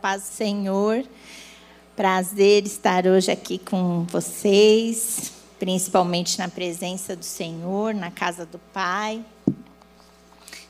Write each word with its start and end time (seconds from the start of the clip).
paz 0.00 0.22
do 0.22 0.28
Senhor. 0.28 1.04
Prazer 1.94 2.64
estar 2.64 3.06
hoje 3.06 3.30
aqui 3.30 3.58
com 3.58 4.04
vocês, 4.04 5.30
principalmente 5.58 6.38
na 6.38 6.48
presença 6.48 7.14
do 7.14 7.24
Senhor, 7.24 7.92
na 7.92 8.10
casa 8.10 8.46
do 8.46 8.58
Pai. 8.72 9.22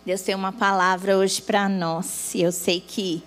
Deus 0.05 0.23
tem 0.23 0.35
uma 0.35 0.51
palavra 0.51 1.17
hoje 1.17 1.41
para 1.41 1.69
nós 1.69 2.35
e 2.35 2.43
eu 2.43 2.51
sei 2.51 2.81
que 2.81 3.23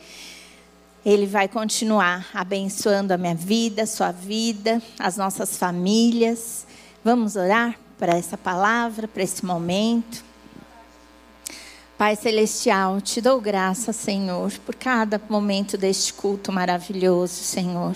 Ele 1.05 1.25
vai 1.25 1.47
continuar 1.47 2.27
abençoando 2.33 3.13
a 3.13 3.17
minha 3.17 3.35
vida, 3.35 3.83
a 3.83 3.87
sua 3.87 4.11
vida, 4.11 4.81
as 4.99 5.15
nossas 5.15 5.57
famílias. 5.57 6.67
Vamos 7.01 7.37
orar 7.37 7.79
para 7.97 8.17
essa 8.17 8.37
palavra, 8.37 9.07
para 9.07 9.23
esse 9.23 9.45
momento. 9.45 10.21
Pai 12.03 12.17
Celestial, 12.17 12.99
te 12.99 13.21
dou 13.21 13.39
graça, 13.39 13.93
Senhor, 13.93 14.51
por 14.65 14.75
cada 14.75 15.21
momento 15.29 15.77
deste 15.77 16.13
culto 16.13 16.51
maravilhoso, 16.51 17.35
Senhor. 17.35 17.95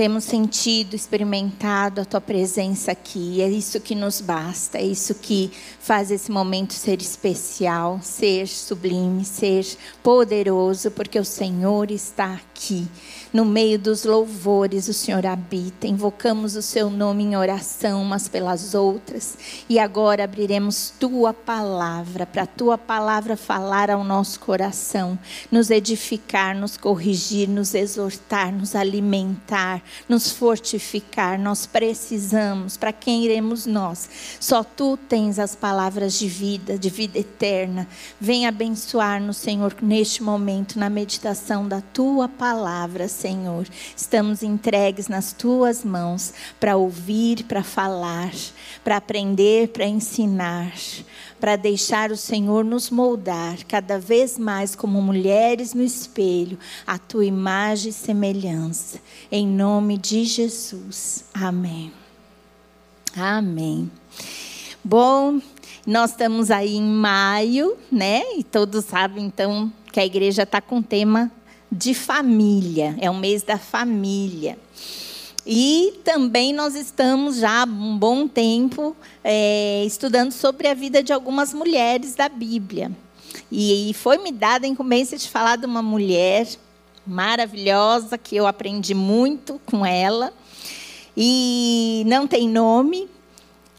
Temos 0.00 0.24
sentido, 0.24 0.96
experimentado 0.96 2.00
a 2.00 2.06
tua 2.06 2.22
presença 2.22 2.90
aqui. 2.90 3.42
É 3.42 3.50
isso 3.50 3.78
que 3.78 3.94
nos 3.94 4.18
basta, 4.22 4.78
é 4.78 4.82
isso 4.82 5.14
que 5.14 5.52
faz 5.78 6.10
esse 6.10 6.30
momento 6.30 6.72
ser 6.72 7.02
especial, 7.02 8.00
ser 8.02 8.48
sublime, 8.48 9.26
ser 9.26 9.66
poderoso, 10.02 10.90
porque 10.90 11.18
o 11.18 11.24
Senhor 11.24 11.90
está 11.90 12.32
aqui 12.32 12.88
no 13.32 13.44
meio 13.44 13.78
dos 13.78 14.04
louvores 14.04 14.88
o 14.88 14.92
Senhor 14.92 15.24
habita. 15.24 15.86
Invocamos 15.86 16.56
o 16.56 16.62
seu 16.62 16.90
nome 16.90 17.24
em 17.24 17.36
oração 17.36 18.02
umas 18.02 18.28
pelas 18.28 18.74
outras. 18.74 19.38
E 19.68 19.78
agora 19.78 20.24
abriremos 20.24 20.92
tua 20.98 21.32
palavra, 21.32 22.26
para 22.26 22.46
tua 22.46 22.76
palavra 22.76 23.36
falar 23.36 23.90
ao 23.90 24.02
nosso 24.02 24.40
coração, 24.40 25.18
nos 25.50 25.70
edificar, 25.70 26.56
nos 26.56 26.76
corrigir, 26.76 27.48
nos 27.48 27.74
exortar, 27.74 28.52
nos 28.52 28.74
alimentar, 28.74 29.82
nos 30.08 30.30
fortificar. 30.30 31.38
Nós 31.38 31.66
precisamos, 31.66 32.76
para 32.76 32.92
quem 32.92 33.24
iremos 33.24 33.66
nós? 33.66 34.08
Só 34.38 34.62
tu 34.62 34.96
tens 34.96 35.38
as 35.38 35.54
palavras 35.54 36.18
de 36.18 36.28
vida, 36.28 36.78
de 36.78 36.90
vida 36.90 37.18
eterna. 37.18 37.86
Vem 38.20 38.46
abençoar-nos, 38.46 39.36
Senhor, 39.36 39.74
neste 39.82 40.22
momento, 40.22 40.78
na 40.78 40.90
meditação 40.90 41.66
da 41.66 41.80
tua 41.80 42.28
palavra, 42.28 43.08
Senhor. 43.08 43.66
Estamos 43.96 44.42
entregues 44.42 45.08
nas 45.08 45.32
tuas 45.32 45.84
mãos 45.84 46.32
para 46.58 46.76
ouvir, 46.76 47.44
para 47.44 47.62
falar, 47.62 48.32
para 48.82 48.96
aprender, 48.96 49.68
para 49.68 49.86
ensinar, 49.86 50.72
para 51.40 51.56
deixar 51.56 52.10
o 52.10 52.16
Senhor 52.16 52.64
nos 52.64 52.90
moldar 52.90 53.64
cada 53.66 53.98
vez 53.98 54.38
mais 54.38 54.74
como 54.74 55.00
mulheres 55.00 55.72
no 55.72 55.82
espelho, 55.82 56.58
a 56.86 56.98
tua 56.98 57.24
imagem 57.24 57.90
e 57.90 57.92
semelhança. 57.92 59.00
Em 59.32 59.46
nome 59.46 59.96
de 59.96 60.24
Jesus. 60.24 61.24
Amém. 61.32 61.90
Amém. 63.16 63.90
Bom, 64.84 65.40
nós 65.86 66.10
estamos 66.10 66.50
aí 66.50 66.76
em 66.76 66.82
maio, 66.82 67.76
né? 67.90 68.22
E 68.36 68.44
todos 68.44 68.84
sabem 68.84 69.24
então 69.24 69.72
que 69.90 69.98
a 69.98 70.06
igreja 70.06 70.42
está 70.42 70.60
com 70.60 70.78
o 70.78 70.82
tema 70.82 71.30
de 71.72 71.94
família, 71.94 72.96
é 73.00 73.10
o 73.10 73.14
mês 73.14 73.42
da 73.42 73.56
família. 73.56 74.58
E 75.52 75.98
também 76.04 76.52
nós 76.52 76.76
estamos 76.76 77.38
já 77.38 77.62
há 77.62 77.64
um 77.64 77.98
bom 77.98 78.28
tempo 78.28 78.96
é, 79.24 79.82
estudando 79.84 80.30
sobre 80.30 80.68
a 80.68 80.74
vida 80.74 81.02
de 81.02 81.12
algumas 81.12 81.52
mulheres 81.52 82.14
da 82.14 82.28
Bíblia. 82.28 82.92
E, 83.50 83.90
e 83.90 83.94
foi 83.94 84.18
me 84.18 84.30
dada 84.30 84.64
a 84.64 84.68
incumbência 84.68 85.18
de 85.18 85.28
falar 85.28 85.56
de 85.56 85.66
uma 85.66 85.82
mulher 85.82 86.46
maravilhosa, 87.04 88.16
que 88.16 88.36
eu 88.36 88.46
aprendi 88.46 88.94
muito 88.94 89.60
com 89.66 89.84
ela. 89.84 90.32
E 91.16 92.04
não 92.06 92.28
tem 92.28 92.48
nome. 92.48 93.08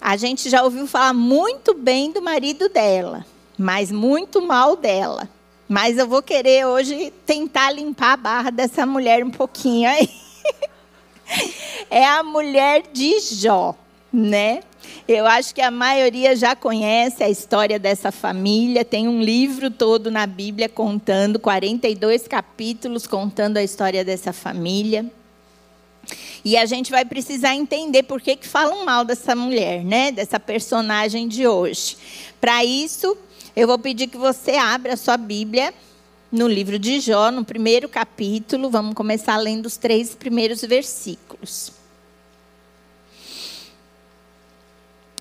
A 0.02 0.18
gente 0.18 0.50
já 0.50 0.64
ouviu 0.64 0.86
falar 0.88 1.14
muito 1.14 1.74
bem 1.74 2.12
do 2.12 2.22
marido 2.22 2.68
dela, 2.68 3.26
mas 3.58 3.94
muito 3.94 4.42
mal 4.42 4.76
dela. 4.76 5.30
Mas 5.70 5.98
eu 5.98 6.06
vou 6.06 6.22
querer 6.22 6.68
hoje 6.68 7.14
tentar 7.26 7.72
limpar 7.72 8.12
a 8.12 8.18
barra 8.18 8.50
dessa 8.50 8.86
mulher 8.86 9.24
um 9.24 9.32
pouquinho 9.32 9.90
aí. 9.90 10.10
É 11.90 12.06
a 12.06 12.24
mulher 12.24 12.84
de 12.94 13.20
Jó, 13.20 13.76
né? 14.14 14.62
Eu 15.08 15.26
acho 15.26 15.54
que 15.54 15.62
a 15.62 15.70
maioria 15.70 16.36
já 16.36 16.56
conhece 16.56 17.22
a 17.22 17.30
história 17.30 17.78
dessa 17.78 18.12
família. 18.12 18.86
Tem 18.86 19.08
um 19.08 19.22
livro 19.22 19.70
todo 19.70 20.10
na 20.10 20.26
Bíblia 20.26 20.70
contando, 20.70 21.38
42 21.38 22.28
capítulos 22.28 23.06
contando 23.06 23.58
a 23.58 23.64
história 23.64 24.06
dessa 24.06 24.32
família. 24.32 25.06
E 26.44 26.58
a 26.58 26.66
gente 26.66 26.92
vai 26.92 27.04
precisar 27.06 27.56
entender 27.56 28.04
por 28.04 28.22
que, 28.22 28.36
que 28.36 28.48
falam 28.48 28.86
mal 28.86 29.04
dessa 29.04 29.36
mulher, 29.36 29.84
né? 29.84 30.12
Dessa 30.12 30.40
personagem 30.40 31.28
de 31.28 31.46
hoje. 31.48 31.98
Para 32.40 32.64
isso, 32.64 33.18
eu 33.56 33.68
vou 33.68 33.78
pedir 33.78 34.08
que 34.08 34.18
você 34.18 34.52
abra 34.52 34.94
a 34.94 34.98
sua 34.98 35.18
Bíblia 35.18 35.74
no 36.32 36.48
livro 36.48 36.80
de 36.80 37.00
Jó, 37.00 37.30
no 37.30 37.44
primeiro 37.44 37.90
capítulo. 37.90 38.70
Vamos 38.70 38.94
começar 38.94 39.38
lendo 39.38 39.66
os 39.66 39.78
três 39.78 40.16
primeiros 40.16 40.62
versículos. 40.62 41.74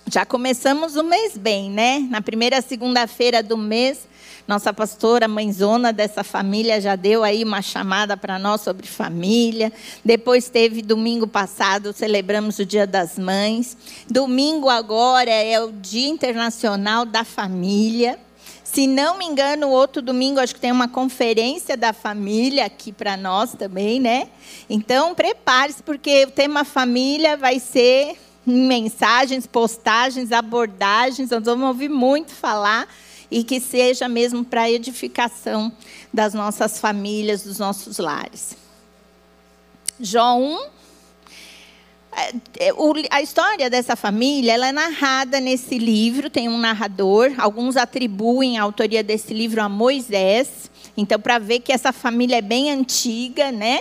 Já 0.06 0.24
começamos 0.24 0.96
o 0.96 1.04
mês 1.04 1.36
bem, 1.36 1.70
né? 1.70 2.00
Na 2.10 2.20
primeira 2.20 2.60
segunda-feira 2.60 3.44
do 3.44 3.56
mês, 3.56 4.08
nossa 4.46 4.72
pastora, 4.72 5.28
mãezona 5.28 5.92
dessa 5.92 6.24
família, 6.24 6.80
já 6.80 6.96
deu 6.96 7.22
aí 7.22 7.44
uma 7.44 7.62
chamada 7.62 8.16
para 8.16 8.36
nós 8.36 8.60
sobre 8.60 8.88
família. 8.88 9.72
Depois 10.04 10.48
teve 10.48 10.82
domingo 10.82 11.28
passado, 11.28 11.92
celebramos 11.92 12.58
o 12.58 12.66
Dia 12.66 12.88
das 12.88 13.16
Mães. 13.16 13.76
Domingo 14.08 14.68
agora 14.68 15.30
é 15.30 15.60
o 15.60 15.70
Dia 15.70 16.08
Internacional 16.08 17.06
da 17.06 17.22
Família. 17.22 18.18
Se 18.72 18.86
não 18.86 19.18
me 19.18 19.24
engano, 19.24 19.68
outro 19.68 20.00
domingo 20.00 20.38
acho 20.38 20.54
que 20.54 20.60
tem 20.60 20.70
uma 20.70 20.86
conferência 20.86 21.76
da 21.76 21.92
família 21.92 22.66
aqui 22.66 22.92
para 22.92 23.16
nós 23.16 23.52
também, 23.52 23.98
né? 23.98 24.28
Então, 24.68 25.12
prepare-se, 25.12 25.82
porque 25.82 26.26
o 26.26 26.30
tema 26.30 26.64
família 26.64 27.36
vai 27.36 27.58
ser 27.58 28.16
mensagens, 28.46 29.44
postagens, 29.44 30.30
abordagens. 30.30 31.30
Nós 31.30 31.42
vamos 31.42 31.66
ouvir 31.66 31.88
muito 31.88 32.30
falar 32.30 32.86
e 33.28 33.42
que 33.42 33.58
seja 33.58 34.08
mesmo 34.08 34.44
para 34.44 34.70
edificação 34.70 35.72
das 36.14 36.32
nossas 36.32 36.78
famílias, 36.78 37.42
dos 37.42 37.58
nossos 37.58 37.98
lares. 37.98 38.56
Jó 39.98 40.36
1. 40.36 40.79
É, 42.16 42.68
é, 42.68 42.72
a 43.10 43.22
história 43.22 43.70
dessa 43.70 43.94
família 43.94 44.52
ela 44.52 44.68
é 44.68 44.72
narrada 44.72 45.38
nesse 45.40 45.78
livro, 45.78 46.28
tem 46.28 46.48
um 46.48 46.58
narrador. 46.58 47.32
Alguns 47.38 47.76
atribuem 47.76 48.58
a 48.58 48.62
autoria 48.62 49.02
desse 49.02 49.32
livro 49.32 49.62
a 49.62 49.68
Moisés. 49.68 50.70
Então, 50.96 51.20
para 51.20 51.38
ver 51.38 51.60
que 51.60 51.72
essa 51.72 51.92
família 51.92 52.36
é 52.36 52.42
bem 52.42 52.70
antiga, 52.70 53.52
né? 53.52 53.80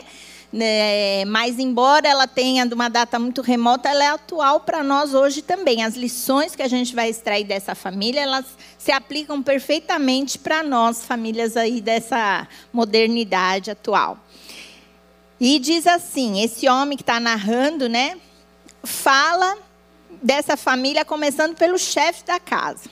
né? 0.51 1.25
mas 1.25 1.59
embora 1.59 2.07
ela 2.07 2.27
tenha 2.27 2.65
de 2.65 2.73
uma 2.73 2.87
data 2.87 3.17
muito 3.19 3.41
remota, 3.41 3.89
ela 3.89 4.03
é 4.03 4.07
atual 4.09 4.59
para 4.61 4.83
nós 4.83 5.13
hoje 5.13 5.41
também. 5.41 5.83
As 5.83 5.95
lições 5.95 6.55
que 6.55 6.61
a 6.61 6.67
gente 6.67 6.93
vai 6.93 7.09
extrair 7.09 7.43
dessa 7.43 7.73
família, 7.73 8.21
elas 8.21 8.45
se 8.77 8.91
aplicam 8.91 9.41
perfeitamente 9.41 10.37
para 10.37 10.63
nós, 10.63 11.03
famílias 11.03 11.57
aí 11.57 11.81
dessa 11.81 12.47
modernidade 12.71 13.71
atual. 13.71 14.17
E 15.39 15.57
diz 15.57 15.87
assim, 15.87 16.41
esse 16.41 16.67
homem 16.67 16.97
que 16.97 17.03
está 17.03 17.19
narrando, 17.19 17.87
né, 17.87 18.17
fala 18.83 19.57
dessa 20.21 20.57
família 20.57 21.05
começando 21.05 21.55
pelo 21.55 21.77
chefe 21.77 22.25
da 22.25 22.39
casa. 22.39 22.89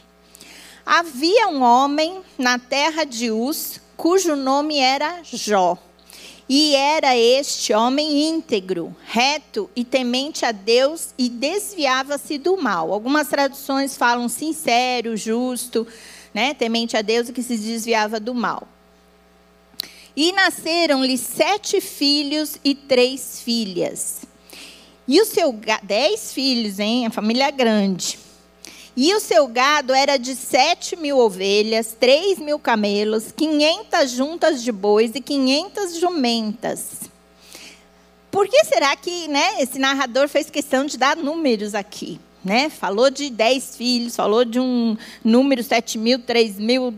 Havia 0.86 1.50
um 1.50 1.62
homem 1.62 2.22
na 2.38 2.58
terra 2.58 3.04
de 3.04 3.30
Uz, 3.30 3.82
cujo 3.98 4.36
nome 4.36 4.78
era 4.78 5.20
Jó. 5.24 5.78
E 6.50 6.74
era 6.76 7.18
este 7.18 7.74
homem 7.74 8.30
íntegro, 8.30 8.96
reto 9.06 9.70
e 9.76 9.84
temente 9.84 10.46
a 10.46 10.54
Deus 10.54 11.10
e 11.18 11.28
desviava-se 11.28 12.38
do 12.38 12.56
mal. 12.56 12.94
Algumas 12.94 13.28
traduções 13.28 13.98
falam 13.98 14.30
sincero, 14.30 15.18
justo, 15.18 15.86
né, 16.34 16.54
temente 16.54 16.96
a 16.96 17.02
Deus 17.02 17.28
e 17.28 17.34
que 17.34 17.44
se 17.44 17.58
desviava 17.58 18.18
do 18.18 18.34
mal. 18.34 18.66
E 20.20 20.32
nasceram-lhe 20.32 21.16
sete 21.16 21.80
filhos 21.80 22.58
e 22.64 22.74
três 22.74 23.40
filhas. 23.40 24.22
E 25.08 25.22
o 25.22 25.26
seu 25.26 25.54
dez 25.84 26.34
filhos, 26.34 26.80
hein? 26.80 27.06
A 27.06 27.12
família 27.12 27.52
grande. 27.52 28.18
E 28.96 29.14
o 29.14 29.20
seu 29.20 29.46
gado 29.46 29.94
era 29.94 30.18
de 30.18 30.36
sete 30.36 30.96
mil 30.96 31.20
ovelhas, 31.20 31.96
três 32.00 32.40
mil 32.40 32.58
camelos, 32.58 33.32
quinhentas 33.32 34.10
juntas 34.10 34.64
de 34.64 34.72
bois 34.72 35.12
e 35.14 35.22
quinhentas 35.22 36.00
jumentas. 36.00 37.02
Por 38.32 38.48
que 38.48 38.66
será 38.66 38.96
que 38.96 39.28
né, 39.28 39.62
esse 39.62 39.78
narrador 39.78 40.28
fez 40.28 40.50
questão 40.50 40.84
de 40.84 40.98
dar 40.98 41.16
números 41.16 41.76
aqui? 41.76 42.20
Né? 42.44 42.70
Falou 42.70 43.10
de 43.10 43.30
10 43.30 43.76
filhos, 43.76 44.16
falou 44.16 44.46
de 44.46 44.60
um 44.60 44.96
número 45.24 45.64
7 45.64 45.98
mil, 45.98 46.20
3 46.20 46.58
mil, 46.60 46.94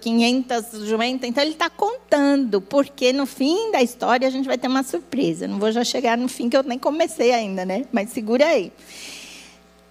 500 0.00 0.86
jumentas. 0.86 1.28
Então, 1.28 1.42
ele 1.42 1.52
está 1.52 1.68
contando, 1.68 2.60
porque 2.60 3.12
no 3.12 3.26
fim 3.26 3.70
da 3.70 3.82
história 3.82 4.26
a 4.26 4.30
gente 4.30 4.46
vai 4.46 4.56
ter 4.56 4.68
uma 4.68 4.82
surpresa. 4.82 5.46
Não 5.46 5.58
vou 5.58 5.70
já 5.70 5.84
chegar 5.84 6.16
no 6.16 6.28
fim, 6.28 6.48
que 6.48 6.56
eu 6.56 6.62
nem 6.62 6.78
comecei 6.78 7.32
ainda, 7.32 7.64
né? 7.64 7.84
Mas 7.92 8.10
segura 8.10 8.46
aí. 8.46 8.72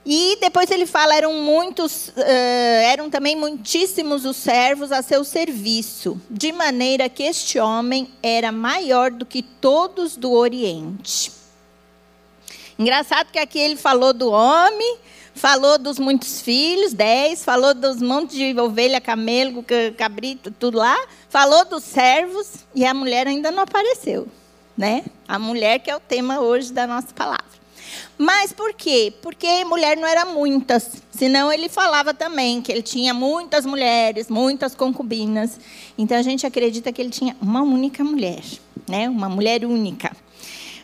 E 0.06 0.38
depois 0.39 0.69
ele 0.69 0.86
fala, 0.86 1.15
eram 1.15 1.33
muitos, 1.42 2.09
uh, 2.09 2.21
eram 2.83 3.09
também 3.09 3.36
muitíssimos 3.36 4.24
os 4.24 4.38
servos 4.38 4.92
a 4.92 5.01
seu 5.01 5.24
serviço, 5.24 6.21
de 6.30 6.51
maneira 6.51 7.09
que 7.09 7.24
este 7.24 7.57
homem 7.57 8.07
era 8.21 8.51
maior 8.51 9.09
do 9.09 9.25
que 9.25 9.42
todos 9.42 10.15
do 10.15 10.31
Oriente. 10.31 11.31
Engraçado 12.77 13.31
que 13.31 13.39
aqui 13.39 13.57
ele 13.57 13.77
falou 13.77 14.13
do 14.13 14.30
homem, 14.30 14.98
falou 15.33 15.77
dos 15.77 15.98
muitos 15.98 16.42
filhos, 16.42 16.94
dez, 16.94 17.44
falou 17.44 17.74
dos 17.74 18.01
montes 18.01 18.36
de 18.36 18.57
ovelha, 18.60 19.00
camelo, 19.00 19.63
cabrito, 19.98 20.51
tudo 20.51 20.77
lá, 20.77 20.98
falou 21.30 21.66
dos 21.66 21.83
servos 21.83 22.66
e 22.74 22.86
a 22.86 22.94
mulher 22.94 23.27
ainda 23.27 23.51
não 23.51 23.63
apareceu, 23.63 24.27
né? 24.77 25.04
A 25.27 25.39
mulher 25.39 25.80
que 25.80 25.89
é 25.89 25.95
o 25.95 26.00
tema 26.00 26.39
hoje 26.39 26.74
da 26.74 26.86
nossa 26.86 27.13
palavra. 27.13 27.56
Mas 28.18 28.54
por 28.54 28.74
quê? 28.74 29.13
Porque 29.21 29.63
mulher 29.66 29.98
não 29.98 30.07
era 30.07 30.25
muitas. 30.25 31.01
Senão 31.12 31.51
ele 31.51 31.68
falava 31.68 32.13
também 32.13 32.62
que 32.62 32.71
ele 32.71 32.81
tinha 32.81 33.13
muitas 33.13 33.66
mulheres, 33.66 34.30
muitas 34.30 34.74
concubinas. 34.74 35.60
Então 35.98 36.18
a 36.18 36.21
gente 36.21 36.45
acredita 36.45 36.92
que 36.92 37.01
ele 37.01 37.10
tinha 37.10 37.36
uma 37.42 37.62
única 37.62 38.04
mulher, 38.04 38.42
né? 38.88 39.10
Uma 39.10 39.30
mulher 39.30 39.66
única. 39.66 40.16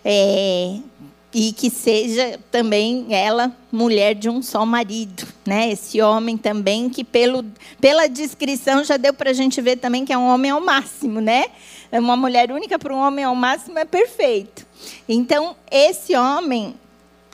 É, 0.04 0.78
e 1.34 1.54
que 1.54 1.70
seja 1.70 2.40
também 2.52 3.08
ela 3.10 3.56
mulher 3.72 4.14
de 4.16 4.30
um 4.30 4.42
só 4.42 4.66
marido, 4.66 5.26
né? 5.46 5.72
Esse 5.72 6.02
homem 6.02 6.38
também 6.38 6.90
que 6.90 7.04
pelo, 7.04 7.46
pela 7.80 8.08
descrição 8.08 8.84
já 8.84 8.98
deu 8.98 9.14
para 9.14 9.30
a 9.30 9.34
gente 9.34 9.62
ver 9.62 9.78
também 9.78 10.04
que 10.04 10.12
é 10.12 10.18
um 10.18 10.28
homem 10.28 10.52
ao 10.52 10.60
máximo, 10.60 11.22
né? 11.22 11.46
É 11.92 12.00
uma 12.00 12.18
mulher 12.18 12.52
única 12.52 12.78
para 12.78 12.94
um 12.94 13.00
homem 13.00 13.24
ao 13.24 13.36
máximo 13.36 13.80
é 13.80 13.86
perfeito. 13.86 14.66
Então 15.08 15.56
esse 15.70 16.16
homem 16.16 16.76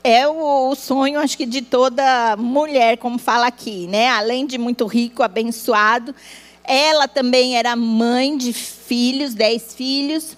é 0.04 0.28
o, 0.28 0.70
o, 0.70 0.76
sonho, 0.76 1.20
acho 1.20 1.36
que, 1.38 1.46
de 1.46 1.62
toda 1.62 2.38
mulher, 2.38 2.98
como 2.98 3.18
fala 3.18 3.48
aqui, 3.48 3.88
né? 3.88 4.08
Além 4.10 4.46
de 4.46 4.58
muito 4.58 4.86
rico, 4.86 5.22
abençoado, 5.22 6.16
ela 6.64 7.08
também 7.08 7.58
era 7.58 7.76
mãe 7.76 8.38
de 8.38 8.54
filhos, 8.54 9.34
dez 9.34 9.74
filhos, 9.74 10.38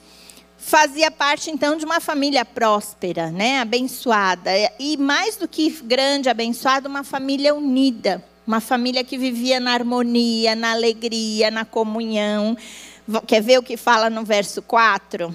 fazia 0.69 1.09
parte 1.09 1.49
então 1.49 1.75
de 1.75 1.83
uma 1.83 1.99
família 1.99 2.45
próspera, 2.45 3.31
né? 3.31 3.59
Abençoada 3.59 4.51
e 4.77 4.97
mais 4.97 5.35
do 5.35 5.47
que 5.47 5.67
grande, 5.83 6.29
abençoada, 6.29 6.87
uma 6.87 7.03
família 7.03 7.55
unida, 7.55 8.23
uma 8.45 8.61
família 8.61 9.03
que 9.03 9.17
vivia 9.17 9.59
na 9.59 9.73
harmonia, 9.73 10.55
na 10.55 10.71
alegria, 10.71 11.49
na 11.49 11.65
comunhão. 11.65 12.55
Quer 13.25 13.41
ver 13.41 13.57
o 13.57 13.63
que 13.63 13.75
fala 13.75 14.11
no 14.11 14.23
verso 14.23 14.61
4? 14.61 15.33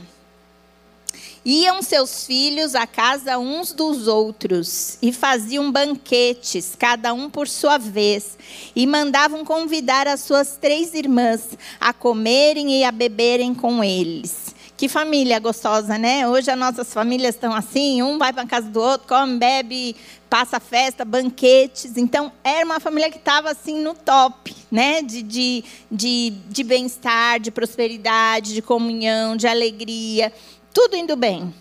Iam 1.45 1.83
seus 1.83 2.25
filhos 2.25 2.77
à 2.77 2.87
casa 2.87 3.37
uns 3.37 3.73
dos 3.73 4.07
outros 4.07 4.97
e 5.03 5.13
faziam 5.13 5.71
banquetes, 5.71 6.77
cada 6.79 7.13
um 7.13 7.29
por 7.29 7.49
sua 7.49 7.77
vez, 7.77 8.39
e 8.75 8.87
mandavam 8.87 9.45
convidar 9.45 10.07
as 10.07 10.21
suas 10.21 10.57
três 10.57 10.95
irmãs 10.95 11.51
a 11.81 11.93
comerem 11.93 12.79
e 12.81 12.85
a 12.85 12.93
beberem 12.93 13.53
com 13.53 13.83
eles. 13.83 14.54
Que 14.77 14.89
família 14.89 15.39
gostosa, 15.39 15.97
né? 15.97 16.27
Hoje 16.29 16.51
as 16.51 16.59
nossas 16.59 16.93
famílias 16.93 17.35
estão 17.35 17.55
assim, 17.55 18.03
um 18.03 18.19
vai 18.19 18.33
para 18.33 18.43
a 18.43 18.47
casa 18.47 18.69
do 18.69 18.81
outro, 18.81 19.07
come, 19.07 19.39
bebe, 19.39 19.95
passa 20.29 20.59
festa, 20.59 21.05
banquetes. 21.05 21.97
Então, 21.97 22.33
era 22.43 22.67
uma 22.67 22.81
família 22.81 23.09
que 23.09 23.19
estava 23.19 23.51
assim 23.51 23.81
no 23.81 23.95
top, 23.95 24.55
né? 24.71 25.01
De, 25.01 25.23
de, 25.23 25.65
de, 25.91 26.31
de 26.49 26.65
bem-estar, 26.65 27.39
de 27.39 27.53
prosperidade, 27.53 28.53
de 28.53 28.61
comunhão, 28.61 29.37
de 29.37 29.47
alegria 29.47 30.33
tudo 30.75 30.97
indo 30.97 31.15
bem. 31.15 31.55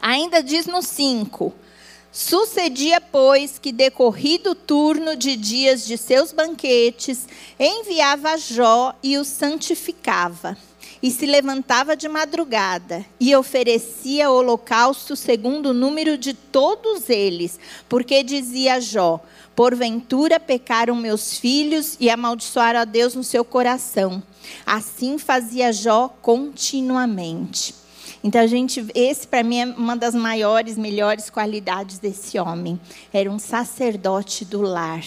Ainda 0.00 0.42
diz 0.42 0.66
no 0.66 0.82
5: 0.82 1.54
Sucedia, 2.10 3.00
pois, 3.00 3.58
que 3.58 3.70
decorrido 3.70 4.50
o 4.50 4.54
turno 4.54 5.16
de 5.16 5.36
dias 5.36 5.86
de 5.86 5.96
seus 5.96 6.32
banquetes, 6.32 7.26
enviava 7.58 8.36
Jó 8.36 8.92
e 9.02 9.16
o 9.16 9.24
santificava. 9.24 10.58
E 11.04 11.10
se 11.10 11.26
levantava 11.26 11.94
de 11.94 12.08
madrugada 12.08 13.04
e 13.20 13.36
oferecia 13.36 14.30
holocausto 14.30 15.14
segundo 15.14 15.66
o 15.66 15.74
número 15.74 16.16
de 16.16 16.32
todos 16.32 17.10
eles, 17.10 17.60
porque 17.90 18.22
dizia 18.22 18.80
Jó: 18.80 19.20
Porventura 19.54 20.40
pecaram 20.40 20.96
meus 20.96 21.36
filhos 21.36 21.98
e 22.00 22.08
amaldiçoaram 22.08 22.80
a 22.80 22.84
Deus 22.86 23.14
no 23.14 23.22
seu 23.22 23.44
coração. 23.44 24.22
Assim 24.64 25.18
fazia 25.18 25.74
Jó 25.74 26.08
continuamente. 26.22 27.74
Então 28.24 28.48
gente, 28.48 28.82
esse 28.94 29.28
para 29.28 29.42
mim 29.42 29.58
é 29.58 29.66
uma 29.66 29.98
das 29.98 30.14
maiores, 30.14 30.78
melhores 30.78 31.28
qualidades 31.28 31.98
desse 31.98 32.38
homem. 32.38 32.80
Era 33.12 33.30
um 33.30 33.38
sacerdote 33.38 34.42
do 34.46 34.62
lar. 34.62 35.04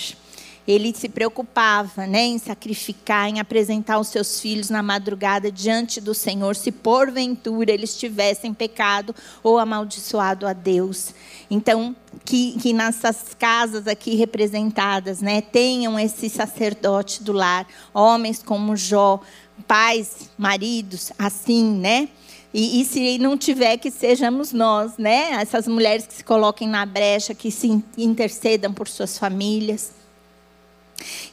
Ele 0.68 0.94
se 0.94 1.08
preocupava, 1.08 2.06
né, 2.06 2.26
em 2.26 2.38
sacrificar, 2.38 3.30
em 3.30 3.40
apresentar 3.40 4.00
os 4.00 4.10
seus 4.10 4.42
filhos 4.42 4.70
na 4.70 4.84
madrugada 4.84 5.52
diante 5.52 6.02
do 6.02 6.14
Senhor, 6.14 6.56
se 6.56 6.72
porventura 6.72 7.72
eles 7.72 7.98
tivessem 7.98 8.54
pecado 8.54 9.16
ou 9.42 9.58
amaldiçoado 9.58 10.46
a 10.46 10.54
Deus. 10.54 11.14
Então, 11.50 11.96
que, 12.26 12.60
que 12.60 12.74
nessas 12.74 13.34
casas 13.40 13.88
aqui 13.88 14.16
representadas, 14.16 15.22
né, 15.22 15.40
tenham 15.40 15.98
esse 15.98 16.30
sacerdote 16.30 17.24
do 17.24 17.32
lar, 17.32 17.66
homens 17.94 18.44
como 18.44 18.76
Jó, 18.76 19.22
pais, 19.66 20.30
maridos, 20.38 21.12
assim, 21.18 21.64
né? 21.64 22.10
E, 22.54 22.82
e, 22.82 22.86
se 22.86 23.18
não 23.18 23.38
tiver, 23.38 23.78
que 23.78 23.92
sejamos 23.92 24.52
nós, 24.54 24.98
né? 24.98 25.34
Essas 25.34 25.68
mulheres 25.68 26.08
que 26.08 26.14
se 26.16 26.24
coloquem 26.24 26.68
na 26.68 26.86
brecha, 26.86 27.36
que 27.36 27.52
se 27.52 27.84
intercedam 27.98 28.74
por 28.74 28.88
suas 28.88 29.18
famílias. 29.18 29.92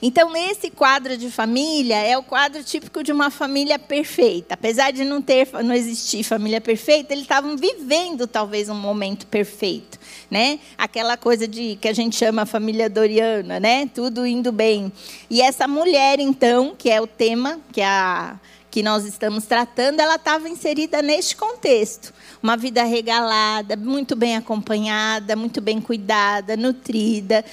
Então, 0.03 0.37
esse 0.37 0.71
quadro 0.71 1.17
de 1.17 1.31
família 1.31 1.97
é 1.97 2.17
o 2.17 2.23
quadro 2.23 2.63
típico 2.63 3.03
de 3.03 3.13
uma 3.13 3.31
família 3.31 3.79
perfeita. 3.79 4.55
Apesar 4.55 4.93
de 4.93 5.05
não 5.05 5.23
ter, 5.23 5.49
não 5.65 5.75
existir 5.75 6.23
família 6.23 6.61
perfeita, 6.61 7.13
eles 7.13 7.25
estavam 7.25 7.57
vivendo 7.57 8.27
talvez 8.27 8.69
um 8.69 8.75
momento 8.75 9.27
perfeito, 9.27 9.99
né? 10.31 10.59
Aquela 10.77 11.17
coisa 11.17 11.49
de 11.49 11.77
que 11.77 11.89
a 11.89 11.93
gente 11.93 12.17
chama 12.17 12.45
família 12.45 12.91
doriana, 12.91 13.59
né? 13.59 13.89
Tudo 13.95 14.27
indo 14.27 14.53
bem. 14.53 14.93
E 15.31 15.41
essa 15.41 15.67
mulher, 15.67 16.21
então, 16.21 16.75
que 16.77 16.91
é 16.91 17.01
o 17.01 17.07
tema, 17.07 17.59
que 17.73 17.81
a 17.81 18.39
que 18.75 18.83
nós 18.83 19.05
estamos 19.05 19.45
tratando, 19.45 20.01
ela 20.01 20.17
estava 20.17 20.49
inserida 20.49 21.01
neste 21.01 21.37
contexto. 21.37 22.13
Uma 22.43 22.57
vida 22.57 22.83
regalada, 22.83 23.77
muito 23.77 24.17
bem 24.17 24.35
acompanhada, 24.35 25.37
muito 25.37 25.61
bem 25.61 25.81
cuidada, 25.81 26.57
nutrida. 26.57 27.45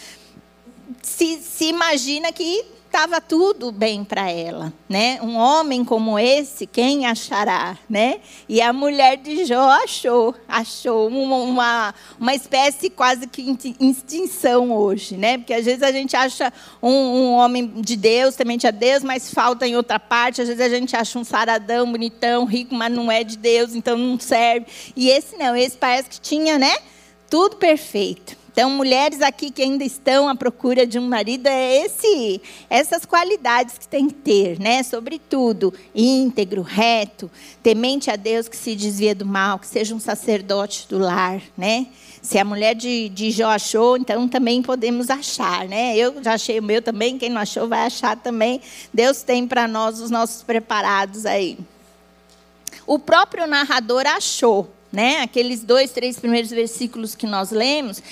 Se, 1.01 1.37
se 1.37 1.65
imagina 1.65 2.31
que 2.31 2.65
estava 2.91 3.21
tudo 3.21 3.71
bem 3.71 4.03
para 4.03 4.29
ela, 4.29 4.73
né? 4.89 5.17
Um 5.21 5.37
homem 5.37 5.85
como 5.85 6.19
esse, 6.19 6.67
quem 6.67 7.05
achará, 7.05 7.77
né? 7.89 8.19
E 8.49 8.61
a 8.61 8.73
mulher 8.73 9.15
de 9.15 9.45
Jó 9.45 9.69
achou, 9.69 10.35
achou 10.45 11.07
uma, 11.07 11.37
uma, 11.37 11.95
uma 12.19 12.35
espécie 12.35 12.89
quase 12.89 13.27
que 13.27 13.41
em 13.79 13.89
extinção 13.89 14.73
hoje, 14.73 15.15
né? 15.15 15.37
Porque 15.37 15.53
às 15.53 15.63
vezes 15.63 15.81
a 15.81 15.91
gente 15.91 16.17
acha 16.17 16.51
um, 16.83 16.91
um 16.91 17.31
homem 17.31 17.65
de 17.77 17.95
Deus, 17.95 18.35
temente 18.35 18.67
a 18.67 18.71
Deus, 18.71 19.01
mas 19.03 19.33
falta 19.33 19.65
em 19.65 19.77
outra 19.77 19.97
parte. 19.97 20.41
Às 20.41 20.49
vezes 20.49 20.61
a 20.61 20.69
gente 20.69 20.93
acha 20.93 21.17
um 21.17 21.23
saradão, 21.23 21.89
bonitão, 21.89 22.43
rico, 22.43 22.75
mas 22.75 22.91
não 22.91 23.09
é 23.09 23.23
de 23.23 23.37
Deus, 23.37 23.73
então 23.73 23.97
não 23.97 24.19
serve. 24.19 24.65
E 24.97 25.09
esse 25.09 25.37
não, 25.37 25.55
esse 25.55 25.77
parece 25.77 26.09
que 26.09 26.19
tinha, 26.19 26.59
né? 26.59 26.75
Tudo 27.29 27.55
perfeito. 27.55 28.40
Então, 28.51 28.69
mulheres 28.69 29.21
aqui 29.21 29.49
que 29.49 29.61
ainda 29.61 29.83
estão 29.83 30.27
à 30.27 30.35
procura 30.35 30.85
de 30.85 30.99
um 30.99 31.07
marido, 31.07 31.47
é 31.47 31.85
esse, 31.85 32.41
essas 32.69 33.05
qualidades 33.05 33.77
que 33.77 33.87
tem 33.87 34.09
que 34.09 34.13
ter, 34.15 34.59
né? 34.59 34.83
Sobretudo, 34.83 35.73
íntegro, 35.95 36.61
reto, 36.61 37.31
temente 37.63 38.11
a 38.11 38.17
Deus 38.17 38.49
que 38.49 38.57
se 38.57 38.75
desvia 38.75 39.15
do 39.15 39.25
mal, 39.25 39.57
que 39.57 39.67
seja 39.67 39.95
um 39.95 39.99
sacerdote 39.99 40.85
do 40.89 40.99
lar, 40.99 41.41
né? 41.57 41.87
Se 42.21 42.37
a 42.37 42.43
mulher 42.43 42.75
de, 42.75 43.07
de 43.09 43.31
Jó 43.31 43.47
achou, 43.47 43.95
então 43.95 44.27
também 44.27 44.61
podemos 44.61 45.09
achar, 45.09 45.65
né? 45.67 45.95
Eu 45.95 46.21
já 46.21 46.33
achei 46.33 46.59
o 46.59 46.63
meu 46.63 46.81
também, 46.81 47.17
quem 47.17 47.29
não 47.29 47.41
achou 47.41 47.69
vai 47.69 47.85
achar 47.85 48.17
também. 48.17 48.59
Deus 48.93 49.23
tem 49.23 49.47
para 49.47 49.65
nós 49.65 50.01
os 50.01 50.11
nossos 50.11 50.43
preparados 50.43 51.25
aí. 51.25 51.57
O 52.85 52.99
próprio 52.99 53.47
narrador 53.47 54.05
achou, 54.05 54.69
né? 54.91 55.21
Aqueles 55.21 55.63
dois, 55.63 55.91
três 55.91 56.19
primeiros 56.19 56.51
versículos 56.51 57.15
que 57.15 57.25
nós 57.25 57.49
lemos, 57.49 58.03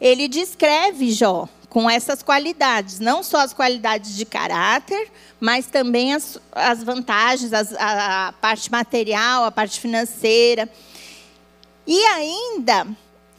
ele 0.00 0.28
descreve 0.28 1.12
Jó 1.12 1.48
com 1.68 1.88
essas 1.88 2.22
qualidades, 2.22 2.98
não 2.98 3.22
só 3.22 3.38
as 3.38 3.52
qualidades 3.52 4.16
de 4.16 4.24
caráter, 4.24 5.08
mas 5.38 5.66
também 5.66 6.14
as, 6.14 6.36
as 6.50 6.82
vantagens, 6.82 7.52
as, 7.52 7.72
a, 7.74 8.28
a 8.28 8.32
parte 8.32 8.70
material, 8.70 9.44
a 9.44 9.52
parte 9.52 9.78
financeira. 9.78 10.68
E 11.86 12.04
ainda 12.06 12.86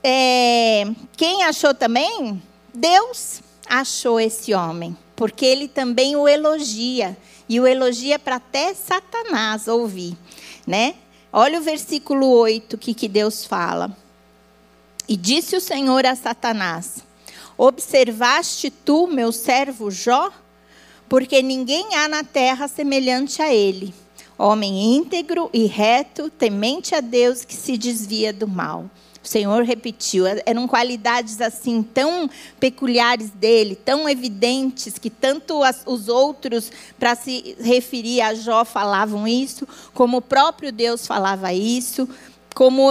é, 0.03 0.87
quem 1.15 1.43
achou 1.43 1.73
também? 1.73 2.41
Deus 2.73 3.41
achou 3.67 4.19
esse 4.19 4.53
homem, 4.53 4.97
porque 5.15 5.45
ele 5.45 5.67
também 5.67 6.15
o 6.15 6.27
elogia. 6.27 7.17
E 7.49 7.59
o 7.59 7.67
elogia 7.67 8.17
para 8.17 8.37
até 8.37 8.73
Satanás 8.73 9.67
ouvir, 9.67 10.15
né? 10.65 10.95
Olha 11.33 11.59
o 11.59 11.61
versículo 11.61 12.27
8 12.29 12.77
que, 12.77 12.93
que 12.93 13.09
Deus 13.09 13.45
fala. 13.45 13.95
E 15.07 15.17
disse 15.17 15.55
o 15.55 15.61
Senhor 15.61 16.05
a 16.05 16.15
Satanás: 16.15 17.03
Observaste 17.57 18.69
tu, 18.69 19.07
meu 19.07 19.31
servo 19.31 19.91
Jó? 19.91 20.31
Porque 21.09 21.41
ninguém 21.41 21.95
há 21.95 22.07
na 22.07 22.23
terra 22.23 22.67
semelhante 22.67 23.41
a 23.41 23.53
ele, 23.53 23.93
homem 24.37 24.95
íntegro 24.95 25.49
e 25.51 25.65
reto, 25.65 26.29
temente 26.29 26.95
a 26.95 27.01
Deus 27.01 27.43
que 27.43 27.55
se 27.55 27.77
desvia 27.77 28.31
do 28.31 28.47
mal. 28.47 28.89
O 29.23 29.27
Senhor 29.27 29.63
repetiu, 29.63 30.25
eram 30.47 30.67
qualidades 30.67 31.39
assim 31.41 31.83
tão 31.83 32.27
peculiares 32.59 33.29
dele, 33.29 33.75
tão 33.75 34.09
evidentes, 34.09 34.97
que 34.97 35.11
tanto 35.11 35.61
as, 35.61 35.83
os 35.85 36.07
outros, 36.07 36.71
para 36.97 37.13
se 37.13 37.55
referir 37.59 38.21
a 38.21 38.33
Jó, 38.33 38.65
falavam 38.65 39.27
isso, 39.27 39.67
como 39.93 40.17
o 40.17 40.21
próprio 40.21 40.71
Deus 40.71 41.05
falava 41.05 41.53
isso, 41.53 42.09
como 42.53 42.89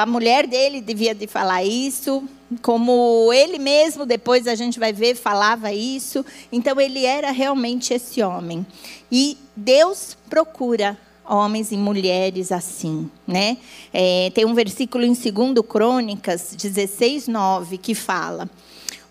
a 0.00 0.06
mulher 0.06 0.46
dele 0.46 0.80
devia 0.80 1.14
de 1.14 1.26
falar 1.26 1.64
isso, 1.64 2.22
como 2.62 3.30
ele 3.32 3.58
mesmo, 3.58 4.06
depois 4.06 4.46
a 4.46 4.54
gente 4.54 4.78
vai 4.78 4.92
ver, 4.92 5.14
falava 5.14 5.72
isso. 5.72 6.24
Então 6.50 6.80
ele 6.80 7.04
era 7.04 7.30
realmente 7.30 7.92
esse 7.92 8.22
homem. 8.22 8.66
E 9.10 9.36
Deus 9.54 10.16
procura 10.28 10.96
homens 11.28 11.70
e 11.70 11.76
mulheres 11.76 12.50
assim, 12.50 13.10
né? 13.26 13.58
É, 13.92 14.30
tem 14.34 14.46
um 14.46 14.54
versículo 14.54 15.04
em 15.04 15.12
2 15.12 15.66
Crônicas 15.68 16.54
16, 16.56 17.28
9, 17.28 17.78
que 17.78 17.94
fala: 17.94 18.48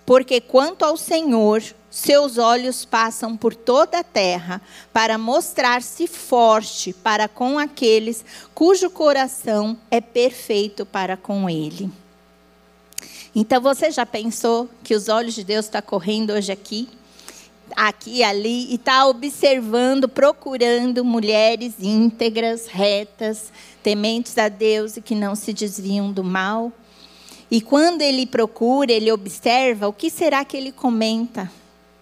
Porque 0.08 0.40
quanto 0.40 0.86
ao 0.86 0.96
Senhor, 0.96 1.62
seus 1.92 2.38
olhos 2.38 2.86
passam 2.86 3.36
por 3.36 3.54
toda 3.54 4.00
a 4.00 4.04
terra 4.06 4.62
para 4.94 5.18
mostrar-se 5.18 6.08
forte 6.08 6.94
para 6.94 7.28
com 7.28 7.60
aqueles 7.60 8.24
cujo 8.56 8.90
coração 8.90 9.78
é 9.92 10.00
perfeito 10.00 10.86
para 10.86 11.18
com 11.18 11.50
ele. 11.50 11.92
Então 13.36 13.62
você 13.62 13.92
já 13.92 14.06
pensou 14.06 14.70
que 14.82 14.96
os 14.96 15.10
olhos 15.10 15.36
de 15.36 15.44
Deus 15.44 15.66
estão 15.66 15.82
tá 15.82 15.88
correndo 15.88 16.32
hoje 16.32 16.54
aqui? 16.54 16.88
aqui 17.76 18.20
e 18.20 18.24
ali 18.24 18.72
e 18.72 18.76
está 18.76 19.06
observando, 19.08 20.08
procurando 20.08 21.04
mulheres 21.04 21.74
íntegras, 21.82 22.66
retas, 22.66 23.52
tementes 23.84 24.38
a 24.38 24.48
Deus 24.48 24.96
e 24.96 25.02
que 25.02 25.14
não 25.14 25.36
se 25.36 25.52
desviam 25.52 26.14
do 26.14 26.24
mal. 26.24 26.72
E 27.50 27.62
quando 27.62 28.02
ele 28.02 28.26
procura, 28.26 28.92
ele 28.92 29.12
observa, 29.12 29.88
o 29.88 29.94
que 29.94 30.10
será 30.10 30.44
que 30.44 30.58
ele 30.58 30.72
comenta 30.72 31.52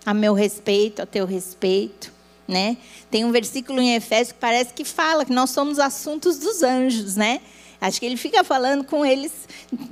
a 0.05 0.13
meu 0.13 0.33
respeito, 0.33 1.01
a 1.01 1.05
teu 1.05 1.25
respeito? 1.25 2.11
Né? 2.47 2.77
Tem 3.09 3.25
um 3.25 3.31
versículo 3.31 3.81
em 3.81 3.95
Efésios 3.95 4.31
que 4.31 4.39
parece 4.39 4.73
que 4.73 4.85
fala 4.85 5.25
que 5.25 5.33
nós 5.33 5.49
somos 5.49 5.79
assuntos 5.79 6.37
dos 6.37 6.61
anjos, 6.61 7.15
né? 7.15 7.41
Acho 7.81 7.99
que 7.99 8.05
ele 8.05 8.17
fica 8.17 8.43
falando 8.43 8.83
com 8.83 9.05
eles, 9.05 9.31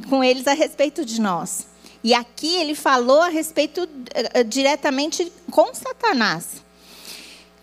com 0.07 0.23
eles 0.23 0.47
a 0.47 0.53
respeito 0.53 1.03
de 1.03 1.19
nós. 1.19 1.67
E 2.03 2.13
aqui 2.13 2.55
ele 2.57 2.75
falou 2.75 3.21
a 3.21 3.29
respeito 3.29 3.83
uh, 3.83 4.43
diretamente 4.45 5.31
com 5.49 5.73
Satanás, 5.73 6.63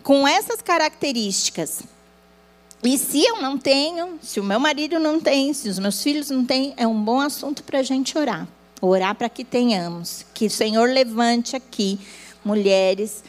com 0.02 0.26
essas 0.26 0.62
características. 0.62 1.82
E 2.83 2.97
se 2.97 3.23
eu 3.23 3.43
não 3.43 3.59
tenho, 3.59 4.19
se 4.23 4.41
o 4.41 4.45
meu 4.45 4.59
marido 4.59 4.99
não 4.99 5.21
tem, 5.21 5.53
se 5.53 5.69
os 5.69 5.79
meus 5.79 6.03
filhos 6.03 6.31
não 6.31 6.45
têm, 6.45 6.73
é 6.77 6.87
um 6.87 7.03
bom 7.03 7.21
assunto 7.21 7.63
para 7.63 7.81
a 7.81 7.83
gente 7.83 8.17
orar. 8.17 8.49
Orar 8.81 9.15
para 9.15 9.29
que 9.29 9.45
tenhamos. 9.45 10.25
Que 10.33 10.47
o 10.47 10.51
Senhor 10.51 10.89
levante 10.89 11.55
aqui 11.55 11.99
mulheres 12.43 13.23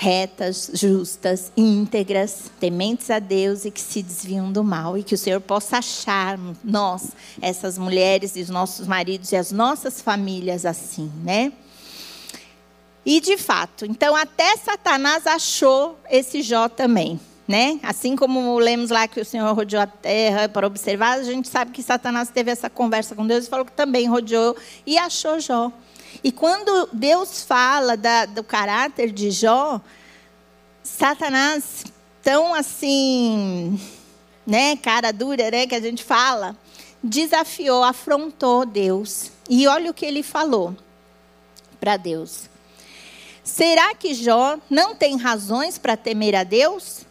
retas, 0.00 0.70
justas, 0.74 1.50
íntegras, 1.56 2.52
tementes 2.60 3.10
a 3.10 3.18
Deus 3.18 3.64
e 3.64 3.70
que 3.72 3.80
se 3.80 4.00
desviam 4.00 4.52
do 4.52 4.62
mal. 4.62 4.96
E 4.96 5.02
que 5.02 5.16
o 5.16 5.18
Senhor 5.18 5.40
possa 5.40 5.78
achar 5.78 6.38
nós, 6.62 7.08
essas 7.42 7.76
mulheres 7.76 8.36
e 8.36 8.42
os 8.42 8.48
nossos 8.48 8.86
maridos 8.86 9.32
e 9.32 9.36
as 9.36 9.50
nossas 9.50 10.00
famílias 10.00 10.64
assim, 10.64 11.10
né? 11.24 11.52
E 13.04 13.20
de 13.20 13.36
fato, 13.36 13.84
então 13.86 14.14
até 14.14 14.56
Satanás 14.56 15.26
achou 15.26 15.98
esse 16.08 16.42
Jó 16.42 16.68
também. 16.68 17.18
Né? 17.48 17.80
Assim 17.82 18.14
como 18.14 18.58
lemos 18.58 18.90
lá 18.90 19.08
que 19.08 19.18
o 19.18 19.24
Senhor 19.24 19.50
rodeou 19.54 19.82
a 19.82 19.86
terra 19.86 20.50
para 20.50 20.66
observar, 20.66 21.18
a 21.18 21.22
gente 21.22 21.48
sabe 21.48 21.72
que 21.72 21.82
Satanás 21.82 22.28
teve 22.28 22.50
essa 22.50 22.68
conversa 22.68 23.14
com 23.14 23.26
Deus 23.26 23.46
e 23.46 23.48
falou 23.48 23.64
que 23.64 23.72
também 23.72 24.06
rodeou 24.06 24.54
e 24.86 24.98
achou 24.98 25.40
Jó. 25.40 25.72
E 26.22 26.30
quando 26.30 26.90
Deus 26.92 27.42
fala 27.42 27.96
da, 27.96 28.26
do 28.26 28.44
caráter 28.44 29.10
de 29.10 29.30
Jó, 29.30 29.80
Satanás, 30.82 31.84
tão 32.22 32.54
assim, 32.54 33.80
né, 34.46 34.76
cara 34.76 35.12
dura, 35.12 35.50
né, 35.50 35.66
que 35.66 35.74
a 35.74 35.80
gente 35.80 36.04
fala, 36.04 36.54
desafiou, 37.02 37.82
afrontou 37.82 38.66
Deus. 38.66 39.30
E 39.48 39.66
olha 39.66 39.90
o 39.90 39.94
que 39.94 40.04
ele 40.04 40.22
falou 40.22 40.76
para 41.80 41.96
Deus. 41.96 42.50
Será 43.44 43.94
que 43.94 44.12
Jó 44.12 44.58
não 44.68 44.94
tem 44.94 45.16
razões 45.16 45.78
para 45.78 45.96
temer 45.96 46.34
a 46.34 46.44
Deus? 46.44 47.06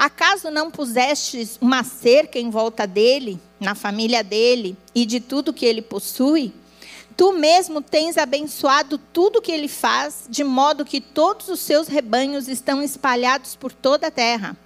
Acaso 0.00 0.50
não 0.50 0.70
pusestes 0.70 1.58
uma 1.60 1.84
cerca 1.84 2.38
em 2.38 2.48
volta 2.48 2.86
dele, 2.86 3.38
na 3.60 3.74
família 3.74 4.24
dele 4.24 4.74
e 4.94 5.04
de 5.04 5.20
tudo 5.20 5.52
que 5.52 5.66
ele 5.66 5.82
possui? 5.82 6.54
Tu 7.18 7.30
mesmo 7.34 7.82
tens 7.82 8.16
abençoado 8.16 8.96
tudo 8.96 9.42
que 9.42 9.52
ele 9.52 9.68
faz, 9.68 10.24
de 10.26 10.42
modo 10.42 10.86
que 10.86 11.02
todos 11.02 11.50
os 11.50 11.60
seus 11.60 11.86
rebanhos 11.86 12.48
estão 12.48 12.82
espalhados 12.82 13.54
por 13.54 13.74
toda 13.74 14.06
a 14.06 14.10
terra. 14.10 14.56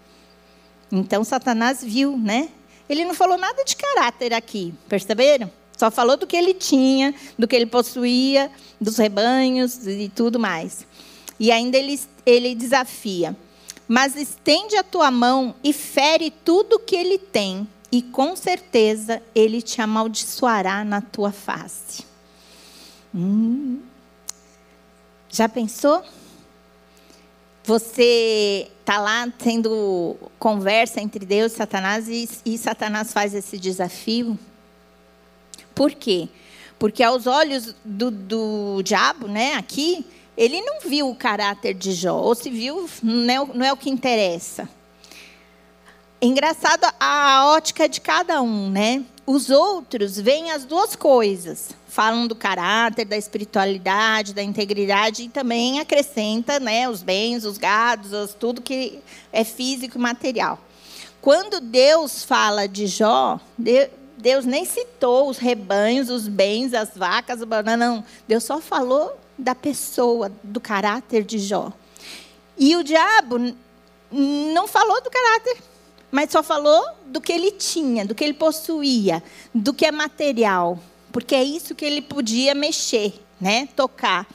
Então 0.93 1.25
Satanás 1.25 1.83
viu, 1.83 2.17
né? 2.17 2.49
Ele 2.89 3.05
não 3.05 3.13
falou 3.13 3.37
nada 3.37 3.65
de 3.65 3.75
caráter 3.75 4.33
aqui, 4.33 4.73
perceberam? 4.89 5.51
Só 5.77 5.91
falou 5.91 6.17
do 6.17 6.29
que 6.29 6.37
ele 6.37 6.55
tinha, 6.55 7.13
do 7.37 7.49
que 7.49 7.57
ele 7.57 7.67
possuía, 7.67 8.53
dos 8.81 8.99
rebanhos 8.99 9.85
e 9.85 10.09
tudo 10.15 10.39
mais. 10.39 10.87
E 11.41 11.51
ainda 11.51 11.77
ele, 11.77 12.01
ele 12.25 12.55
desafia: 12.55 13.37
Mas 13.87 14.17
estende 14.17 14.77
a 14.77 14.83
tua 14.83 15.11
mão 15.11 15.55
e 15.63 15.73
fere 15.73 16.31
tudo 16.31 16.79
que 16.79 16.97
ele 16.97 17.19
tem, 17.19 17.69
e 17.93 18.03
com 18.03 18.35
certeza 18.35 19.23
ele 19.35 19.63
te 19.63 19.81
amaldiçoará 19.81 20.85
na 20.85 21.01
tua 21.01 21.31
face. 21.31 22.05
Hum. 23.15 23.81
Já 25.29 25.49
pensou? 25.49 26.03
Você 27.65 28.71
está 28.81 28.99
lá 28.99 29.27
tendo 29.39 30.17
conversa 30.39 31.01
entre 31.01 31.25
Deus 31.25 31.53
e 31.53 31.57
Satanás 31.57 32.09
e, 32.09 32.29
e 32.45 32.59
Satanás 32.59 33.13
faz 33.13 33.33
esse 33.33 33.59
desafio. 33.59 34.39
Por 35.75 35.93
quê? 35.93 36.29
Porque 36.79 37.03
aos 37.03 37.27
olhos 37.27 37.75
do, 37.85 38.11
do 38.11 38.83
diabo, 38.83 39.27
né, 39.27 39.55
aqui, 39.55 40.05
ele 40.37 40.61
não 40.61 40.81
viu 40.81 41.09
o 41.09 41.15
caráter 41.15 41.75
de 41.75 41.93
Jó, 41.93 42.17
ou 42.17 42.35
se 42.35 42.51
viu, 42.51 42.89
não 43.03 43.33
é, 43.33 43.47
não 43.55 43.67
é 43.67 43.73
o 43.73 43.77
que 43.77 43.91
interessa. 43.91 44.69
Engraçado 46.21 46.87
a 46.99 47.53
ótica 47.55 47.89
de 47.89 48.01
cada 48.01 48.41
um, 48.41 48.71
né? 48.71 49.05
Os 49.27 49.51
outros 49.51 50.19
veem 50.19 50.51
as 50.51 50.65
duas 50.65 50.97
coisas 50.97 51.75
falam 51.95 52.27
do 52.27 52.35
caráter, 52.35 53.05
da 53.05 53.17
espiritualidade, 53.17 54.35
da 54.35 54.43
integridade 54.43 55.23
e 55.23 55.29
também 55.29 55.79
acrescenta 55.79 56.59
né, 56.59 56.89
os 56.89 57.05
bens, 57.05 57.45
os 57.45 57.57
gados, 57.57 58.13
os, 58.13 58.35
tudo 58.35 58.61
que 58.61 58.99
é 59.33 59.45
físico 59.45 59.97
e 59.97 60.01
material. 60.01 60.59
Quando 61.21 61.61
Deus 61.61 62.25
fala 62.25 62.67
de 62.67 62.89
Jó, 62.89 63.39
Deus 64.19 64.45
nem 64.45 64.65
citou 64.65 65.31
os 65.31 65.39
rebanhos, 65.39 66.11
os 66.11 66.27
bens, 66.27 66.75
as 66.75 66.91
vacas, 66.97 67.41
o 67.41 67.47
banana, 67.47 67.87
não. 67.87 68.05
Deus 68.27 68.43
só 68.43 68.61
falou 68.61 69.17
da 69.39 69.55
pessoa, 69.55 70.31
do 70.43 70.61
caráter 70.61 71.25
de 71.25 71.39
Jó. 71.39 71.73
E 72.57 72.77
o 72.77 72.85
diabo 72.85 73.39
não 74.11 74.69
falou 74.69 75.03
do 75.03 75.11
caráter, 75.11 75.59
mas 76.11 76.31
só 76.31 76.43
falou 76.43 76.85
do 77.07 77.21
que 77.21 77.33
ele 77.33 77.51
tinha, 77.51 78.05
do 78.05 78.15
que 78.15 78.23
ele 78.23 78.35
possuía, 78.35 79.23
do 79.53 79.75
que 79.75 79.85
é 79.85 79.91
material 79.91 80.79
porque 81.15 81.37
é 81.37 81.45
isso 81.45 81.77
que 81.77 81.85
ele 81.85 82.03
podia 82.03 82.57
mexer, 82.57 83.15
né? 83.41 83.69
Tocar. 83.77 84.27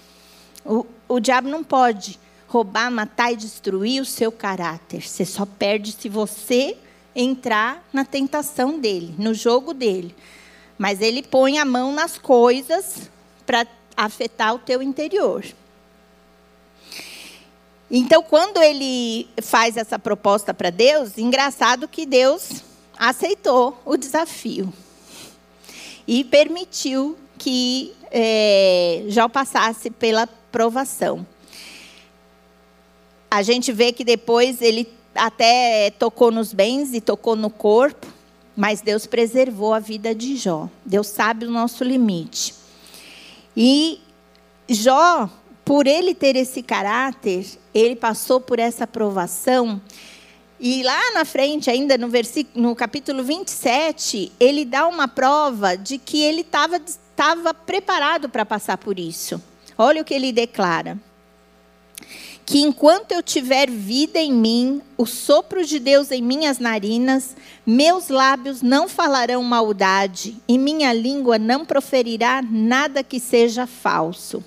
O, 0.64 0.86
o 1.10 1.20
diabo 1.20 1.50
não 1.50 1.62
pode 1.62 2.18
roubar, 2.48 2.90
matar 2.90 3.34
e 3.34 3.36
destruir 3.36 4.02
o 4.02 4.06
seu 4.06 4.32
caráter. 4.32 5.06
Você 5.06 5.26
só 5.26 5.46
perde 5.46 5.92
se 5.92 6.08
você 6.08 6.78
entrar 7.14 7.86
na 7.92 8.06
tentação 8.06 8.80
dele, 8.80 9.14
no 9.18 9.34
jogo 9.34 9.74
dele. 9.74 10.16
Mas 10.78 11.02
ele 11.02 11.22
põe 11.22 11.60
a 11.60 11.66
mão 11.66 11.92
nas 11.92 12.18
coisas 12.18 13.12
para 13.46 13.68
afetar 14.06 14.56
o 14.56 14.60
teu 14.60 14.82
interior. 14.82 15.46
Então, 17.92 18.22
quando 18.22 18.62
ele 18.62 19.28
faz 19.42 19.76
essa 19.76 19.98
proposta 19.98 20.54
para 20.54 20.70
Deus, 20.70 21.18
engraçado 21.18 21.88
que 21.88 22.06
Deus 22.06 22.64
aceitou 22.98 23.82
o 23.86 23.98
desafio. 23.98 24.72
e 26.08 26.24
permitiu 26.24 27.16
que 27.38 27.94
é, 28.10 29.04
Jó 29.10 29.28
passasse 29.28 29.92
pela 29.92 30.26
provação. 30.52 31.26
A 33.30 33.44
gente 33.44 33.72
vê 33.72 33.94
que 33.94 34.04
depois 34.04 34.60
ele 34.60 34.92
até 35.14 35.92
tocou 35.92 36.32
nos 36.32 36.52
bens 36.52 36.96
e 36.96 37.00
tocou 37.02 37.36
no 37.36 37.52
corpo, 37.52 38.08
mas 38.56 38.82
Deus 38.82 39.06
preservou 39.06 39.72
a 39.72 39.80
vida 39.80 40.16
de 40.16 40.36
Jó. 40.36 40.68
Deus 40.84 41.06
sabe 41.06 41.46
o 41.46 41.52
nosso 41.52 41.84
limite. 41.84 42.59
E 43.62 44.00
Jó, 44.70 45.30
por 45.66 45.86
ele 45.86 46.16
ter 46.16 46.38
esse 46.38 46.64
caráter, 46.64 47.46
ele 47.74 47.94
passou 47.94 48.40
por 48.40 48.58
essa 48.58 48.88
provação. 48.88 49.82
E 50.58 50.82
lá 50.82 51.12
na 51.14 51.26
frente, 51.26 51.70
ainda 51.70 51.98
no, 51.98 52.08
versículo, 52.08 52.70
no 52.70 52.74
capítulo 52.74 53.22
27, 53.22 54.32
ele 54.40 54.64
dá 54.64 54.88
uma 54.88 55.10
prova 55.10 55.76
de 55.76 55.98
que 55.98 56.24
ele 56.24 56.40
estava 56.40 57.54
preparado 57.54 58.30
para 58.30 58.46
passar 58.46 58.78
por 58.78 58.98
isso. 58.98 59.44
Olha 59.78 60.04
o 60.04 60.06
que 60.06 60.14
ele 60.14 60.32
declara 60.32 60.98
que 62.50 62.62
enquanto 62.62 63.12
eu 63.12 63.22
tiver 63.22 63.70
vida 63.70 64.18
em 64.18 64.34
mim, 64.34 64.82
o 64.98 65.06
sopro 65.06 65.64
de 65.64 65.78
Deus 65.78 66.10
em 66.10 66.20
minhas 66.20 66.58
narinas, 66.58 67.36
meus 67.64 68.08
lábios 68.08 68.64
não 68.64 68.90
falarão 68.90 69.44
maldade 69.44 70.36
e 70.48 70.58
minha 70.58 70.92
língua 70.92 71.38
não 71.38 71.64
proferirá 71.64 72.42
nada 72.42 73.04
que 73.04 73.20
seja 73.20 73.68
falso. 73.68 74.44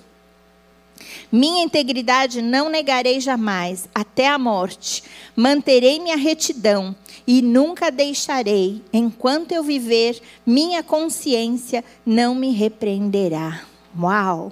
Minha 1.31 1.63
integridade 1.63 2.41
não 2.41 2.67
negarei 2.67 3.21
jamais, 3.21 3.87
até 3.95 4.27
a 4.27 4.37
morte. 4.37 5.01
Manterei 5.33 5.97
minha 5.97 6.17
retidão 6.17 6.93
e 7.25 7.41
nunca 7.41 7.89
deixarei, 7.89 8.81
enquanto 8.91 9.53
eu 9.53 9.63
viver, 9.63 10.21
minha 10.45 10.83
consciência 10.83 11.81
não 12.05 12.35
me 12.35 12.51
repreenderá. 12.51 13.63
Uau! 13.97 14.51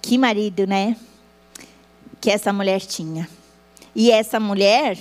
Que 0.00 0.16
marido, 0.16 0.66
né? 0.66 0.96
Que 2.22 2.30
essa 2.30 2.52
mulher 2.52 2.80
tinha. 2.80 3.28
E 3.94 4.10
essa 4.12 4.38
mulher, 4.38 4.96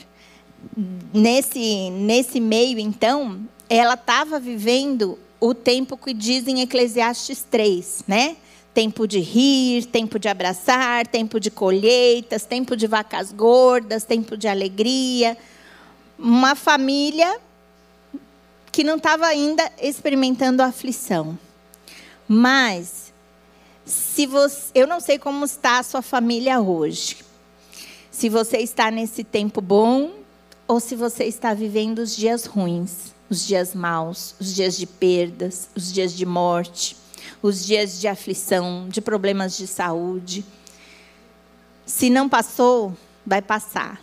nesse, 1.13 1.91
nesse 1.91 2.41
meio, 2.41 2.79
então, 2.79 3.39
ela 3.69 3.93
estava 3.93 4.39
vivendo 4.39 5.17
o 5.39 5.53
tempo 5.53 5.95
que 5.95 6.13
diz 6.15 6.47
em 6.47 6.61
Eclesiastes 6.61 7.45
3, 7.49 8.05
né? 8.07 8.35
Tempo 8.73 9.07
de 9.07 9.19
rir, 9.19 9.85
tempo 9.85 10.17
de 10.17 10.27
abraçar, 10.27 11.05
tempo 11.05 11.39
de 11.39 11.51
colheitas, 11.51 12.43
tempo 12.43 12.75
de 12.75 12.87
vacas 12.87 13.31
gordas, 13.31 14.03
tempo 14.03 14.35
de 14.35 14.47
alegria. 14.47 15.37
Uma 16.17 16.55
família 16.55 17.39
que 18.71 18.83
não 18.83 18.95
estava 18.97 19.27
ainda 19.27 19.71
experimentando 19.79 20.63
a 20.63 20.67
aflição. 20.67 21.37
Mas 22.27 23.10
se 23.91 24.25
você, 24.25 24.71
eu 24.73 24.87
não 24.87 25.01
sei 25.01 25.19
como 25.19 25.43
está 25.43 25.79
a 25.79 25.83
sua 25.83 26.01
família 26.01 26.61
hoje. 26.61 27.17
Se 28.09 28.29
você 28.29 28.57
está 28.57 28.89
nesse 28.89 29.23
tempo 29.23 29.59
bom 29.59 30.11
ou 30.65 30.79
se 30.79 30.95
você 30.95 31.25
está 31.25 31.53
vivendo 31.53 31.99
os 31.99 32.15
dias 32.15 32.45
ruins, 32.45 33.13
os 33.29 33.45
dias 33.45 33.75
maus, 33.75 34.33
os 34.39 34.55
dias 34.55 34.77
de 34.77 34.85
perdas, 34.85 35.69
os 35.75 35.91
dias 35.91 36.13
de 36.13 36.25
morte, 36.25 36.95
os 37.41 37.65
dias 37.65 37.99
de 37.99 38.07
aflição, 38.07 38.87
de 38.87 39.01
problemas 39.01 39.57
de 39.57 39.67
saúde. 39.67 40.45
Se 41.85 42.09
não 42.09 42.29
passou, 42.29 42.95
vai 43.25 43.41
passar. 43.41 44.01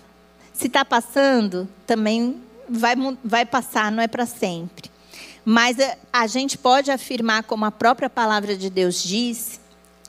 Se 0.52 0.66
está 0.66 0.85
passando, 0.85 1.66
também 1.87 2.42
vai, 2.68 2.95
vai 3.25 3.47
passar, 3.47 3.90
não 3.90 4.02
é 4.02 4.09
para 4.09 4.26
sempre. 4.26 4.90
Mas 5.45 5.80
a, 5.80 5.97
a 6.12 6.26
gente 6.26 6.59
pode 6.59 6.90
afirmar, 6.90 7.45
como 7.45 7.64
a 7.64 7.71
própria 7.71 8.11
palavra 8.11 8.54
de 8.54 8.68
Deus 8.68 9.02
diz, 9.02 9.61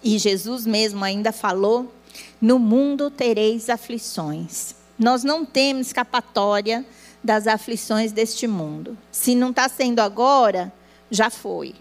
e 0.04 0.18
Jesus 0.18 0.66
mesmo 0.66 1.04
ainda 1.04 1.32
falou: 1.32 1.94
no 2.42 2.58
mundo 2.58 3.10
tereis 3.10 3.70
aflições. 3.70 4.76
Nós 4.98 5.24
não 5.24 5.46
temos 5.46 5.88
escapatória 5.88 6.86
das 7.24 7.48
aflições 7.48 8.12
deste 8.12 8.48
mundo. 8.48 8.98
Se 9.12 9.36
não 9.36 9.50
está 9.50 9.68
sendo 9.70 10.00
agora, 10.00 10.72
já 11.10 11.30
foi. 11.30 11.74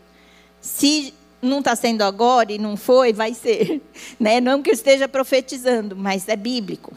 Se 0.61 1.15
não 1.41 1.61
está 1.61 1.77
sendo 1.77 2.03
agora 2.03 2.53
e 2.53 2.59
não 2.59 2.77
foi, 2.77 3.13
vai 3.13 3.35
ser. 3.35 3.81
Né? 4.19 4.41
Não 4.41 4.63
que 4.63 4.71
eu 4.71 4.75
esteja 4.75 5.09
profetizando, 5.09 5.95
mas 5.97 6.29
é 6.29 6.37
bíblico. 6.37 6.93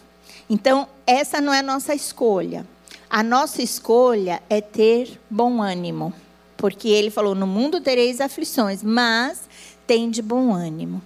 Então, 0.50 0.88
essa 1.06 1.40
não 1.40 1.54
é 1.54 1.60
a 1.60 1.64
nossa 1.64 1.94
escolha. 1.94 2.66
A 3.10 3.22
nossa 3.22 3.62
escolha 3.62 4.42
é 4.50 4.60
ter 4.60 5.20
bom 5.30 5.62
ânimo. 5.62 6.14
Porque 6.58 6.90
ele 6.90 7.10
falou: 7.10 7.36
no 7.36 7.48
mundo 7.48 7.82
tereis 7.82 8.22
aflições, 8.22 8.84
mas 8.84 9.42
tem 9.86 10.10
de 10.10 10.22
bom 10.22 10.54
ânimo. 10.54 11.02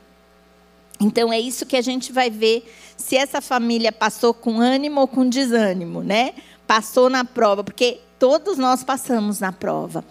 Então 0.99 1.31
é 1.31 1.39
isso 1.39 1.65
que 1.65 1.75
a 1.75 1.81
gente 1.81 2.12
vai 2.12 2.29
ver 2.29 2.71
se 2.95 3.15
essa 3.15 3.41
família 3.41 3.91
passou 3.91 4.34
com 4.34 4.60
ânimo 4.60 5.01
ou 5.01 5.08
com 5.08 5.27
desânimo, 5.27 6.01
né? 6.01 6.34
Passou 6.65 7.10
na 7.10 7.25
prova, 7.25 7.63
porque 7.63 7.99
todos 8.17 8.58
nós 8.58 8.84
passamos 8.84 9.39
na 9.39 9.51
prova. 9.51 10.03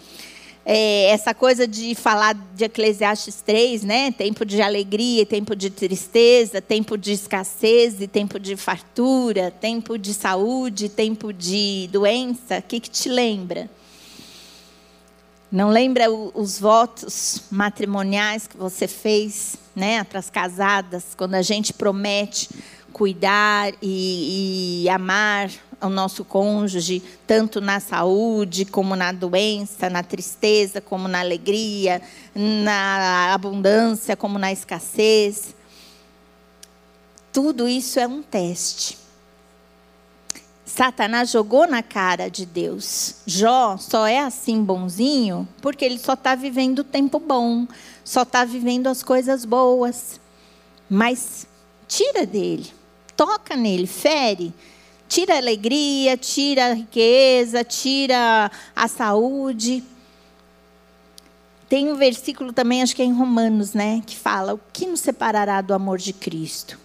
É, 0.67 1.11
essa 1.11 1.31
coisa 1.31 1.67
de 1.67 1.93
falar 1.93 2.33
de 2.55 2.63
Eclesiastes 2.63 3.41
3, 3.41 3.83
né? 3.83 4.11
Tempo 4.11 4.43
de 4.43 4.61
alegria, 4.61 5.23
tempo 5.25 5.55
de 5.55 5.69
tristeza, 5.69 6.59
tempo 6.59 6.97
de 6.97 7.11
escassez 7.11 8.01
e 8.01 8.07
tempo 8.07 8.39
de 8.39 8.55
fartura, 8.55 9.51
tempo 9.51 9.95
de 9.97 10.11
saúde, 10.13 10.89
tempo 10.89 11.31
de 11.31 11.87
doença. 11.91 12.59
O 12.59 12.63
que, 12.63 12.79
que 12.79 12.89
te 12.89 13.09
lembra? 13.09 13.69
Não 15.55 15.69
lembra 15.69 16.11
os 16.11 16.59
votos 16.59 17.43
matrimoniais 17.49 18.45
que 18.45 18.57
você 18.57 18.89
fez, 18.89 19.55
né, 19.73 20.03
para 20.03 20.19
as 20.19 20.29
casadas, 20.29 21.15
quando 21.15 21.35
a 21.35 21.41
gente 21.41 21.71
promete 21.71 22.49
cuidar 22.91 23.71
e, 23.81 24.83
e 24.83 24.89
amar 24.89 25.49
o 25.79 25.87
nosso 25.87 26.25
cônjuge, 26.25 27.01
tanto 27.25 27.61
na 27.61 27.79
saúde, 27.79 28.65
como 28.65 28.97
na 28.97 29.13
doença, 29.13 29.89
na 29.89 30.03
tristeza, 30.03 30.81
como 30.81 31.07
na 31.07 31.21
alegria, 31.21 32.01
na 32.35 33.33
abundância, 33.33 34.17
como 34.17 34.37
na 34.37 34.51
escassez. 34.51 35.55
Tudo 37.31 37.65
isso 37.65 37.97
é 37.97 38.05
um 38.05 38.21
teste. 38.21 39.04
Satanás 40.75 41.31
jogou 41.31 41.65
na 41.65 41.81
cara 41.81 42.29
de 42.29 42.45
Deus. 42.45 43.15
Jó 43.25 43.77
só 43.77 44.05
é 44.05 44.19
assim 44.19 44.61
bonzinho 44.61 45.47
porque 45.61 45.85
ele 45.85 45.97
só 45.97 46.15
está 46.15 46.35
vivendo 46.35 46.79
o 46.79 46.83
tempo 46.83 47.17
bom, 47.17 47.65
só 48.03 48.23
está 48.23 48.43
vivendo 48.43 48.87
as 48.87 49.01
coisas 49.01 49.45
boas. 49.45 50.19
Mas 50.89 51.47
tira 51.87 52.25
dele, 52.25 52.69
toca 53.15 53.55
nele, 53.55 53.87
fere, 53.87 54.53
tira 55.07 55.35
a 55.35 55.37
alegria, 55.37 56.17
tira 56.17 56.71
a 56.71 56.73
riqueza, 56.73 57.63
tira 57.63 58.51
a 58.75 58.87
saúde. 58.89 59.81
Tem 61.69 61.89
um 61.89 61.95
versículo 61.95 62.51
também, 62.51 62.81
acho 62.81 62.93
que 62.93 63.01
é 63.01 63.05
em 63.05 63.13
Romanos, 63.13 63.73
né, 63.73 64.03
que 64.05 64.17
fala: 64.17 64.55
o 64.55 64.59
que 64.73 64.85
nos 64.85 64.99
separará 64.99 65.61
do 65.61 65.73
amor 65.73 65.99
de 65.99 66.11
Cristo? 66.11 66.77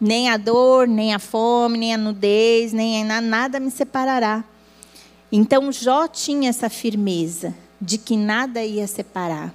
Nem 0.00 0.28
a 0.28 0.36
dor, 0.36 0.86
nem 0.86 1.14
a 1.14 1.18
fome, 1.18 1.78
nem 1.78 1.94
a 1.94 1.98
nudez, 1.98 2.72
nem 2.72 3.10
a 3.10 3.20
nada 3.20 3.58
me 3.58 3.70
separará. 3.70 4.44
Então 5.32 5.72
Jó 5.72 6.06
tinha 6.06 6.50
essa 6.50 6.68
firmeza 6.68 7.54
de 7.80 7.98
que 7.98 8.16
nada 8.16 8.64
ia 8.64 8.86
separar. 8.86 9.54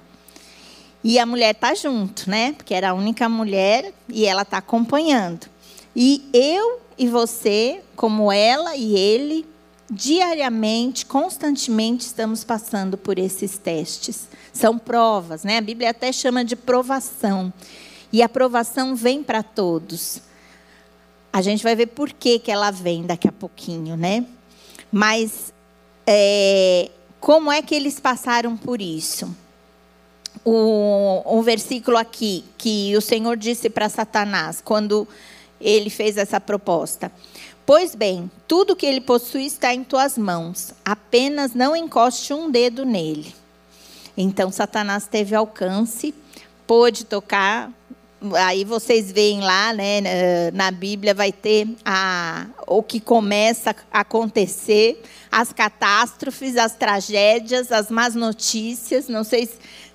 E 1.04 1.18
a 1.18 1.26
mulher 1.26 1.54
está 1.54 1.74
junto, 1.74 2.30
né? 2.30 2.52
Porque 2.52 2.74
era 2.74 2.90
a 2.90 2.94
única 2.94 3.28
mulher 3.28 3.92
e 4.08 4.24
ela 4.24 4.42
está 4.42 4.58
acompanhando. 4.58 5.46
E 5.94 6.28
eu 6.32 6.80
e 6.96 7.08
você, 7.08 7.82
como 7.96 8.30
ela 8.30 8.76
e 8.76 8.94
ele, 8.94 9.44
diariamente, 9.90 11.04
constantemente 11.04 12.06
estamos 12.06 12.44
passando 12.44 12.96
por 12.96 13.18
esses 13.18 13.58
testes. 13.58 14.28
São 14.52 14.78
provas, 14.78 15.42
né? 15.42 15.58
A 15.58 15.62
Bíblia 15.62 15.90
até 15.90 16.12
chama 16.12 16.44
de 16.44 16.54
provação. 16.54 17.52
E 18.12 18.22
a 18.22 18.28
provação 18.28 18.94
vem 18.94 19.22
para 19.22 19.42
todos. 19.42 20.20
A 21.32 21.40
gente 21.40 21.62
vai 21.62 21.74
ver 21.74 21.86
por 21.86 22.12
que, 22.12 22.38
que 22.38 22.50
ela 22.50 22.70
vem 22.70 23.04
daqui 23.04 23.26
a 23.26 23.32
pouquinho, 23.32 23.96
né? 23.96 24.26
Mas 24.90 25.52
é, 26.06 26.90
como 27.20 27.50
é 27.50 27.62
que 27.62 27.74
eles 27.74 27.98
passaram 27.98 28.56
por 28.56 28.82
isso? 28.82 29.34
O, 30.44 31.22
um 31.24 31.40
versículo 31.40 31.96
aqui 31.96 32.44
que 32.58 32.96
o 32.96 33.00
Senhor 33.00 33.36
disse 33.36 33.70
para 33.70 33.88
Satanás 33.88 34.60
quando 34.62 35.06
ele 35.60 35.88
fez 35.88 36.16
essa 36.16 36.40
proposta. 36.40 37.10
Pois 37.64 37.94
bem, 37.94 38.30
tudo 38.48 38.74
que 38.74 38.84
ele 38.84 39.00
possui 39.00 39.46
está 39.46 39.72
em 39.72 39.84
tuas 39.84 40.18
mãos, 40.18 40.74
apenas 40.84 41.54
não 41.54 41.76
encoste 41.76 42.34
um 42.34 42.50
dedo 42.50 42.84
nele. 42.84 43.34
Então 44.16 44.50
Satanás 44.50 45.06
teve 45.06 45.34
alcance, 45.34 46.12
pôde 46.66 47.04
tocar 47.04 47.70
aí 48.36 48.64
vocês 48.64 49.10
veem 49.10 49.40
lá, 49.40 49.72
né, 49.72 50.50
na 50.52 50.70
Bíblia 50.70 51.14
vai 51.14 51.32
ter 51.32 51.68
a, 51.84 52.46
o 52.66 52.82
que 52.82 53.00
começa 53.00 53.74
a 53.92 54.00
acontecer, 54.00 55.02
as 55.30 55.52
catástrofes, 55.52 56.56
as 56.56 56.74
tragédias, 56.74 57.72
as 57.72 57.90
más 57.90 58.14
notícias. 58.14 59.08
Não 59.08 59.24
sei 59.24 59.48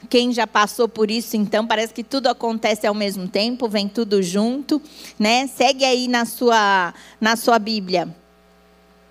quem 0.09 0.31
já 0.31 0.45
passou 0.47 0.87
por 0.87 1.09
isso, 1.09 1.35
então 1.37 1.65
parece 1.65 1.93
que 1.93 2.03
tudo 2.03 2.27
acontece 2.27 2.85
ao 2.85 2.93
mesmo 2.93 3.27
tempo, 3.27 3.67
vem 3.67 3.87
tudo 3.87 4.21
junto, 4.21 4.81
né? 5.17 5.47
Segue 5.47 5.85
aí 5.85 6.07
na 6.07 6.25
sua 6.25 6.93
na 7.19 7.35
sua 7.35 7.59
Bíblia. 7.59 8.07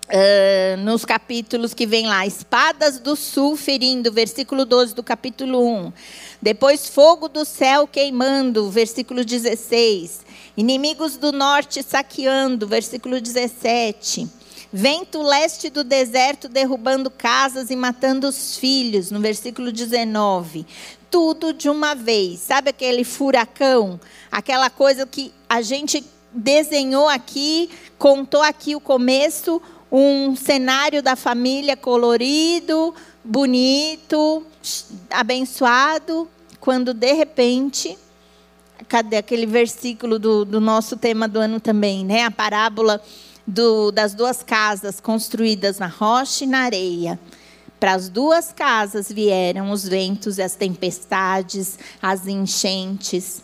Uh, 0.07 0.77
nos 0.83 1.05
capítulos 1.05 1.75
que 1.75 1.85
vem 1.85 2.07
lá, 2.07 2.25
espadas 2.25 3.01
do 3.01 3.17
sul 3.17 3.57
ferindo, 3.57 4.13
versículo 4.13 4.65
12 4.65 4.95
do 4.95 5.03
capítulo 5.03 5.67
1. 5.67 5.93
Depois, 6.41 6.89
fogo 6.89 7.29
do 7.29 7.45
céu 7.45 7.89
queimando, 7.89 8.71
versículo 8.71 9.25
16. 9.25 10.25
Inimigos 10.57 11.17
do 11.17 11.33
norte 11.33 11.83
saqueando, 11.83 12.69
versículo 12.69 13.21
17. 13.21 14.29
Vento 14.73 15.23
leste 15.23 15.71
do 15.71 15.83
deserto 15.83 16.49
derrubando 16.49 17.11
casas 17.11 17.69
e 17.71 17.75
matando 17.75 18.29
os 18.29 18.57
filhos, 18.57 19.11
no 19.11 19.19
versículo 19.19 19.73
19. 19.73 20.65
Tudo 21.11 21.53
de 21.53 21.69
uma 21.69 21.95
vez. 21.95 22.41
Sabe 22.41 22.71
aquele 22.71 23.03
furacão? 23.03 23.99
Aquela 24.31 24.71
coisa 24.71 25.05
que 25.05 25.33
a 25.49 25.63
gente 25.63 26.05
desenhou 26.33 27.09
aqui, 27.09 27.71
contou 27.99 28.43
aqui 28.43 28.77
o 28.77 28.81
começo, 28.81 29.61
um 29.99 30.37
cenário 30.37 31.03
da 31.03 31.17
família 31.17 31.75
colorido, 31.75 32.95
bonito, 33.25 34.45
abençoado, 35.09 36.29
quando 36.61 36.93
de 36.93 37.15
repente, 37.15 37.97
cadê 38.89 39.17
aquele 39.17 39.47
versículo 39.47 40.19
do, 40.19 40.45
do 40.45 40.61
nosso 40.61 40.99
tema 40.99 41.27
do 41.27 41.39
ano 41.39 41.59
também, 41.59 42.05
né? 42.05 42.25
A 42.25 42.31
parábola 42.31 43.03
do, 43.47 43.91
das 43.91 44.13
duas 44.13 44.43
casas 44.43 45.01
construídas 45.01 45.79
na 45.79 45.87
rocha 45.87 46.45
e 46.45 46.47
na 46.47 46.59
areia. 46.59 47.19
Para 47.81 47.95
as 47.95 48.11
duas 48.11 48.53
casas 48.53 49.11
vieram 49.11 49.71
os 49.71 49.89
ventos, 49.89 50.39
as 50.39 50.55
tempestades, 50.55 51.79
as 52.03 52.27
enchentes. 52.27 53.43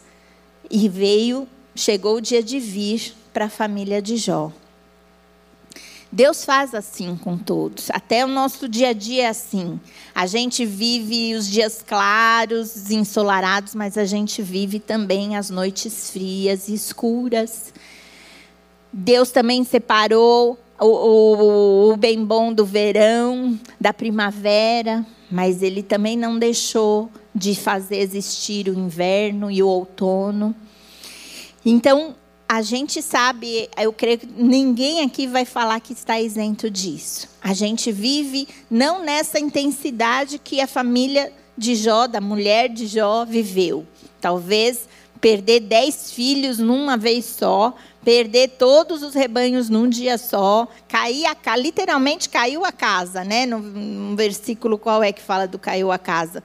E 0.71 0.87
veio, 0.87 1.49
chegou 1.75 2.17
o 2.17 2.21
dia 2.21 2.43
de 2.43 2.61
vir 2.61 3.15
para 3.33 3.47
a 3.47 3.51
família 3.51 4.03
de 4.03 4.19
Jó. 4.19 4.53
Deus 6.13 6.45
faz 6.45 6.75
assim 6.75 7.17
com 7.17 7.39
todos. 7.39 7.91
Até 7.91 8.23
o 8.23 8.29
nosso 8.29 8.69
dia 8.69 8.91
a 8.91 8.93
dia 8.93 9.23
é 9.23 9.29
assim. 9.29 9.81
A 10.15 10.27
gente 10.27 10.67
vive 10.67 11.35
os 11.35 11.49
dias 11.49 11.83
claros, 11.87 12.91
ensolarados, 12.91 13.75
mas 13.75 13.97
a 13.97 14.05
gente 14.05 14.43
vive 14.43 14.79
também 14.79 15.37
as 15.37 15.49
noites 15.49 16.11
frias 16.11 16.69
e 16.69 16.75
escuras. 16.75 17.73
Deus 18.93 19.31
também 19.31 19.65
separou 19.65 20.59
o, 20.79 20.87
o, 20.87 21.93
o 21.93 21.97
bem 21.97 22.23
bom 22.23 22.53
do 22.53 22.67
verão, 22.67 23.59
da 23.81 23.95
primavera, 23.95 25.07
mas 25.31 25.63
Ele 25.63 25.83
também 25.83 26.15
não 26.15 26.39
deixou 26.39 27.11
de 27.35 27.55
fazer 27.55 27.97
existir 27.97 28.69
o 28.69 28.79
inverno 28.79 29.51
e 29.51 29.63
o 29.63 29.67
outono. 29.67 30.55
Então, 31.65 32.15
a 32.53 32.61
gente 32.61 33.01
sabe, 33.01 33.67
eu 33.79 33.95
creio 33.95 34.19
que 34.19 34.27
ninguém 34.27 35.03
aqui 35.03 35.27
vai 35.27 35.47
falar 35.47 35.81
que 35.81 35.95
está 35.95 36.21
isento 36.21 36.69
disso. 36.69 37.27
A 37.41 37.55
gente 37.55 37.91
vive 37.91 38.47
não 38.71 39.03
nessa 39.03 39.41
intensidade 39.41 40.39
que 40.39 40.61
a 40.61 40.67
família 40.67 41.33
de 41.57 41.75
Jó, 41.75 42.07
da 42.07 42.21
mulher 42.21 42.69
de 42.69 42.87
Jó, 42.87 43.25
viveu. 43.25 43.87
Talvez 44.21 44.87
perder 45.19 45.61
dez 45.61 46.13
filhos 46.13 46.59
numa 46.59 46.99
vez 46.99 47.25
só, 47.25 47.75
perder 48.05 48.49
todos 48.59 49.03
os 49.03 49.15
rebanhos 49.15 49.71
num 49.71 49.89
dia 49.89 50.19
só, 50.19 50.69
cair 50.87 51.25
a 51.25 51.57
literalmente 51.57 52.29
caiu 52.29 52.67
a 52.67 52.73
casa, 52.73 53.25
né? 53.25 53.47
No 53.47 54.15
versículo 54.15 54.77
qual 54.77 55.03
é 55.03 55.11
que 55.11 55.23
fala 55.23 55.49
do 55.49 55.59
caiu 55.59 55.91
a 55.91 55.99
casa? 55.99 56.45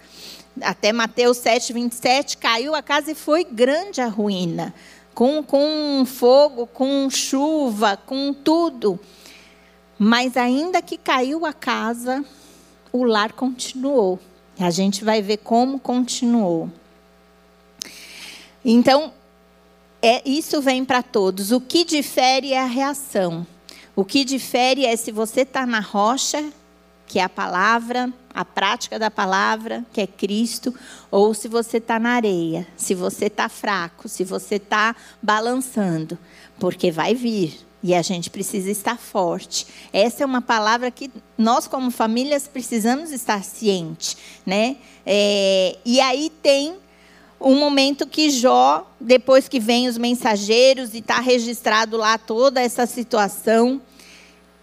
Até 0.61 0.93
Mateus 0.93 1.35
7, 1.37 1.73
27, 1.73 2.37
caiu 2.37 2.73
a 2.73 2.81
casa 2.81 3.11
e 3.11 3.15
foi 3.15 3.43
grande 3.43 3.99
a 3.99 4.07
ruína 4.07 4.73
com, 5.17 5.41
com 5.41 6.05
fogo, 6.05 6.67
com 6.67 7.09
chuva, 7.09 7.97
com 7.97 8.31
tudo. 8.31 8.99
Mas 9.97 10.37
ainda 10.37 10.79
que 10.79 10.95
caiu 10.95 11.43
a 11.43 11.51
casa, 11.51 12.23
o 12.93 13.03
lar 13.03 13.33
continuou. 13.33 14.19
A 14.59 14.69
gente 14.69 15.03
vai 15.03 15.23
ver 15.23 15.37
como 15.37 15.79
continuou. 15.79 16.69
Então, 18.63 19.11
é, 20.03 20.21
isso 20.23 20.61
vem 20.61 20.85
para 20.85 21.01
todos. 21.01 21.51
O 21.51 21.59
que 21.59 21.83
difere 21.83 22.53
é 22.53 22.61
a 22.61 22.65
reação. 22.65 23.43
O 23.95 24.05
que 24.05 24.23
difere 24.23 24.85
é 24.85 24.95
se 24.95 25.11
você 25.11 25.41
está 25.41 25.65
na 25.65 25.79
rocha, 25.79 26.47
que 27.07 27.17
é 27.17 27.23
a 27.23 27.29
palavra, 27.29 28.13
a 28.37 28.45
prática 28.45 28.99
da 28.99 29.09
palavra, 29.09 29.83
que 29.91 29.99
é 29.99 30.05
Cristo, 30.05 30.71
ou 31.09 31.33
se 31.33 31.47
você 31.47 31.77
está 31.77 31.97
na 31.97 32.11
areia, 32.11 32.67
se 32.77 32.93
você 32.93 33.25
está 33.25 33.49
fraco, 33.49 34.07
se 34.07 34.23
você 34.23 34.57
está 34.57 34.95
balançando, 35.19 36.19
porque 36.59 36.91
vai 36.91 37.15
vir. 37.15 37.59
E 37.81 37.95
a 37.95 38.03
gente 38.03 38.29
precisa 38.29 38.69
estar 38.69 38.99
forte. 38.99 39.65
Essa 39.91 40.21
é 40.21 40.25
uma 40.25 40.41
palavra 40.41 40.91
que 40.91 41.09
nós, 41.35 41.67
como 41.67 41.89
famílias, 41.89 42.47
precisamos 42.47 43.11
estar 43.11 43.43
cientes. 43.43 44.15
Né? 44.45 44.77
É, 45.03 45.75
e 45.83 45.99
aí 45.99 46.31
tem 46.43 46.75
um 47.41 47.55
momento 47.55 48.05
que 48.05 48.29
Jó, 48.29 48.87
depois 49.01 49.47
que 49.47 49.59
vem 49.59 49.87
os 49.87 49.97
mensageiros 49.97 50.93
e 50.93 50.99
está 50.99 51.19
registrado 51.19 51.97
lá 51.97 52.19
toda 52.19 52.61
essa 52.61 52.85
situação, 52.85 53.81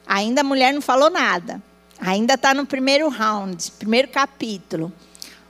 ainda 0.06 0.42
a 0.42 0.44
mulher 0.44 0.72
não 0.72 0.80
falou 0.80 1.10
nada. 1.10 1.60
Ainda 2.06 2.34
está 2.34 2.52
no 2.52 2.66
primeiro 2.66 3.08
round, 3.08 3.72
primeiro 3.78 4.08
capítulo. 4.08 4.92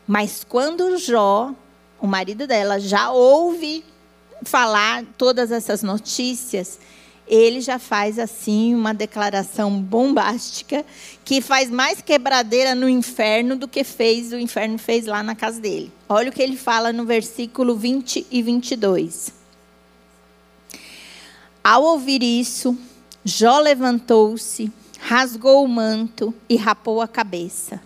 Mas 0.07 0.47
quando 0.49 0.97
Jó, 0.99 1.53
o 2.01 2.07
marido 2.07 2.47
dela, 2.47 2.79
já 2.79 3.11
ouve 3.11 3.85
falar 4.45 5.03
todas 5.19 5.51
essas 5.51 5.83
notícias, 5.83 6.79
ele 7.27 7.61
já 7.61 7.81
faz 7.81 8.21
assim 8.21 8.73
uma 8.73 8.95
declaração 8.95 9.83
bombástica 9.83 10.87
que 11.25 11.41
faz 11.41 11.71
mais 11.71 12.01
quebradeira 12.01 12.73
no 12.73 12.89
inferno 12.89 13.57
do 13.57 13.67
que 13.67 13.83
fez 13.83 14.33
o 14.33 14.39
inferno 14.39 14.79
fez 14.79 15.07
lá 15.07 15.25
na 15.25 15.35
casa 15.35 15.61
dele. 15.61 15.91
Olha 16.09 16.31
o 16.31 16.33
que 16.33 16.41
ele 16.41 16.57
fala 16.57 16.93
no 16.93 17.05
versículo 17.05 17.75
20 17.75 18.29
e 18.31 18.43
22. 18.43 19.33
Ao 21.65 21.83
ouvir 21.83 22.23
isso, 22.23 22.79
Jó 23.25 23.59
levantou-se 23.59 24.71
rasgou 25.07 25.63
o 25.63 25.69
manto 25.69 26.33
e 26.49 26.57
rapou 26.57 27.03
a 27.03 27.07
cabeça. 27.07 27.79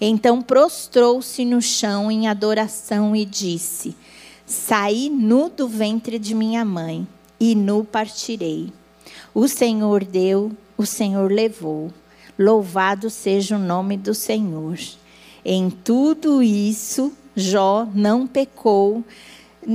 Então 0.00 0.42
prostrou-se 0.42 1.44
no 1.44 1.62
chão 1.62 2.10
em 2.10 2.26
adoração 2.26 3.14
e 3.14 3.24
disse: 3.24 3.94
Saí 4.44 5.08
nu 5.08 5.48
do 5.48 5.68
ventre 5.68 6.18
de 6.18 6.34
minha 6.34 6.64
mãe, 6.64 7.06
e 7.38 7.54
nu 7.54 7.84
partirei. 7.84 8.72
O 9.32 9.46
Senhor 9.46 10.04
deu, 10.04 10.50
o 10.76 10.84
Senhor 10.84 11.30
levou. 11.30 11.92
Louvado 12.36 13.10
seja 13.10 13.54
o 13.54 13.60
nome 13.60 13.96
do 13.96 14.12
Senhor. 14.12 14.76
Em 15.44 15.70
tudo 15.70 16.42
isso, 16.42 17.12
Jó 17.36 17.86
não 17.94 18.26
pecou, 18.26 19.04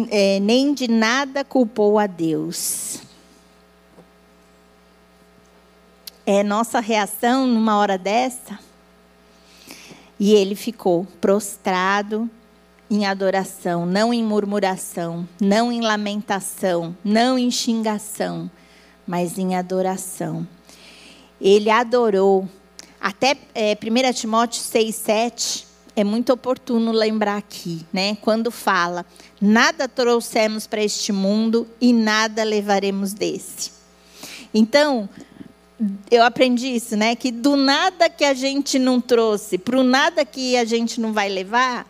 é, 0.09 0.41
nem 0.41 0.73
de 0.73 0.89
nada 0.89 1.45
culpou 1.45 1.97
a 1.97 2.05
Deus. 2.05 2.99
É 6.25 6.43
nossa 6.43 6.79
reação 6.79 7.47
numa 7.47 7.77
hora 7.77 7.97
dessa? 7.97 8.59
E 10.19 10.33
ele 10.33 10.55
ficou 10.55 11.05
prostrado 11.19 12.29
em 12.89 13.05
adoração, 13.05 13.85
não 13.85 14.13
em 14.13 14.23
murmuração, 14.23 15.27
não 15.39 15.71
em 15.71 15.81
lamentação, 15.81 16.95
não 17.03 17.39
em 17.39 17.49
xingação, 17.49 18.51
mas 19.07 19.37
em 19.37 19.55
adoração. 19.55 20.47
Ele 21.39 21.69
adorou. 21.69 22.47
Até 22.99 23.35
é, 23.55 23.75
1 23.75 24.13
Timóteo 24.13 24.61
6, 24.61 24.95
7 24.95 25.67
é 25.95 26.03
muito 26.03 26.31
oportuno 26.33 26.91
lembrar 26.91 27.37
aqui, 27.37 27.85
né? 27.91 28.15
Quando 28.21 28.51
fala: 28.51 29.05
nada 29.39 29.87
trouxemos 29.87 30.67
para 30.67 30.83
este 30.83 31.11
mundo 31.11 31.67
e 31.79 31.93
nada 31.93 32.43
levaremos 32.43 33.13
desse. 33.13 33.71
Então, 34.53 35.09
eu 36.09 36.23
aprendi 36.23 36.75
isso, 36.75 36.95
né? 36.95 37.15
Que 37.15 37.31
do 37.31 37.55
nada 37.55 38.09
que 38.09 38.23
a 38.23 38.33
gente 38.33 38.77
não 38.77 39.01
trouxe, 39.01 39.57
para 39.57 39.79
o 39.79 39.83
nada 39.83 40.23
que 40.23 40.55
a 40.55 40.65
gente 40.65 40.99
não 40.99 41.13
vai 41.13 41.29
levar, 41.29 41.87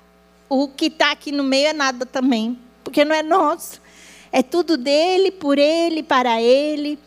o 0.48 0.68
que 0.68 0.86
está 0.86 1.12
aqui 1.12 1.32
no 1.32 1.44
meio 1.44 1.68
é 1.68 1.74
nada 1.74 2.06
também, 2.06 2.58
porque 2.84 3.04
não 3.04 3.16
é 3.16 3.24
nosso. 3.24 3.82
É 4.32 4.42
tudo 4.42 4.78
dele, 4.78 5.32
por 5.32 5.58
ele, 5.58 6.04
para 6.04 6.42
ele. 6.42 6.98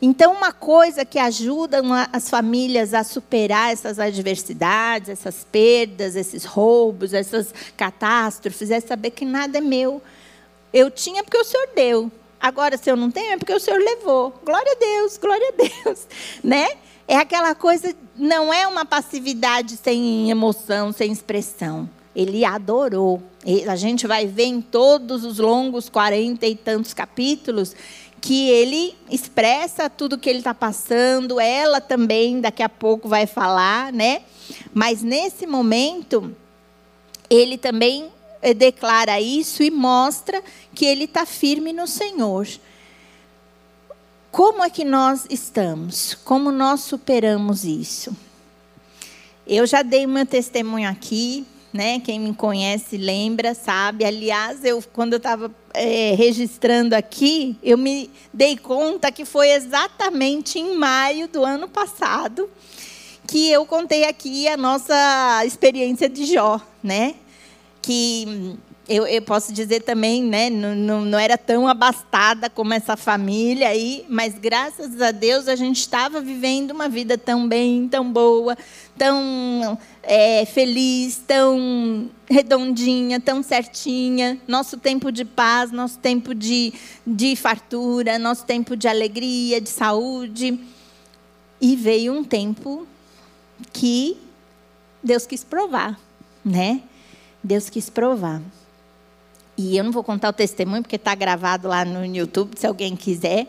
Então, 0.00 0.34
uma 0.34 0.52
coisa 0.52 1.06
que 1.06 1.18
ajuda 1.18 1.80
as 2.12 2.28
famílias 2.28 2.92
a 2.92 3.02
superar 3.02 3.72
essas 3.72 3.98
adversidades, 3.98 5.08
essas 5.08 5.42
perdas, 5.50 6.16
esses 6.16 6.44
roubos, 6.44 7.14
essas 7.14 7.54
catástrofes, 7.76 8.70
é 8.70 8.78
saber 8.78 9.10
que 9.10 9.24
nada 9.24 9.56
é 9.56 9.60
meu. 9.60 10.02
Eu 10.72 10.90
tinha 10.90 11.24
porque 11.24 11.38
o 11.38 11.44
Senhor 11.44 11.68
deu. 11.74 12.12
Agora, 12.40 12.76
se 12.76 12.90
eu 12.90 12.96
não 12.96 13.10
tenho, 13.10 13.32
é 13.32 13.36
porque 13.36 13.52
o 13.52 13.60
Senhor 13.60 13.78
levou. 13.78 14.32
Glória 14.44 14.72
a 14.72 14.78
Deus, 14.78 15.18
glória 15.18 15.48
a 15.48 15.84
Deus. 15.84 16.06
Né? 16.42 16.68
É 17.08 17.16
aquela 17.16 17.54
coisa, 17.54 17.94
não 18.16 18.52
é 18.52 18.66
uma 18.66 18.84
passividade 18.84 19.76
sem 19.76 20.30
emoção, 20.30 20.92
sem 20.92 21.12
expressão. 21.12 21.88
Ele 22.14 22.44
adorou. 22.44 23.22
A 23.68 23.76
gente 23.76 24.06
vai 24.06 24.26
ver 24.26 24.44
em 24.44 24.60
todos 24.60 25.24
os 25.24 25.38
longos 25.38 25.88
quarenta 25.88 26.46
e 26.46 26.56
tantos 26.56 26.92
capítulos 26.92 27.76
que 28.20 28.48
ele 28.48 28.96
expressa 29.08 29.88
tudo 29.88 30.18
que 30.18 30.28
ele 30.28 30.38
está 30.38 30.54
passando. 30.54 31.38
Ela 31.38 31.80
também 31.80 32.40
daqui 32.40 32.62
a 32.62 32.68
pouco 32.68 33.08
vai 33.08 33.26
falar, 33.26 33.92
né? 33.92 34.22
Mas 34.74 35.02
nesse 35.02 35.46
momento 35.46 36.34
ele 37.30 37.56
também 37.56 38.10
declara 38.54 39.20
isso 39.20 39.62
e 39.62 39.70
mostra 39.70 40.42
que 40.74 40.84
ele 40.84 41.04
está 41.04 41.24
firme 41.24 41.72
no 41.72 41.86
Senhor. 41.86 42.46
Como 44.30 44.62
é 44.62 44.68
que 44.68 44.84
nós 44.84 45.26
estamos? 45.30 46.14
Como 46.14 46.50
nós 46.50 46.80
superamos 46.80 47.64
isso? 47.64 48.14
Eu 49.46 49.66
já 49.66 49.82
dei 49.82 50.06
meu 50.06 50.26
testemunho 50.26 50.88
aqui, 50.88 51.46
né? 51.72 52.00
Quem 52.00 52.18
me 52.20 52.34
conhece 52.34 52.96
lembra, 52.96 53.54
sabe. 53.54 54.04
Aliás, 54.04 54.64
eu 54.64 54.82
quando 54.92 55.14
eu 55.14 55.18
estava 55.18 55.50
é, 55.72 56.14
registrando 56.14 56.94
aqui, 56.94 57.56
eu 57.62 57.78
me 57.78 58.10
dei 58.32 58.56
conta 58.56 59.10
que 59.12 59.24
foi 59.24 59.50
exatamente 59.50 60.58
em 60.58 60.76
maio 60.76 61.28
do 61.28 61.44
ano 61.44 61.68
passado 61.68 62.50
que 63.26 63.50
eu 63.50 63.66
contei 63.66 64.04
aqui 64.04 64.46
a 64.46 64.56
nossa 64.56 65.42
experiência 65.44 66.08
de 66.08 66.24
Jó, 66.26 66.60
né? 66.82 67.16
Que 67.86 68.56
eu, 68.88 69.04
eu, 69.06 69.20
posso 69.20 69.52
dizer 69.52 69.82
também, 69.82 70.22
né, 70.22 70.48
não, 70.48 70.74
não, 70.74 71.04
não, 71.04 71.18
era 71.18 71.36
tão 71.36 71.66
abastada 71.66 72.48
como 72.48 72.72
essa 72.72 72.96
família 72.96 73.68
aí, 73.68 74.04
mas 74.08 74.38
graças 74.38 75.00
a 75.00 75.10
Deus 75.10 75.48
a 75.48 75.56
gente 75.56 75.80
estava 75.80 76.20
vivendo 76.20 76.70
uma 76.70 76.88
vida 76.88 77.18
tão 77.18 77.48
bem, 77.48 77.88
tão 77.88 78.10
boa, 78.10 78.56
tão 78.96 79.76
é, 80.04 80.44
feliz, 80.44 81.20
tão 81.26 82.08
redondinha, 82.30 83.18
tão 83.18 83.42
certinha. 83.42 84.38
Nosso 84.46 84.76
tempo 84.76 85.10
de 85.10 85.24
paz, 85.24 85.72
nosso 85.72 85.98
tempo 85.98 86.32
de, 86.32 86.72
de 87.04 87.34
fartura, 87.34 88.18
nosso 88.20 88.44
tempo 88.44 88.76
de 88.76 88.86
alegria, 88.86 89.60
de 89.60 89.68
saúde. 89.68 90.60
E 91.60 91.74
veio 91.74 92.12
um 92.12 92.22
tempo 92.22 92.86
que 93.72 94.16
Deus 95.02 95.26
quis 95.26 95.42
provar, 95.42 95.98
né? 96.44 96.82
Deus 97.46 97.70
quis 97.70 97.88
provar. 97.88 98.42
E 99.56 99.76
eu 99.76 99.84
não 99.84 99.92
vou 99.92 100.02
contar 100.02 100.28
o 100.30 100.32
testemunho, 100.32 100.82
porque 100.82 100.96
está 100.96 101.14
gravado 101.14 101.68
lá 101.68 101.84
no 101.84 102.04
YouTube, 102.04 102.58
se 102.58 102.66
alguém 102.66 102.96
quiser. 102.96 103.46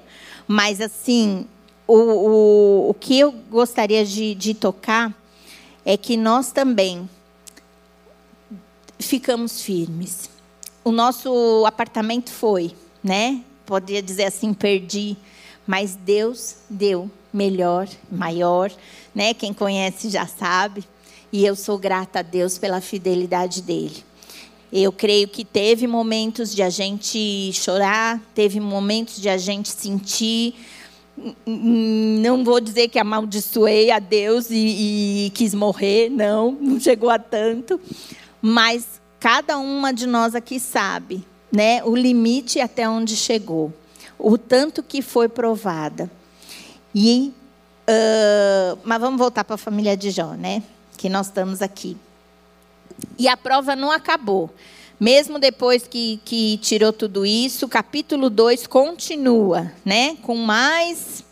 Mas, 0.47 0.79
assim, 0.79 1.47
o, 1.87 1.95
o, 1.95 2.89
o 2.91 2.93
que 2.93 3.19
eu 3.19 3.31
gostaria 3.31 4.05
de, 4.05 4.35
de 4.35 4.53
tocar 4.53 5.13
é 5.83 5.97
que 5.97 6.15
nós 6.15 6.51
também 6.51 7.09
ficamos 8.99 9.61
firmes. 9.61 10.29
O 10.83 10.91
nosso 10.91 11.65
apartamento 11.65 12.31
foi, 12.31 12.73
né? 13.03 13.43
Poderia 13.65 14.01
dizer 14.01 14.25
assim, 14.25 14.53
perdi. 14.53 15.17
Mas 15.65 15.95
Deus 15.95 16.57
deu 16.69 17.09
melhor, 17.33 17.89
maior, 18.11 18.71
né? 19.13 19.33
Quem 19.33 19.53
conhece 19.53 20.09
já 20.09 20.27
sabe. 20.27 20.85
E 21.31 21.45
eu 21.45 21.55
sou 21.55 21.77
grata 21.77 22.19
a 22.19 22.21
Deus 22.21 22.57
pela 22.57 22.79
fidelidade 22.79 23.61
dele. 23.61 24.03
Eu 24.71 24.91
creio 24.91 25.27
que 25.27 25.45
teve 25.45 25.87
momentos 25.87 26.53
de 26.53 26.61
a 26.61 26.69
gente 26.69 27.51
chorar, 27.53 28.21
teve 28.35 28.59
momentos 28.59 29.19
de 29.21 29.29
a 29.29 29.37
gente 29.37 29.69
sentir. 29.69 30.55
Não 31.45 32.43
vou 32.43 32.59
dizer 32.59 32.89
que 32.89 32.99
amaldiçoei 32.99 33.91
a 33.91 33.99
Deus 33.99 34.49
e, 34.49 35.27
e 35.27 35.29
quis 35.33 35.53
morrer, 35.53 36.09
não, 36.09 36.51
não 36.51 36.79
chegou 36.79 37.09
a 37.09 37.17
tanto. 37.17 37.79
Mas 38.41 39.01
cada 39.19 39.57
uma 39.57 39.93
de 39.93 40.05
nós 40.05 40.35
aqui 40.35 40.59
sabe, 40.59 41.25
né, 41.51 41.83
o 41.83 41.95
limite 41.95 42.59
até 42.59 42.87
onde 42.87 43.15
chegou, 43.15 43.73
o 44.19 44.37
tanto 44.37 44.83
que 44.83 45.01
foi 45.01 45.27
provada. 45.27 46.11
E, 46.93 47.33
uh, 47.89 48.77
mas 48.83 48.99
vamos 48.99 49.17
voltar 49.17 49.43
para 49.43 49.55
a 49.55 49.57
família 49.57 49.95
de 49.95 50.11
Jó, 50.11 50.33
né? 50.33 50.61
Que 50.97 51.07
nós 51.07 51.27
estamos 51.27 51.61
aqui. 51.61 51.95
E 53.17 53.27
a 53.27 53.37
prova 53.37 53.75
não 53.75 53.91
acabou. 53.91 54.51
Mesmo 54.99 55.37
depois 55.37 55.87
que, 55.87 56.19
que 56.25 56.57
tirou 56.57 56.91
tudo 56.91 57.23
isso, 57.25 57.67
capítulo 57.67 58.29
2 58.31 58.65
continua, 58.65 59.71
né? 59.85 60.17
Com 60.23 60.35
mais. 60.35 61.23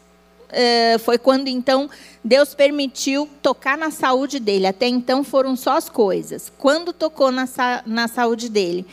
Uh, 0.49 0.99
foi 0.99 1.17
quando 1.17 1.47
então 1.47 1.89
Deus 2.23 2.53
permitiu 2.53 3.27
tocar 3.41 3.75
na 3.75 3.89
saúde 3.89 4.39
dele. 4.39 4.67
Até 4.67 4.87
então 4.87 5.23
foram 5.23 5.55
só 5.55 5.77
as 5.77 5.89
coisas. 5.89 6.51
Quando 6.59 6.93
tocou 6.93 7.31
na, 7.31 7.45
na 7.87 8.07
saúde 8.07 8.49
dele. 8.49 8.85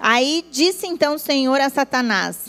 Aí 0.00 0.44
disse 0.50 0.86
então 0.86 1.16
o 1.16 1.18
Senhor 1.18 1.60
a 1.60 1.68
Satanás: 1.68 2.46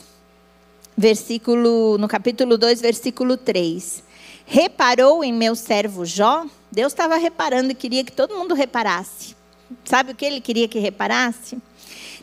versículo, 0.98 1.98
no 1.98 2.08
capítulo 2.08 2.58
2, 2.58 2.82
versículo 2.82 3.36
3. 3.36 4.04
Reparou 4.45 5.24
em 5.24 5.34
meu 5.34 5.56
servo 5.56 6.06
Jó? 6.06 6.45
Deus 6.75 6.91
estava 6.91 7.15
reparando 7.15 7.71
e 7.71 7.73
queria 7.73 8.03
que 8.03 8.11
todo 8.11 8.35
mundo 8.35 8.53
reparasse. 8.53 9.33
Sabe 9.85 10.11
o 10.11 10.15
que 10.15 10.25
ele 10.25 10.41
queria 10.41 10.67
que 10.67 10.77
reparasse? 10.77 11.57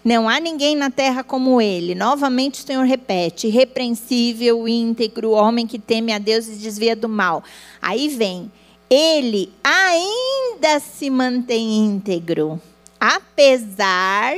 Não 0.04 0.28
há 0.28 0.38
ninguém 0.38 0.76
na 0.76 0.90
terra 0.90 1.24
como 1.24 1.58
ele. 1.58 1.94
Novamente 1.94 2.60
o 2.60 2.66
Senhor 2.66 2.84
repete: 2.84 3.46
irrepreensível, 3.46 4.68
íntegro, 4.68 5.30
homem 5.30 5.66
que 5.66 5.78
teme 5.78 6.12
a 6.12 6.18
Deus 6.18 6.48
e 6.48 6.56
desvia 6.56 6.94
do 6.94 7.08
mal. 7.08 7.42
Aí 7.80 8.10
vem, 8.10 8.52
ele 8.90 9.50
ainda 9.64 10.78
se 10.80 11.08
mantém 11.08 11.78
íntegro, 11.78 12.60
apesar 13.00 14.36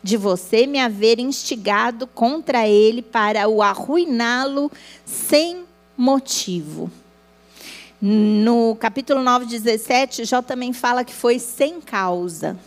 de 0.00 0.16
você 0.16 0.64
me 0.64 0.78
haver 0.78 1.18
instigado 1.18 2.06
contra 2.06 2.68
ele 2.68 3.02
para 3.02 3.48
o 3.48 3.60
arruiná-lo 3.60 4.70
sem 5.04 5.64
motivo. 5.96 6.88
No 8.00 8.74
capítulo 8.76 9.22
9, 9.22 9.44
17, 9.44 10.24
Jó 10.24 10.40
também 10.40 10.72
fala 10.72 11.04
que 11.04 11.12
foi 11.12 11.38
sem 11.38 11.80
causa. 11.82 12.58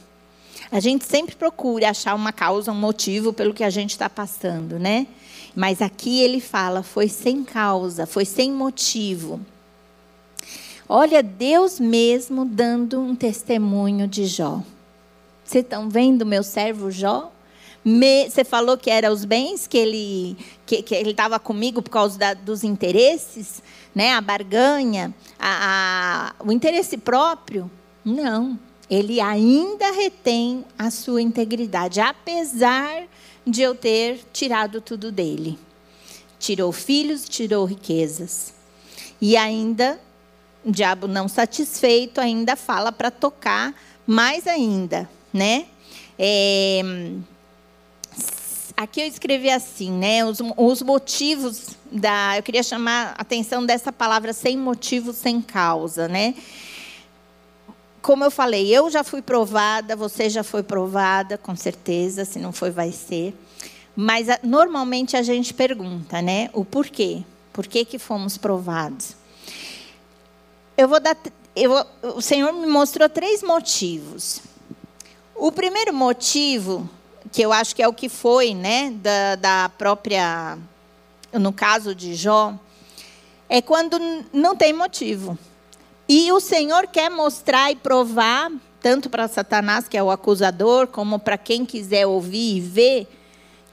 A 0.71 0.79
gente 0.79 1.05
sempre 1.05 1.35
procura 1.35 1.89
achar 1.89 2.13
uma 2.13 2.31
causa, 2.31 2.71
um 2.71 2.75
motivo 2.75 3.33
pelo 3.33 3.53
que 3.53 3.63
a 3.63 3.69
gente 3.69 3.91
está 3.91 4.07
passando, 4.07 4.77
né? 4.77 5.07
Mas 5.55 5.81
aqui 5.81 6.21
ele 6.21 6.39
fala, 6.39 6.83
foi 6.83 7.07
sem 7.07 7.43
causa, 7.43 8.05
foi 8.05 8.25
sem 8.25 8.51
motivo. 8.51 9.39
Olha, 10.87 11.23
Deus 11.23 11.79
mesmo 11.79 12.45
dando 12.45 12.99
um 12.99 13.15
testemunho 13.15 14.07
de 14.07 14.25
Jó. 14.25 14.61
Vocês 15.43 15.63
estão 15.63 15.89
vendo 15.89 16.25
meu 16.25 16.43
servo 16.43 16.91
Jó? 16.91 17.31
Você 18.29 18.45
falou 18.45 18.77
que 18.77 18.89
eram 18.89 19.11
os 19.11 19.25
bens 19.25 19.67
que 19.67 19.77
ele 19.77 20.37
que, 20.65 20.81
que 20.81 20.95
ele 20.95 21.11
estava 21.11 21.37
comigo 21.37 21.81
por 21.81 21.89
causa 21.89 22.17
da, 22.17 22.33
dos 22.33 22.63
interesses, 22.63 23.61
né? 23.93 24.13
A 24.13 24.21
barganha, 24.21 25.13
a, 25.39 26.33
a, 26.39 26.43
o 26.43 26.51
interesse 26.51 26.97
próprio? 26.97 27.69
Não. 28.03 28.59
Ele 28.89 29.19
ainda 29.19 29.91
retém 29.91 30.65
a 30.77 30.91
sua 30.91 31.21
integridade, 31.21 31.99
apesar 31.99 33.05
de 33.45 33.61
eu 33.61 33.73
ter 33.73 34.23
tirado 34.31 34.81
tudo 34.81 35.11
dele. 35.11 35.57
Tirou 36.37 36.71
filhos, 36.71 37.27
tirou 37.27 37.65
riquezas. 37.65 38.53
E 39.21 39.37
ainda, 39.37 39.99
o 40.63 40.71
diabo 40.71 41.07
não 41.07 41.27
satisfeito, 41.27 42.19
ainda 42.19 42.55
fala 42.55 42.91
para 42.91 43.09
tocar 43.09 43.73
mais 44.05 44.45
ainda 44.47 45.09
né? 45.33 45.65
É, 46.17 46.81
aqui 48.77 49.01
eu 49.01 49.07
escrevi 49.07 49.49
assim, 49.49 49.91
né? 49.91 50.23
Os, 50.23 50.39
os, 50.55 50.81
motivos 50.83 51.71
da. 51.93 52.37
Eu 52.37 52.43
queria 52.43 52.63
chamar 52.63 53.15
a 53.17 53.21
atenção 53.21 53.65
dessa 53.65 53.91
palavra 53.91 54.33
sem 54.33 54.57
motivo, 54.57 55.13
sem 55.13 55.41
causa, 55.41 56.07
né? 56.07 56.35
Como 58.01 58.23
eu 58.23 58.31
falei, 58.31 58.67
eu 58.67 58.89
já 58.89 59.03
fui 59.03 59.21
provada, 59.21 59.95
você 59.95 60.29
já 60.29 60.43
foi 60.43 60.61
provada, 60.61 61.37
com 61.37 61.55
certeza, 61.55 62.25
se 62.25 62.37
não 62.37 62.51
foi, 62.51 62.69
vai 62.69 62.91
ser. 62.91 63.33
Mas 63.95 64.27
normalmente 64.43 65.15
a 65.15 65.21
gente 65.21 65.53
pergunta, 65.53 66.21
né? 66.21 66.49
O 66.51 66.65
porquê? 66.65 67.23
Por 67.53 67.67
que, 67.67 67.85
que 67.85 67.99
fomos 67.99 68.37
provados? 68.37 69.15
Eu 70.75 70.87
vou 70.87 70.99
dar. 70.99 71.15
Eu, 71.55 71.85
o 72.15 72.21
Senhor 72.21 72.51
me 72.51 72.65
mostrou 72.65 73.07
três 73.07 73.43
motivos. 73.43 74.41
O 75.35 75.51
primeiro 75.51 75.93
motivo, 75.93 76.89
que 77.31 77.41
eu 77.41 77.53
acho 77.53 77.75
que 77.75 77.83
é 77.83 77.87
o 77.87 77.93
que 77.93 78.09
foi, 78.09 78.53
né, 78.53 78.91
da, 78.91 79.35
da 79.35 79.69
própria, 79.69 80.57
no 81.33 81.51
caso 81.51 81.93
de 81.93 82.15
Jó, 82.15 82.53
é 83.49 83.61
quando 83.61 83.99
não 84.31 84.55
tem 84.55 84.73
motivo. 84.73 85.37
E 86.07 86.31
o 86.31 86.39
Senhor 86.39 86.87
quer 86.87 87.09
mostrar 87.09 87.71
e 87.71 87.75
provar, 87.75 88.51
tanto 88.81 89.09
para 89.09 89.27
Satanás, 89.27 89.87
que 89.87 89.97
é 89.97 90.03
o 90.03 90.11
acusador, 90.11 90.87
como 90.87 91.17
para 91.17 91.37
quem 91.37 91.65
quiser 91.65 92.05
ouvir 92.05 92.57
e 92.57 92.59
ver, 92.59 93.07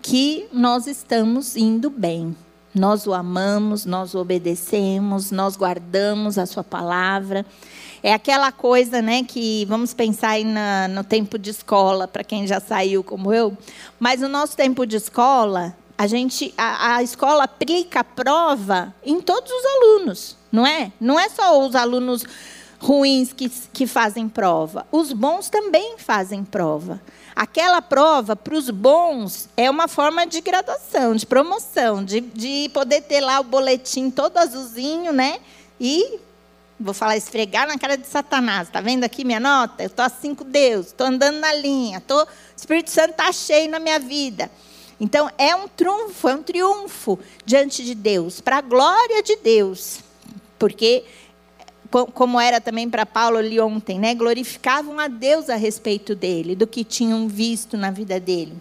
que 0.01 0.47
nós 0.53 0.87
estamos 0.87 1.57
indo 1.57 1.91
bem. 1.91 2.37
Nós 2.73 3.07
o 3.07 3.13
amamos, 3.13 3.85
nós 3.85 4.15
o 4.15 4.19
obedecemos, 4.19 5.33
nós 5.33 5.57
guardamos 5.57 6.39
a 6.39 6.47
sua 6.47 6.63
palavra. 6.63 7.45
É 8.01 8.15
aquela 8.15 8.53
coisa, 8.53 9.03
né, 9.03 9.25
que 9.25 9.65
vamos 9.67 9.93
pensar 9.93 10.31
aí 10.31 10.45
na, 10.45 10.87
no 10.89 11.03
tempo 11.03 11.37
de 11.37 11.51
escola, 11.51 12.07
para 12.07 12.23
quem 12.23 12.47
já 12.47 12.61
saiu 12.61 13.03
como 13.03 13.33
eu, 13.33 13.57
mas 13.99 14.21
no 14.21 14.29
nosso 14.29 14.57
tempo 14.57 14.87
de 14.87 14.97
escola, 14.97 15.77
a 16.01 16.07
gente, 16.07 16.55
a, 16.57 16.97
a 16.97 17.03
escola 17.03 17.45
aplica 17.45 18.01
a 18.01 18.05
prova 18.05 18.95
em 19.05 19.21
todos 19.21 19.53
os 19.53 19.65
alunos, 19.67 20.37
não 20.51 20.67
é? 20.67 20.91
Não 20.99 21.21
é 21.21 21.29
só 21.29 21.63
os 21.63 21.75
alunos 21.75 22.25
ruins 22.81 23.35
que, 23.35 23.51
que 23.51 23.87
fazem 23.87 24.27
prova. 24.27 24.87
Os 24.91 25.13
bons 25.13 25.51
também 25.51 25.99
fazem 25.99 26.43
prova. 26.43 27.03
Aquela 27.37 27.83
prova, 27.83 28.35
para 28.35 28.55
os 28.55 28.71
bons, 28.71 29.47
é 29.55 29.69
uma 29.69 29.87
forma 29.89 30.27
de 30.27 30.41
graduação, 30.41 31.15
de 31.15 31.27
promoção, 31.27 32.03
de, 32.03 32.23
de 32.23 32.71
poder 32.73 33.03
ter 33.03 33.21
lá 33.21 33.39
o 33.39 33.45
boletim 33.45 34.09
todo 34.09 34.39
azulzinho, 34.39 35.13
né? 35.13 35.39
E, 35.79 36.19
vou 36.81 36.95
falar, 36.95 37.19
esfregar 37.19 37.69
na 37.69 37.77
cara 37.77 37.99
de 37.99 38.07
Satanás. 38.07 38.69
Está 38.69 38.81
vendo 38.81 39.05
aqui 39.05 39.23
minha 39.23 39.39
nota? 39.39 39.83
Eu 39.83 39.89
estou 39.89 40.07
assim 40.07 40.35
com 40.35 40.47
Deus, 40.47 40.87
estou 40.87 41.07
andando 41.07 41.41
na 41.41 41.53
linha, 41.53 42.01
tô, 42.01 42.23
o 42.23 42.27
Espírito 42.57 42.89
Santo 42.89 43.11
está 43.11 43.31
cheio 43.33 43.71
na 43.71 43.79
minha 43.79 43.99
vida. 43.99 44.51
Então, 45.01 45.31
é 45.39 45.57
um 45.57 45.67
triunfo, 45.67 46.29
é 46.29 46.35
um 46.35 46.43
triunfo 46.43 47.19
diante 47.45 47.83
de 47.83 47.95
Deus, 47.95 48.41
para 48.41 48.59
a 48.59 48.61
glória 48.61 49.23
de 49.23 49.37
Deus. 49.37 50.01
Porque 50.59 51.05
como 52.15 52.39
era 52.39 52.61
também 52.61 52.89
para 52.89 53.05
Paulo 53.05 53.39
ali 53.39 53.59
ontem, 53.59 53.99
né? 53.99 54.15
glorificavam 54.15 55.01
a 55.01 55.09
Deus 55.09 55.51
a 55.51 55.57
respeito 55.57 56.15
dele, 56.15 56.55
do 56.55 56.67
que 56.67 56.85
tinham 56.85 57.27
visto 57.27 57.77
na 57.77 57.91
vida 57.91 58.21
dele. 58.21 58.55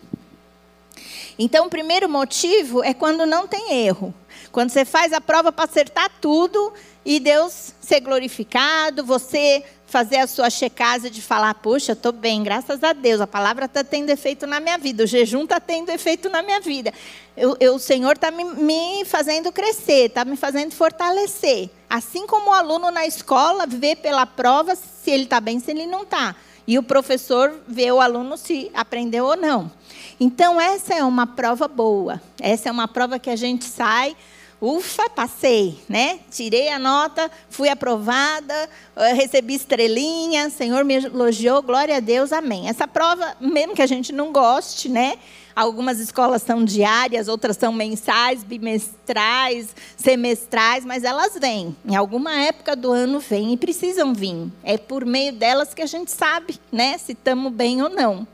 Então, 1.38 1.68
o 1.68 1.70
primeiro 1.70 2.10
motivo 2.10 2.84
é 2.84 2.94
quando 2.94 3.26
não 3.26 3.48
tem 3.48 3.86
erro. 3.86 4.14
Quando 4.52 4.72
você 4.72 4.84
faz 4.84 5.14
a 5.14 5.22
prova 5.22 5.52
para 5.52 5.66
acertar 5.66 6.12
tudo 6.20 6.74
e 7.06 7.20
Deus 7.20 7.74
ser 7.80 8.00
glorificado, 8.00 9.06
você 9.06 9.64
fazer 9.90 10.18
a 10.18 10.28
sua 10.28 10.50
checagem 10.50 11.10
de 11.12 11.22
falar, 11.22 11.54
puxa, 11.56 11.94
estou 11.94 12.12
bem, 12.12 12.44
graças 12.44 12.84
a 12.84 12.94
Deus, 12.94 13.20
a 13.20 13.28
palavra 13.28 13.66
está 13.66 13.84
tendo 13.84 14.10
efeito 14.10 14.46
na 14.46 14.60
minha 14.60 14.78
vida, 14.78 15.04
o 15.04 15.08
jejum 15.08 15.44
está 15.44 15.60
tendo 15.60 15.90
efeito 15.90 16.30
na 16.30 16.44
minha 16.44 16.62
vida. 16.62 16.94
Eu, 17.36 17.58
eu, 17.60 17.76
o 17.76 17.80
Senhor 17.80 18.14
está 18.14 18.30
me, 18.30 18.44
me 18.44 19.04
fazendo 19.06 19.52
crescer, 19.52 20.06
está 20.06 20.24
me 20.24 20.36
fazendo 20.36 20.74
fortalecer. 20.74 21.70
Assim 21.90 22.28
como 22.28 22.52
o 22.52 22.54
aluno 22.54 22.92
na 22.92 23.08
escola 23.08 23.66
vê 23.66 23.96
pela 23.96 24.26
prova 24.26 24.76
se 24.76 25.10
ele 25.10 25.24
está 25.24 25.42
bem, 25.42 25.60
se 25.60 25.72
ele 25.72 25.88
não 25.88 26.04
está. 26.04 26.36
E 26.68 26.78
o 26.78 26.84
professor 26.84 27.60
vê 27.68 27.92
o 27.92 28.00
aluno 28.00 28.38
se 28.38 28.70
aprendeu 28.76 29.26
ou 29.26 29.36
não. 29.36 29.72
Então, 30.20 30.62
essa 30.62 30.94
é 30.94 31.04
uma 31.04 31.26
prova 31.26 31.68
boa. 31.68 32.22
Essa 32.40 32.70
é 32.70 32.72
uma 32.72 32.88
prova 32.88 33.18
que 33.18 33.30
a 33.30 33.36
gente 33.36 33.66
sai 33.66 34.16
Ufa, 34.62 35.10
passei, 35.10 35.80
né? 35.88 36.20
Tirei 36.30 36.68
a 36.68 36.78
nota, 36.78 37.32
fui 37.50 37.70
aprovada, 37.70 38.70
eh, 38.98 39.14
recebi 39.14 39.56
estrelinha, 39.56 40.50
Senhor 40.50 40.84
me 40.84 40.96
elogiou, 40.96 41.62
glória 41.62 41.96
a 41.96 42.02
Deus, 42.02 42.34
amém. 42.34 42.68
Essa 42.68 42.86
prova, 42.86 43.38
mesmo 43.40 43.74
que 43.74 43.82
a 43.82 43.88
gente 43.88 44.12
não 44.12 44.34
goste, 44.34 44.90
né? 44.90 45.18
Algumas 45.56 46.00
escolas 46.00 46.42
são 46.42 46.66
diárias, 46.66 47.30
outras 47.30 47.56
são 47.56 47.72
mensais, 47.72 48.44
bimestrais, 48.44 49.74
semestrais, 49.96 50.84
mas 50.84 51.06
elas 51.06 51.40
vêm. 51.40 51.74
Em 51.86 51.96
alguma 51.96 52.34
época 52.42 52.76
do 52.76 52.92
ano 52.92 53.20
vêm 53.22 53.54
e 53.54 53.58
precisam 53.58 54.14
vir. 54.14 54.52
É 54.62 54.78
por 54.78 55.06
meio 55.06 55.32
delas 55.32 55.74
que 55.74 55.82
a 55.82 55.86
gente 55.86 56.12
sabe, 56.12 56.60
né, 56.70 56.98
se 56.98 57.14
estamos 57.14 57.54
bem 57.54 57.82
ou 57.82 57.90
não. 57.90 58.28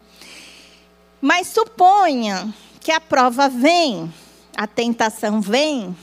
Mas 1.22 1.48
suponha 1.48 2.52
que 2.80 2.92
a 2.92 3.00
prova 3.00 3.48
vem, 3.48 4.12
a 4.58 4.66
tentação 4.66 5.40
vem, 5.40 5.96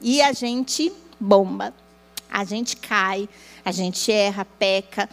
e 0.00 0.22
a 0.22 0.32
gente 0.32 0.92
bomba, 1.18 1.74
a 2.30 2.44
gente 2.44 2.76
cai, 2.76 3.28
a 3.64 3.72
gente 3.72 4.10
erra, 4.10 4.44
peca, 4.44 5.08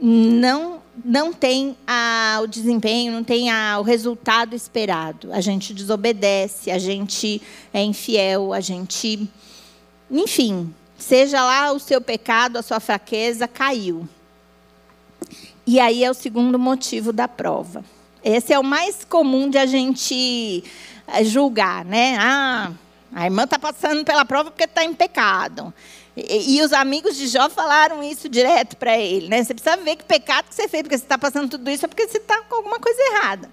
não 0.00 0.82
não 1.04 1.32
tem 1.32 1.76
a, 1.86 2.40
o 2.42 2.46
desempenho, 2.46 3.12
não 3.12 3.24
tem 3.24 3.50
a, 3.50 3.78
o 3.80 3.82
resultado 3.82 4.54
esperado. 4.54 5.32
A 5.32 5.40
gente 5.40 5.74
desobedece, 5.74 6.70
a 6.70 6.78
gente 6.78 7.42
é 7.72 7.82
infiel, 7.82 8.52
a 8.52 8.60
gente, 8.60 9.28
enfim, 10.08 10.72
seja 10.96 11.42
lá 11.42 11.72
o 11.72 11.80
seu 11.80 12.00
pecado, 12.00 12.56
a 12.56 12.62
sua 12.62 12.78
fraqueza, 12.78 13.48
caiu. 13.48 14.08
E 15.66 15.80
aí 15.80 16.04
é 16.04 16.10
o 16.10 16.14
segundo 16.14 16.58
motivo 16.58 17.12
da 17.12 17.26
prova. 17.26 17.84
Esse 18.22 18.52
é 18.52 18.58
o 18.58 18.64
mais 18.64 19.04
comum 19.04 19.50
de 19.50 19.58
a 19.58 19.66
gente 19.66 20.62
eh, 21.08 21.24
julgar, 21.24 21.84
né? 21.84 22.16
Ah, 22.20 22.70
a 23.14 23.24
irmã 23.24 23.44
está 23.44 23.58
passando 23.58 24.04
pela 24.04 24.24
prova 24.24 24.50
porque 24.50 24.64
está 24.64 24.84
em 24.84 24.92
pecado. 24.92 25.72
E, 26.16 26.56
e, 26.56 26.62
os 26.62 26.72
amigos 26.72 27.16
de 27.16 27.28
Jó 27.28 27.48
falaram 27.48 28.02
isso 28.02 28.28
direto 28.28 28.76
para 28.76 28.98
ele. 28.98 29.28
Né? 29.28 29.42
Você 29.42 29.54
precisa 29.54 29.76
ver 29.76 29.96
que 29.96 30.04
pecado 30.04 30.48
que 30.48 30.54
você 30.54 30.68
fez, 30.68 30.82
porque 30.82 30.98
você 30.98 31.04
está 31.04 31.16
passando 31.16 31.48
tudo 31.48 31.70
isso 31.70 31.84
é 31.84 31.88
porque 31.88 32.08
você 32.08 32.18
está 32.18 32.42
com 32.42 32.56
alguma 32.56 32.80
coisa 32.80 32.98
errada. 33.12 33.48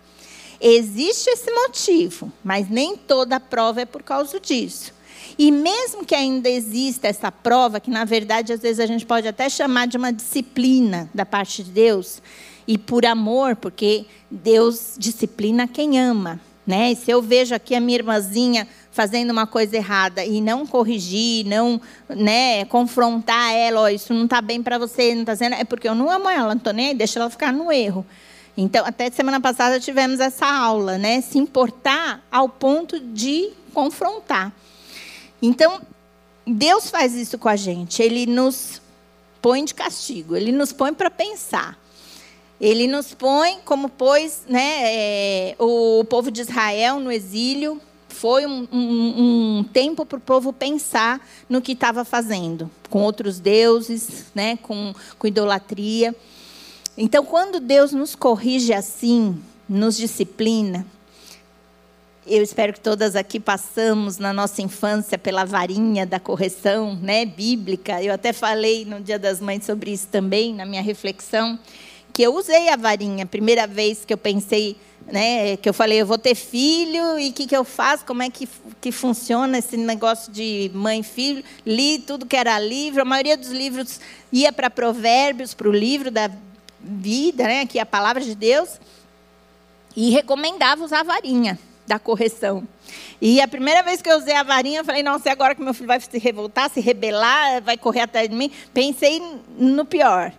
Existe 0.59 1.29
esse 1.29 1.51
motivo, 1.51 2.31
mas 2.43 2.69
nem 2.69 2.95
toda 2.95 3.39
prova 3.39 3.81
é 3.81 3.85
por 3.85 4.01
causa 4.01 4.39
disso. 4.39 4.93
E 5.37 5.51
mesmo 5.51 6.05
que 6.05 6.13
ainda 6.13 6.49
exista 6.49 7.07
essa 7.07 7.31
prova, 7.31 7.79
que 7.79 7.89
na 7.89 8.03
verdade 8.03 8.53
às 8.53 8.61
vezes 8.61 8.79
a 8.79 8.85
gente 8.85 9.05
pode 9.05 9.27
até 9.27 9.47
chamar 9.49 9.87
de 9.87 9.97
uma 9.97 10.11
disciplina 10.11 11.09
da 11.13 11.25
parte 11.25 11.63
de 11.63 11.71
Deus, 11.71 12.21
e 12.67 12.77
por 12.77 13.05
amor, 13.05 13.55
porque 13.55 14.05
Deus 14.29 14.95
disciplina 14.97 15.67
quem 15.67 15.99
ama. 15.99 16.39
Né? 16.65 16.91
E 16.91 16.95
se 16.95 17.09
eu 17.09 17.21
vejo 17.21 17.55
aqui 17.55 17.73
a 17.73 17.79
minha 17.79 17.97
irmãzinha 17.97 18.67
fazendo 18.91 19.31
uma 19.31 19.47
coisa 19.47 19.77
errada 19.77 20.23
e 20.23 20.41
não 20.41 20.67
corrigir, 20.67 21.45
não 21.45 21.81
né, 22.09 22.65
confrontar 22.65 23.53
ela, 23.53 23.83
oh, 23.83 23.87
isso 23.87 24.13
não 24.13 24.25
está 24.25 24.41
bem 24.41 24.61
para 24.61 24.77
você, 24.77 25.13
não 25.13 25.21
está 25.21 25.35
sendo, 25.35 25.55
é 25.55 25.63
porque 25.63 25.87
eu 25.87 25.95
não 25.95 26.09
amo 26.09 26.29
ela, 26.29 26.49
não 26.49 26.57
estou 26.57 26.73
nem 26.73 26.89
aí, 26.89 26.93
deixa 26.93 27.19
ela 27.19 27.29
ficar 27.29 27.53
no 27.53 27.71
erro. 27.71 28.05
Então, 28.55 28.85
até 28.85 29.09
semana 29.09 29.39
passada 29.39 29.79
tivemos 29.79 30.19
essa 30.19 30.45
aula, 30.45 30.97
né? 30.97 31.21
Se 31.21 31.37
importar 31.37 32.21
ao 32.29 32.49
ponto 32.49 32.99
de 32.99 33.49
confrontar. 33.73 34.51
Então, 35.41 35.81
Deus 36.45 36.89
faz 36.89 37.15
isso 37.15 37.37
com 37.37 37.47
a 37.47 37.55
gente. 37.55 38.03
Ele 38.03 38.25
nos 38.25 38.81
põe 39.41 39.63
de 39.63 39.73
castigo, 39.73 40.35
ele 40.35 40.51
nos 40.51 40.73
põe 40.73 40.93
para 40.93 41.09
pensar. 41.09 41.79
Ele 42.59 42.85
nos 42.87 43.13
põe 43.13 43.59
como 43.65 43.89
pôs 43.89 44.43
né, 44.47 44.81
é, 44.83 45.55
o 45.57 46.05
povo 46.05 46.29
de 46.29 46.41
Israel 46.41 46.99
no 46.99 47.11
exílio, 47.11 47.81
foi 48.11 48.45
um, 48.45 48.67
um, 48.71 49.57
um 49.59 49.63
tempo 49.63 50.05
para 50.05 50.17
o 50.17 50.21
povo 50.21 50.53
pensar 50.53 51.25
no 51.49 51.61
que 51.61 51.71
estava 51.71 52.05
fazendo, 52.05 52.69
com 52.89 53.01
outros 53.01 53.39
deuses, 53.39 54.25
né, 54.35 54.57
com, 54.57 54.93
com 55.17 55.27
idolatria. 55.27 56.15
Então, 56.97 57.25
quando 57.25 57.59
Deus 57.59 57.91
nos 57.91 58.15
corrige 58.15 58.73
assim, 58.73 59.41
nos 59.67 59.97
disciplina, 59.97 60.85
eu 62.25 62.43
espero 62.43 62.71
que 62.73 62.79
todas 62.79 63.15
aqui 63.15 63.39
passamos 63.39 64.17
na 64.17 64.31
nossa 64.31 64.61
infância 64.61 65.17
pela 65.17 65.43
varinha 65.43 66.05
da 66.05 66.19
correção 66.19 66.95
né, 66.95 67.25
bíblica. 67.25 68.01
Eu 68.01 68.13
até 68.13 68.31
falei 68.31 68.85
no 68.85 69.01
Dia 69.01 69.17
das 69.17 69.41
Mães 69.41 69.65
sobre 69.65 69.91
isso 69.91 70.07
também, 70.07 70.53
na 70.53 70.65
minha 70.65 70.83
reflexão, 70.83 71.57
que 72.13 72.21
eu 72.23 72.35
usei 72.35 72.69
a 72.69 72.75
varinha. 72.75 73.25
Primeira 73.25 73.67
vez 73.67 74.05
que 74.05 74.13
eu 74.13 74.17
pensei 74.17 74.77
né, 75.07 75.57
que 75.57 75.67
eu 75.67 75.73
falei, 75.73 76.01
eu 76.01 76.05
vou 76.05 76.17
ter 76.17 76.35
filho 76.35 77.19
e 77.19 77.29
o 77.29 77.33
que, 77.33 77.45
que 77.45 77.55
eu 77.55 77.63
faço, 77.63 78.05
como 78.05 78.23
é 78.23 78.29
que, 78.29 78.47
que 78.79 78.91
funciona 78.91 79.57
esse 79.57 79.75
negócio 79.77 80.31
de 80.31 80.71
mãe 80.73 81.03
filho. 81.03 81.43
Li 81.65 81.99
tudo 81.99 82.25
que 82.25 82.35
era 82.35 82.57
livro, 82.59 83.01
a 83.01 83.05
maioria 83.05 83.37
dos 83.37 83.49
livros 83.49 83.99
ia 84.31 84.53
para 84.53 84.69
provérbios, 84.69 85.53
para 85.53 85.67
o 85.67 85.71
livro 85.71 86.09
da 86.09 86.29
vida, 86.79 87.43
né, 87.43 87.65
que 87.65 87.77
é 87.77 87.81
a 87.81 87.85
palavra 87.85 88.23
de 88.23 88.35
Deus, 88.35 88.79
e 89.95 90.09
recomendava 90.11 90.83
usar 90.83 91.01
a 91.01 91.03
varinha 91.03 91.59
da 91.85 91.99
correção. 91.99 92.65
E 93.21 93.41
a 93.41 93.47
primeira 93.47 93.83
vez 93.83 94.01
que 94.01 94.09
eu 94.09 94.17
usei 94.17 94.33
a 94.33 94.43
varinha, 94.43 94.79
eu 94.79 94.85
falei, 94.85 95.03
nossa, 95.03 95.29
e 95.29 95.31
agora 95.31 95.53
que 95.53 95.61
meu 95.61 95.73
filho 95.73 95.87
vai 95.87 95.99
se 95.99 96.17
revoltar, 96.17 96.69
se 96.69 96.79
rebelar, 96.79 97.61
vai 97.61 97.77
correr 97.77 98.01
atrás 98.01 98.29
de 98.29 98.35
mim? 98.35 98.51
Pensei 98.73 99.21
no 99.57 99.85
pior. 99.85 100.31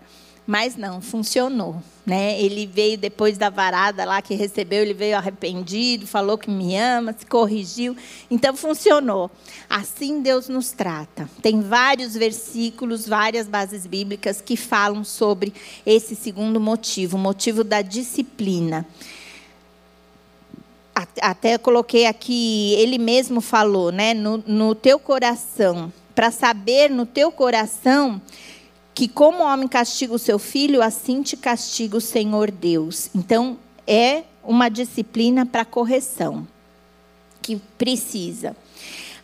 Mas 0.47 0.77
não, 0.77 1.01
funcionou. 1.01 1.83
Né? 2.05 2.41
Ele 2.41 2.67
veio 2.67 2.99
depois 2.99 3.39
da 3.39 3.49
varada 3.49 4.05
lá 4.05 4.21
que 4.21 4.35
recebeu, 4.35 4.83
ele 4.83 4.93
veio 4.93 5.17
arrependido, 5.17 6.05
falou 6.05 6.37
que 6.37 6.51
me 6.51 6.77
ama, 6.77 7.15
se 7.17 7.25
corrigiu. 7.25 7.97
Então 8.29 8.57
funcionou. 8.57 9.31
Assim 9.71 10.21
Deus 10.21 10.49
nos 10.49 10.73
trata. 10.73 11.31
Tem 11.41 11.61
vários 11.61 12.15
versículos, 12.15 13.07
várias 13.07 13.47
bases 13.47 13.87
bíblicas 13.87 14.41
que 14.41 14.57
falam 14.57 15.05
sobre 15.05 15.55
esse 15.87 16.17
segundo 16.17 16.61
motivo, 16.61 17.17
o 17.17 17.21
motivo 17.21 17.63
da 17.63 17.81
disciplina. 17.81 18.85
Até 21.21 21.57
coloquei 21.57 22.07
aqui, 22.07 22.75
ele 22.75 22.99
mesmo 22.99 23.41
falou, 23.41 23.91
né? 23.91 24.13
No, 24.13 24.43
no 24.47 24.75
teu 24.75 24.99
coração, 24.99 25.91
para 26.15 26.31
saber 26.31 26.91
no 26.91 27.07
teu 27.07 27.33
coração 27.33 28.21
que 28.95 29.09
como 29.09 29.39
o 29.39 29.47
homem 29.47 29.69
castiga 29.69 30.15
o 30.15 30.19
seu 30.19 30.39
filho, 30.39 30.83
assim 30.83 31.23
te 31.23 31.37
castiga 31.37 31.97
o 31.97 32.01
Senhor 32.01 32.51
Deus. 32.51 33.09
Então, 33.15 33.59
é 33.87 34.25
uma 34.45 34.69
disciplina 34.69 35.47
para 35.47 35.65
correção. 35.65 36.47
que 37.41 37.57
precisa. 37.77 38.57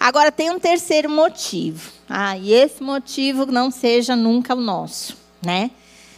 Agora 0.01 0.33
tem 0.33 0.51
um 0.51 0.59
terceiro 0.59 1.09
motivo. 1.09 1.93
Ah, 2.09 2.37
e 2.37 2.53
esse 2.53 2.83
motivo 2.83 3.47
não 3.47 3.71
seja 3.71 4.17
nunca 4.17 4.57
o 4.57 4.61
nosso, 4.61 5.17
né? 5.41 5.71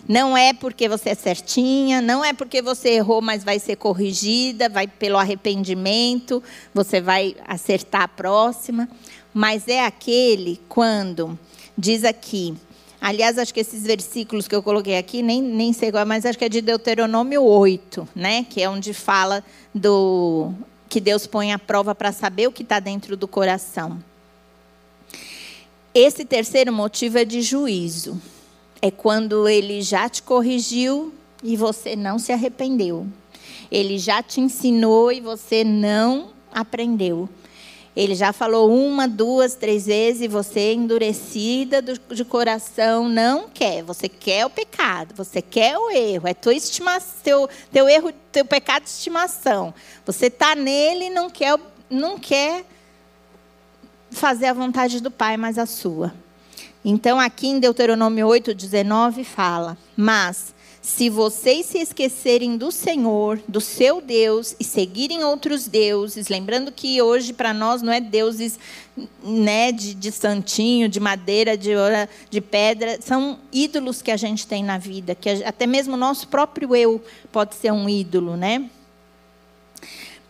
Não 0.09 0.36
é 0.36 0.53
porque 0.55 0.88
você 0.88 1.11
é 1.11 1.14
certinha, 1.14 2.01
não 2.01 2.24
é 2.24 2.32
porque 2.32 2.62
você 2.62 2.90
errou, 2.94 3.20
mas 3.20 3.44
vai 3.44 3.59
ser 3.59 3.76
corrigida, 3.76 4.68
vai 4.68 4.86
pelo 4.86 5.18
arrependimento, 5.18 6.42
você 6.72 7.01
vai 7.01 7.36
acertar 7.46 8.03
a 8.03 8.09
próxima. 8.09 8.88
Mas 9.32 9.68
é 9.68 9.84
aquele 9.84 10.59
quando 10.68 11.38
diz 11.76 12.03
aqui, 12.03 12.57
aliás, 13.01 13.38
acho 13.38 13.55
que 13.55 13.61
esses 13.61 13.82
versículos 13.82 14.46
que 14.46 14.55
eu 14.55 14.62
coloquei 14.62 14.98
aqui, 14.98 15.22
nem, 15.22 15.40
nem 15.40 15.72
sei 15.72 15.90
qual, 15.90 16.05
mas 16.05 16.26
acho 16.26 16.38
que 16.38 16.44
é 16.44 16.48
de 16.48 16.61
Deuteronômio 16.61 17.42
8, 17.42 18.09
né? 18.14 18.44
Que 18.44 18.62
é 18.62 18.68
onde 18.68 18.92
fala 18.92 19.44
do 19.74 20.53
que 20.88 21.01
Deus 21.01 21.26
põe 21.26 21.53
a 21.53 21.59
prova 21.59 21.94
para 21.94 22.11
saber 22.12 22.48
o 22.48 22.53
que 22.53 22.62
está 22.62 22.80
dentro 22.80 23.16
do 23.16 23.28
coração. 23.28 24.03
Esse 25.94 26.24
terceiro 26.24 26.72
motivo 26.72 27.18
é 27.18 27.24
de 27.24 27.42
juízo. 27.42 28.20
É 28.82 28.90
quando 28.90 29.48
ele 29.48 29.82
já 29.82 30.09
te 30.09 30.22
corrigiu 30.22 31.12
e 31.42 31.57
você 31.57 31.94
não 31.94 32.18
se 32.18 32.32
arrependeu. 32.32 33.07
Ele 33.70 33.98
já 33.98 34.22
te 34.22 34.40
ensinou 34.40 35.12
e 35.12 35.20
você 35.20 35.64
não 35.64 36.30
aprendeu. 36.53 37.28
Ele 38.01 38.14
já 38.14 38.32
falou 38.32 38.74
uma, 38.74 39.07
duas, 39.07 39.55
três 39.55 39.84
vezes 39.84 40.26
você, 40.26 40.72
endurecida 40.72 41.82
de 41.82 42.24
coração, 42.24 43.07
não 43.11 43.46
quer. 43.46 43.82
Você 43.82 44.09
quer 44.09 44.46
o 44.46 44.48
pecado, 44.48 45.14
você 45.14 45.42
quer 45.42 45.76
o 45.76 45.90
erro. 45.90 46.26
É 46.26 46.32
tua 46.32 46.55
estimação, 46.55 47.12
teu, 47.22 47.51
teu 47.70 47.86
erro, 47.90 48.11
teu 48.32 48.42
pecado 48.42 48.84
de 48.84 48.88
estimação. 48.88 49.74
Você 50.07 50.28
está 50.28 50.55
nele 50.55 51.09
e 51.09 51.11
não 51.11 51.28
quer, 51.28 51.61
não 51.90 52.18
quer 52.18 52.64
fazer 54.11 54.46
a 54.46 54.55
vontade 54.55 55.03
do 55.03 55.11
Pai, 55.11 55.36
mas 55.36 55.59
a 55.59 55.66
sua. 55.66 56.11
Então, 56.85 57.20
aqui 57.20 57.49
em 57.49 57.61
Deuteronômio 57.61 58.26
8, 58.26 58.55
19, 58.55 59.24
fala: 59.24 59.76
Mas 59.97 60.55
se 60.83 61.11
vocês 61.11 61.66
se 61.66 61.78
esquecerem 61.78 62.57
do 62.57 62.72
Senhor, 62.72 63.39
do 63.47 63.61
seu 63.61 64.01
Deus, 64.01 64.57
e 64.59 64.64
seguirem 64.64 65.22
outros 65.22 65.68
deuses, 65.68 66.28
lembrando 66.28 66.72
que 66.72 67.03
hoje 67.03 67.35
para 67.35 67.53
nós 67.53 67.83
não 67.83 67.93
é 67.93 68.01
deuses 68.01 68.59
né, 69.22 69.72
de, 69.72 69.95
de 69.95 70.11
santinho, 70.11 70.89
de 70.89 70.99
madeira, 70.99 71.57
de, 71.57 71.72
de 72.31 72.41
pedra, 72.41 72.99
são 73.03 73.39
ídolos 73.53 74.01
que 74.01 74.11
a 74.11 74.16
gente 74.16 74.47
tem 74.47 74.64
na 74.64 74.78
vida, 74.78 75.14
que 75.14 75.28
até 75.45 75.66
mesmo 75.66 75.95
o 75.95 75.99
nosso 75.99 76.28
próprio 76.28 76.74
eu 76.74 77.03
pode 77.31 77.57
ser 77.57 77.72
um 77.72 77.89
ídolo, 77.89 78.37
né? 78.37 78.70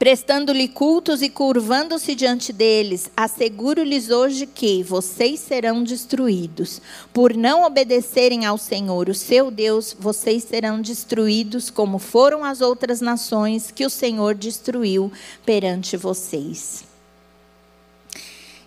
Prestando-lhe 0.01 0.67
cultos 0.67 1.21
e 1.21 1.29
curvando-se 1.29 2.15
diante 2.15 2.55
deles, 2.55 3.11
asseguro-lhes 3.15 4.09
hoje 4.09 4.47
que 4.47 4.83
vocês 4.83 5.39
serão 5.41 5.85
destruídos. 5.85 6.81
Por 7.13 7.35
não 7.35 7.65
obedecerem 7.65 8.47
ao 8.47 8.57
Senhor, 8.57 9.11
o 9.11 9.15
seu 9.15 9.51
Deus, 9.51 9.95
vocês 10.01 10.43
serão 10.45 10.81
destruídos, 10.81 11.69
como 11.69 11.99
foram 11.99 12.43
as 12.43 12.63
outras 12.63 13.03
nações 13.03 13.71
que 13.71 13.85
o 13.85 13.91
Senhor 13.91 14.35
destruiu 14.35 15.13
perante 15.45 15.99
vocês. 15.99 16.83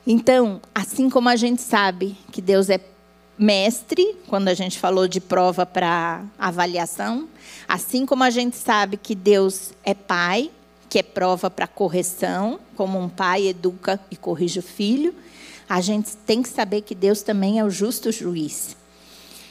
Então, 0.05 0.61
assim 0.75 1.09
como 1.09 1.29
a 1.29 1.35
gente 1.35 1.63
sabe 1.63 2.15
que 2.31 2.43
Deus 2.43 2.69
é 2.69 2.79
mestre, 3.39 4.17
quando 4.27 4.49
a 4.49 4.53
gente 4.53 4.77
falou 4.77 5.07
de 5.07 5.19
prova 5.19 5.65
para 5.65 6.23
avaliação, 6.37 7.27
assim 7.67 8.05
como 8.05 8.23
a 8.23 8.29
gente 8.29 8.55
sabe 8.55 8.97
que 8.97 9.15
Deus 9.15 9.71
é 9.83 9.95
pai, 9.95 10.51
que 10.93 10.99
é 10.99 11.01
prova 11.01 11.49
para 11.49 11.65
correção, 11.65 12.59
como 12.75 12.99
um 12.99 13.09
pai 13.09 13.47
educa 13.47 13.99
e 14.11 14.15
corrige 14.15 14.59
o 14.59 14.61
filho, 14.61 15.11
a 15.67 15.81
gente 15.81 16.15
tem 16.17 16.43
que 16.43 16.49
saber 16.49 16.81
que 16.81 16.93
Deus 16.93 17.23
também 17.23 17.57
é 17.57 17.63
o 17.63 17.69
justo 17.71 18.11
juiz. 18.11 18.77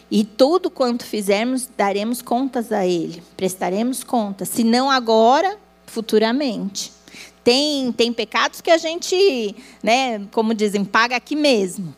E 0.08 0.22
tudo 0.22 0.70
quanto 0.70 1.04
fizermos, 1.04 1.68
daremos 1.76 2.22
contas 2.22 2.70
a 2.70 2.86
Ele, 2.86 3.20
prestaremos 3.36 4.04
contas, 4.04 4.50
se 4.50 4.62
não 4.62 4.88
agora, 4.88 5.58
futuramente. 5.84 6.92
Tem, 7.42 7.90
tem 7.90 8.12
pecados 8.12 8.60
que 8.60 8.70
a 8.70 8.78
gente, 8.78 9.56
né, 9.82 10.24
como 10.30 10.54
dizem, 10.54 10.84
paga 10.84 11.16
aqui 11.16 11.34
mesmo. 11.34 11.92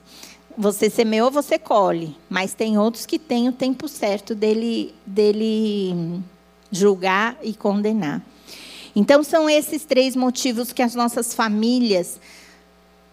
Você 0.57 0.89
semeou, 0.89 1.31
você 1.31 1.59
colhe. 1.59 2.17
Mas 2.31 2.55
tem 2.55 2.79
outros 2.79 3.05
que 3.05 3.19
têm 3.19 3.47
o 3.51 3.53
tempo 3.53 3.89
certo 3.89 4.35
dele, 4.35 4.95
dele 5.05 6.23
julgar 6.71 7.37
e 7.43 7.53
condenar. 7.53 8.23
Então, 8.95 9.23
são 9.25 9.51
esses 9.51 9.85
três 9.85 10.15
motivos 10.15 10.73
que 10.73 10.83
as 10.83 10.95
nossas 10.95 11.35
famílias 11.35 12.21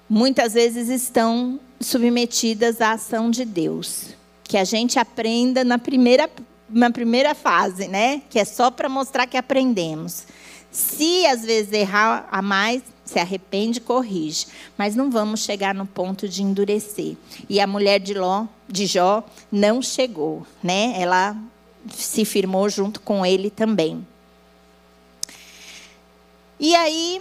muitas 0.08 0.54
vezes 0.54 0.90
estão 0.90 1.60
submetidas 1.80 2.82
à 2.82 2.92
ação 2.92 3.32
de 3.32 3.46
Deus. 3.46 4.10
Que 4.44 4.58
a 4.58 4.64
gente 4.64 5.00
aprenda 5.00 5.64
na 5.64 5.80
primeira, 5.80 6.30
na 6.70 6.92
primeira 6.92 7.34
fase, 7.34 7.88
né? 7.88 8.22
Que 8.30 8.38
é 8.38 8.46
só 8.46 8.70
para 8.70 8.90
mostrar 8.90 9.26
que 9.26 9.38
aprendemos. 9.38 10.26
Se 10.70 11.26
às 11.26 11.44
vezes 11.44 11.74
errar 11.74 12.28
a 12.32 12.42
mais, 12.42 12.82
se 13.06 13.20
arrepende, 13.20 13.82
corrige. 13.82 14.48
Mas 14.78 14.96
não 14.96 15.10
vamos 15.10 15.42
chegar 15.42 15.74
no 15.74 15.86
ponto 15.86 16.28
de 16.28 16.44
endurecer. 16.44 17.16
E 17.50 17.60
a 17.60 17.68
mulher 17.68 18.00
de, 18.00 18.14
Ló, 18.14 18.46
de 18.68 18.86
Jó 18.86 19.24
não 19.52 19.82
chegou, 19.82 20.46
né? 20.62 20.94
Ela 20.98 21.36
se 21.90 22.24
firmou 22.26 22.70
junto 22.70 23.02
com 23.02 23.26
ele 23.26 23.50
também. 23.50 24.06
E 26.62 26.76
aí 26.76 27.20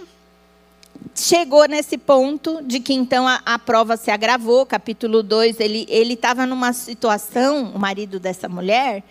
chegou 1.15 1.67
nesse 1.67 1.97
ponto 1.97 2.61
de 2.61 2.79
que 2.79 2.93
então 2.93 3.27
a, 3.27 3.41
a 3.43 3.57
prova 3.57 3.97
se 3.97 4.11
agravou, 4.11 4.67
capítulo 4.67 5.23
2, 5.23 5.59
ele 5.59 6.13
estava 6.13 6.45
numa 6.45 6.71
situação, 6.73 7.71
o 7.73 7.79
marido 7.79 8.19
dessa 8.19 8.47
mulher, 8.47 9.03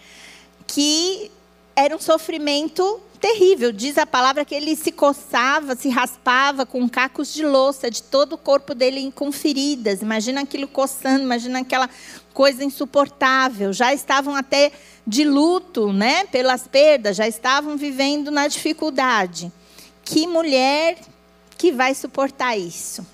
que 0.69 1.33
era 1.75 1.97
um 1.97 1.99
sofrimento 1.99 3.01
terrível. 3.21 3.73
Diz 3.73 3.99
a 3.99 4.07
palavra 4.07 4.45
que 4.45 4.55
ele 4.55 4.77
se 4.77 4.93
coçava, 4.93 5.75
se 5.75 5.89
raspava 5.89 6.65
com 6.65 6.89
cacos 6.89 7.35
de 7.35 7.45
louça 7.45 7.91
de 7.91 8.01
todo 8.01 8.35
o 8.35 8.39
corpo 8.39 8.73
dele 8.73 9.13
com 9.13 9.33
feridas. 9.33 10.01
Imagina 10.01 10.43
aquilo 10.43 10.69
coçando, 10.69 11.25
imagina 11.25 11.59
aquela 11.59 11.91
coisa 12.33 12.63
insuportável. 12.63 13.73
Já 13.73 13.93
estavam 13.93 14.37
até 14.37 14.71
de 15.05 15.25
luto, 15.25 15.93
né, 15.93 16.25
pelas 16.27 16.69
perdas, 16.69 17.17
já 17.17 17.27
estavam 17.27 17.77
vivendo 17.77 18.31
na 18.31 18.47
dificuldade. 18.47 19.51
Que 20.11 20.27
mulher 20.27 20.99
que 21.57 21.71
vai 21.71 21.95
suportar 21.95 22.59
isso? 22.59 23.07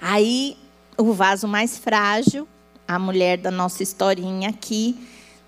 Aí, 0.00 0.56
o 0.96 1.12
vaso 1.12 1.48
mais 1.48 1.76
frágil, 1.76 2.46
a 2.86 2.96
mulher 2.96 3.38
da 3.38 3.50
nossa 3.50 3.82
historinha 3.82 4.50
aqui, 4.50 4.96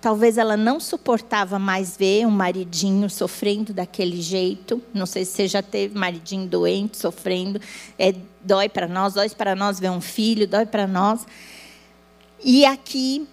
talvez 0.01 0.37
ela 0.37 0.57
não 0.57 0.81
suportava 0.81 1.57
mais 1.57 1.95
ver 1.95 2.27
um 2.27 2.29
maridinho 2.29 3.09
sofrendo 3.09 3.73
daquele 3.73 4.21
jeito. 4.21 4.83
Não 4.93 5.05
sei 5.05 5.23
se 5.23 5.31
você 5.31 5.47
já 5.47 5.61
teve 5.61 5.97
maridinho 5.97 6.45
doente, 6.45 6.97
sofrendo. 6.97 7.61
É, 7.97 8.13
dói 8.41 8.67
para 8.67 8.89
nós, 8.89 9.13
dói 9.13 9.29
para 9.29 9.55
nós 9.55 9.79
ver 9.79 9.91
um 9.91 10.01
filho, 10.01 10.45
dói 10.45 10.65
para 10.65 10.85
nós. 10.85 11.25
E 12.43 12.65
aqui, 12.65 13.25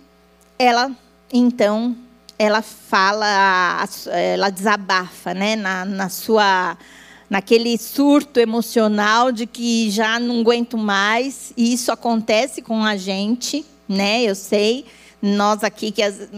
ela, 0.56 0.92
então, 1.32 1.96
ela 2.43 2.61
fala, 2.61 3.86
ela 4.11 4.51
desabafa, 4.51 5.32
né, 5.32 5.55
na, 5.55 5.84
na 5.84 6.09
sua 6.09 6.76
naquele 7.30 7.78
surto 7.78 8.38
emocional 8.38 9.32
de 9.32 9.47
que 9.47 9.90
já 9.90 10.20
não 10.20 10.40
aguento 10.40 10.76
mais, 10.76 11.51
e 11.57 11.72
isso 11.72 11.90
acontece 11.90 12.61
com 12.61 12.84
a 12.84 12.95
gente, 12.95 13.64
né? 13.88 14.22
Eu 14.22 14.34
sei, 14.34 14.84
nós 15.22 15.64
aqui 15.64 15.90
que 15.90 16.03
as, 16.03 16.28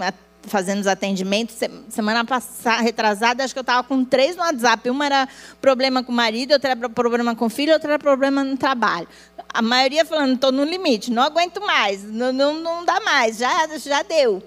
fazendo 0.42 0.80
os 0.80 0.86
atendimentos, 0.86 1.56
semana 1.88 2.24
passada, 2.24 2.80
retrasada, 2.80 3.42
acho 3.42 3.52
que 3.52 3.58
eu 3.58 3.62
estava 3.62 3.82
com 3.82 4.04
três 4.04 4.36
no 4.36 4.42
WhatsApp. 4.42 4.88
Uma 4.88 5.06
era 5.06 5.28
problema 5.60 6.04
com 6.04 6.12
o 6.12 6.14
marido, 6.14 6.52
outra 6.52 6.70
era 6.70 6.88
problema 6.88 7.34
com 7.34 7.46
o 7.46 7.50
filho, 7.50 7.72
outra 7.72 7.94
era 7.94 7.98
problema 7.98 8.44
no 8.44 8.56
trabalho. 8.56 9.08
A 9.52 9.62
maioria 9.62 10.04
falando, 10.04 10.34
estou 10.34 10.52
no 10.52 10.62
limite, 10.62 11.10
não 11.10 11.24
aguento 11.24 11.60
mais, 11.60 12.04
não, 12.04 12.32
não, 12.32 12.54
não 12.60 12.84
dá 12.84 13.00
mais, 13.00 13.38
já, 13.38 13.66
já 13.78 14.02
deu. 14.02 14.40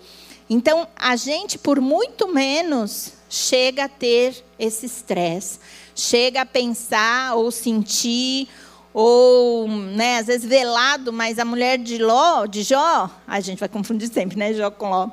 Então, 0.50 0.88
a 0.95 1.16
gente, 1.16 1.58
por 1.58 1.82
muito 1.82 2.34
menos, 2.34 3.14
chega 3.30 3.86
a 3.86 3.89
ter 3.89 4.43
esse 4.58 4.86
estresse, 4.86 5.60
chega 5.93 6.41
a 6.41 6.45
pensar 6.45 7.36
ou 7.36 7.52
sentir, 7.52 8.48
ou, 8.93 9.68
né, 9.68 10.18
às 10.18 10.26
vezes 10.26 10.50
velado, 10.50 11.14
mas 11.14 11.38
a 11.38 11.45
mulher 11.45 11.78
de 11.78 12.00
Ló, 12.00 12.48
de 12.48 12.64
Jó, 12.64 13.10
a 13.28 13.39
gente 13.39 13.60
vai 13.60 13.70
confundir 13.70 14.10
sempre, 14.10 14.38
né, 14.38 14.54
Jó 14.54 14.72
com 14.72 14.89
Ló. 14.89 15.10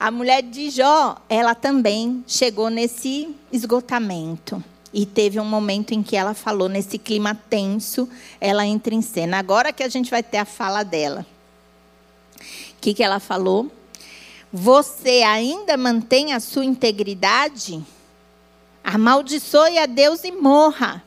A 0.00 0.10
mulher 0.10 0.42
de 0.42 0.70
Jó, 0.70 1.16
ela 1.28 1.54
também 1.54 2.24
chegou 2.26 2.70
nesse 2.70 3.34
esgotamento. 3.52 4.64
E 4.90 5.04
teve 5.04 5.38
um 5.38 5.44
momento 5.44 5.92
em 5.92 6.02
que 6.02 6.16
ela 6.16 6.32
falou, 6.32 6.68
nesse 6.68 6.96
clima 6.96 7.34
tenso, 7.50 8.08
ela 8.40 8.64
entra 8.64 8.94
em 8.94 9.02
cena. 9.02 9.38
Agora 9.38 9.70
que 9.70 9.82
a 9.82 9.88
gente 9.88 10.10
vai 10.10 10.22
ter 10.22 10.38
a 10.38 10.46
fala 10.46 10.82
dela. 10.82 11.26
O 12.40 12.80
que, 12.80 12.94
que 12.94 13.02
ela 13.02 13.20
falou? 13.20 13.70
Você 14.58 15.22
ainda 15.22 15.76
mantém 15.76 16.32
a 16.32 16.40
sua 16.40 16.64
integridade, 16.64 17.84
amaldiçoe 18.82 19.76
a 19.78 19.84
Deus 19.84 20.24
e 20.24 20.32
morra. 20.32 21.04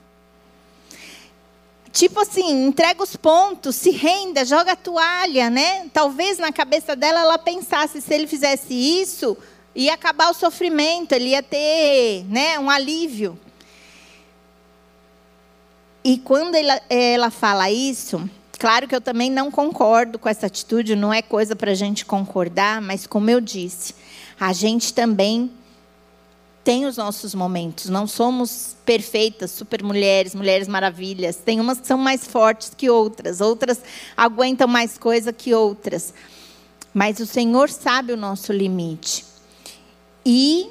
tipo 1.92 2.20
assim, 2.20 2.68
entrega 2.68 3.02
os 3.02 3.16
pontos, 3.16 3.76
se 3.76 3.90
renda, 3.90 4.46
joga 4.46 4.74
a 4.74 4.76
toalha, 4.76 5.50
né? 5.50 5.90
Talvez 5.92 6.38
na 6.38 6.52
cabeça 6.52 6.96
dela 6.96 7.22
ela 7.22 7.40
pensasse 7.40 8.00
se 8.00 8.14
ele 8.14 8.28
fizesse 8.28 8.72
isso, 8.72 9.36
ia 9.74 9.96
acabar 9.96 10.30
o 10.30 10.36
sofrimento, 10.36 11.14
ele 11.14 11.30
ia 11.30 11.42
ter, 11.42 12.26
né, 12.30 12.60
um 12.60 12.70
alívio. 12.70 13.38
E 16.04 16.20
quando 16.20 16.54
ela, 16.54 16.80
ela 16.88 17.32
fala 17.32 17.72
isso, 17.72 18.30
claro 18.60 18.88
que 18.88 18.96
eu 18.96 19.02
também 19.02 19.32
não 19.32 19.50
concordo 19.50 20.20
com 20.20 20.30
essa 20.30 20.46
atitude, 20.46 20.96
não 20.96 21.12
é 21.12 21.22
coisa 21.22 21.56
para 21.56 21.72
a 21.72 21.76
gente 21.76 22.06
concordar, 22.06 22.82
mas 22.82 23.08
como 23.08 23.30
eu 23.30 23.42
disse, 23.42 23.96
a 24.40 24.54
gente 24.54 24.94
também 24.94 25.50
tem 26.64 26.86
os 26.86 26.98
nossos 26.98 27.34
momentos. 27.34 27.90
Não 27.90 28.06
somos 28.06 28.76
perfeitas, 28.86 29.50
super 29.50 29.82
mulheres, 29.82 30.36
mulheres 30.36 30.68
maravilhas. 30.68 31.38
Tem 31.38 31.60
umas 31.60 31.80
que 31.80 31.88
são 31.88 31.98
mais 31.98 32.28
fortes 32.28 32.74
que 32.78 32.90
outras, 32.90 33.42
outras 33.42 33.82
aguentam 34.16 34.68
mais 34.68 34.98
coisa 34.98 35.34
que 35.34 35.54
outras. 35.54 36.14
Mas 36.94 37.20
o 37.20 37.26
Senhor 37.26 37.70
sabe 37.70 38.14
o 38.14 38.18
nosso 38.18 38.54
limite. 38.54 39.26
E, 40.26 40.70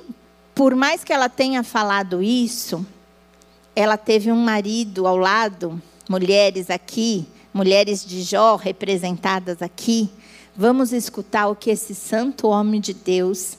por 0.54 0.76
mais 0.76 1.02
que 1.02 1.12
ela 1.12 1.28
tenha 1.28 1.64
falado 1.64 2.22
isso, 2.22 2.86
ela 3.74 3.96
teve 3.96 4.30
um 4.30 4.36
marido 4.36 5.06
ao 5.06 5.16
lado, 5.16 5.80
mulheres 6.08 6.70
aqui, 6.70 7.26
mulheres 7.52 8.04
de 8.04 8.22
Jó 8.22 8.56
representadas 8.56 9.62
aqui. 9.62 10.10
Vamos 10.56 10.92
escutar 10.92 11.48
o 11.48 11.56
que 11.56 11.70
esse 11.70 11.94
santo 11.94 12.48
homem 12.48 12.80
de 12.80 12.92
Deus 12.92 13.56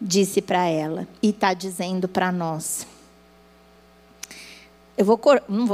disse 0.00 0.42
para 0.42 0.66
ela 0.66 1.06
e 1.22 1.30
está 1.30 1.54
dizendo 1.54 2.08
para 2.08 2.32
nós. 2.32 2.86
Eu, 4.96 5.04
vou, 5.04 5.20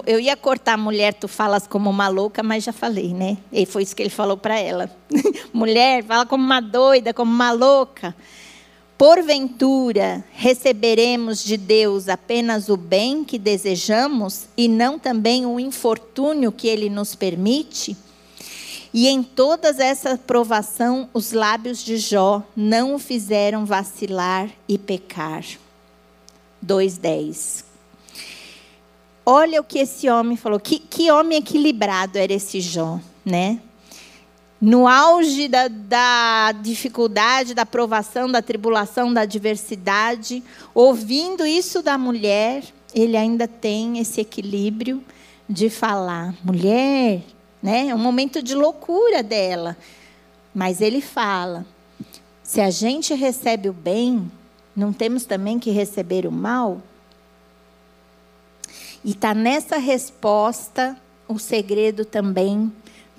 eu 0.07 0.21
ia 0.21 0.37
cortar 0.37 0.77
mulher, 0.77 1.13
tu 1.15 1.27
falas 1.27 1.67
como 1.67 1.91
uma 1.91 2.09
louca, 2.09 2.43
mas 2.43 2.63
já 2.65 2.73
falei, 2.73 3.13
né? 3.13 3.37
E 3.53 3.67
foi 3.67 3.83
isso 3.83 3.97
que 3.97 4.03
ele 4.03 4.11
falou 4.11 4.37
para 4.37 4.59
ela. 4.59 4.91
mulher, 5.53 6.05
fala 6.05 6.25
como 6.25 6.45
uma 6.45 6.61
doida, 6.61 7.13
como 7.13 7.33
uma 7.33 7.51
louca. 7.51 8.15
Porventura, 8.99 10.25
receberemos 10.33 11.45
de 11.45 11.57
Deus 11.57 12.09
apenas 12.09 12.69
o 12.69 12.77
bem 12.77 13.23
que 13.23 13.39
desejamos 13.39 14.47
e 14.57 14.67
não 14.67 14.99
também 14.99 15.47
o 15.47 15.61
infortúnio 15.61 16.51
que 16.51 16.67
ele 16.67 16.91
nos 16.91 17.15
permite? 17.15 17.97
E 18.93 19.07
em 19.07 19.23
todas 19.23 19.79
essa 19.79 20.19
provação, 20.19 21.09
os 21.15 21.31
lábios 21.31 21.79
de 21.85 21.97
Jó 21.97 22.43
não 22.57 22.97
o 22.97 22.99
fizeram 22.99 23.65
vacilar 23.65 24.51
e 24.69 24.77
pecar. 24.77 25.45
2,10. 26.67 27.63
Olha 29.25 29.61
o 29.61 29.65
que 29.65 29.79
esse 29.79 30.09
homem 30.11 30.37
falou. 30.37 30.59
Que, 30.59 30.81
que 30.81 31.13
homem 31.13 31.39
equilibrado 31.39 32.19
era 32.19 32.33
esse 32.33 32.61
Jó, 32.61 32.99
né? 33.25 33.61
No 34.61 34.89
auge 34.89 35.47
da, 35.47 35.69
da, 35.69 36.53
dificuldade, 36.53 37.55
da 37.55 37.65
provação, 37.65 38.31
da 38.31 38.43
tribulação, 38.43 39.13
da 39.13 39.21
adversidade, 39.21 40.43
ouvindo 40.75 41.47
isso 41.47 41.81
da 41.83 41.97
mulher, 41.97 42.65
ele 42.93 43.17
ainda 43.17 43.47
tem 43.47 43.99
esse 43.99 44.21
equilíbrio 44.21 45.03
de 45.49 45.71
falar: 45.71 46.35
mulher, 46.43 47.23
né? 47.63 47.89
É 47.89 47.95
um 47.95 47.99
momento 47.99 48.43
de 48.43 48.55
loucura 48.55 49.23
dela. 49.23 49.77
Mas 50.53 50.81
ele 50.81 51.01
fala: 51.01 51.65
se 52.43 52.61
a 52.61 52.71
gente 52.71 53.15
recebe 53.15 53.69
o 53.69 53.73
bem, 53.73 54.31
não 54.75 54.93
temos 54.93 55.25
também 55.25 55.59
que 55.59 55.71
receber 55.71 56.27
o 56.27 56.33
mal? 56.33 56.83
E 59.05 59.11
está 59.11 59.33
nessa 59.35 59.77
resposta 59.79 60.97
o 61.29 61.39
segredo 61.39 62.05
também 62.05 62.73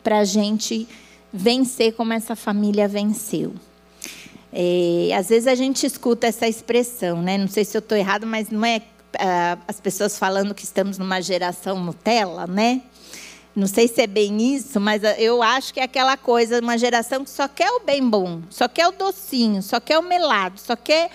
para 0.04 0.20
a 0.20 0.24
gente 0.26 0.88
vencer 1.32 1.94
como 1.94 2.14
essa 2.14 2.36
família 2.36 2.88
venceu. 2.88 3.54
É, 4.52 5.12
às 5.16 5.30
vezes 5.30 5.48
a 5.48 5.56
gente 5.56 5.86
escuta 5.86 6.28
essa 6.28 6.48
expressão, 6.48 7.22
né? 7.22 7.38
Não 7.38 7.48
sei 7.48 7.64
se 7.64 7.78
eu 7.78 7.80
estou 7.80 7.98
errado, 7.98 8.26
mas 8.26 8.50
não 8.50 8.66
é 8.66 8.78
uh, 9.16 9.62
as 9.68 9.80
pessoas 9.80 10.18
falando 10.18 10.56
que 10.56 10.64
estamos 10.64 10.98
numa 10.98 11.22
geração 11.22 11.80
Nutella, 11.80 12.48
né? 12.48 12.82
Não 13.56 13.68
sei 13.68 13.88
se 13.88 14.02
é 14.02 14.08
bem 14.08 14.56
isso, 14.56 14.80
mas 14.80 15.02
eu 15.18 15.44
acho 15.44 15.74
que 15.74 15.80
é 15.80 15.84
aquela 15.84 16.16
coisa, 16.16 16.60
uma 16.60 16.78
geração 16.78 17.24
que 17.24 17.30
só 17.30 17.48
quer 17.48 17.70
o 17.72 17.82
bem 17.82 18.08
bom, 18.08 18.42
só 18.50 18.68
quer 18.68 18.88
o 18.88 18.92
docinho, 18.92 19.62
só 19.62 19.80
quer 19.80 19.98
o 19.98 20.04
melado, 20.04 20.60
só 20.60 20.76
quer 20.76 21.10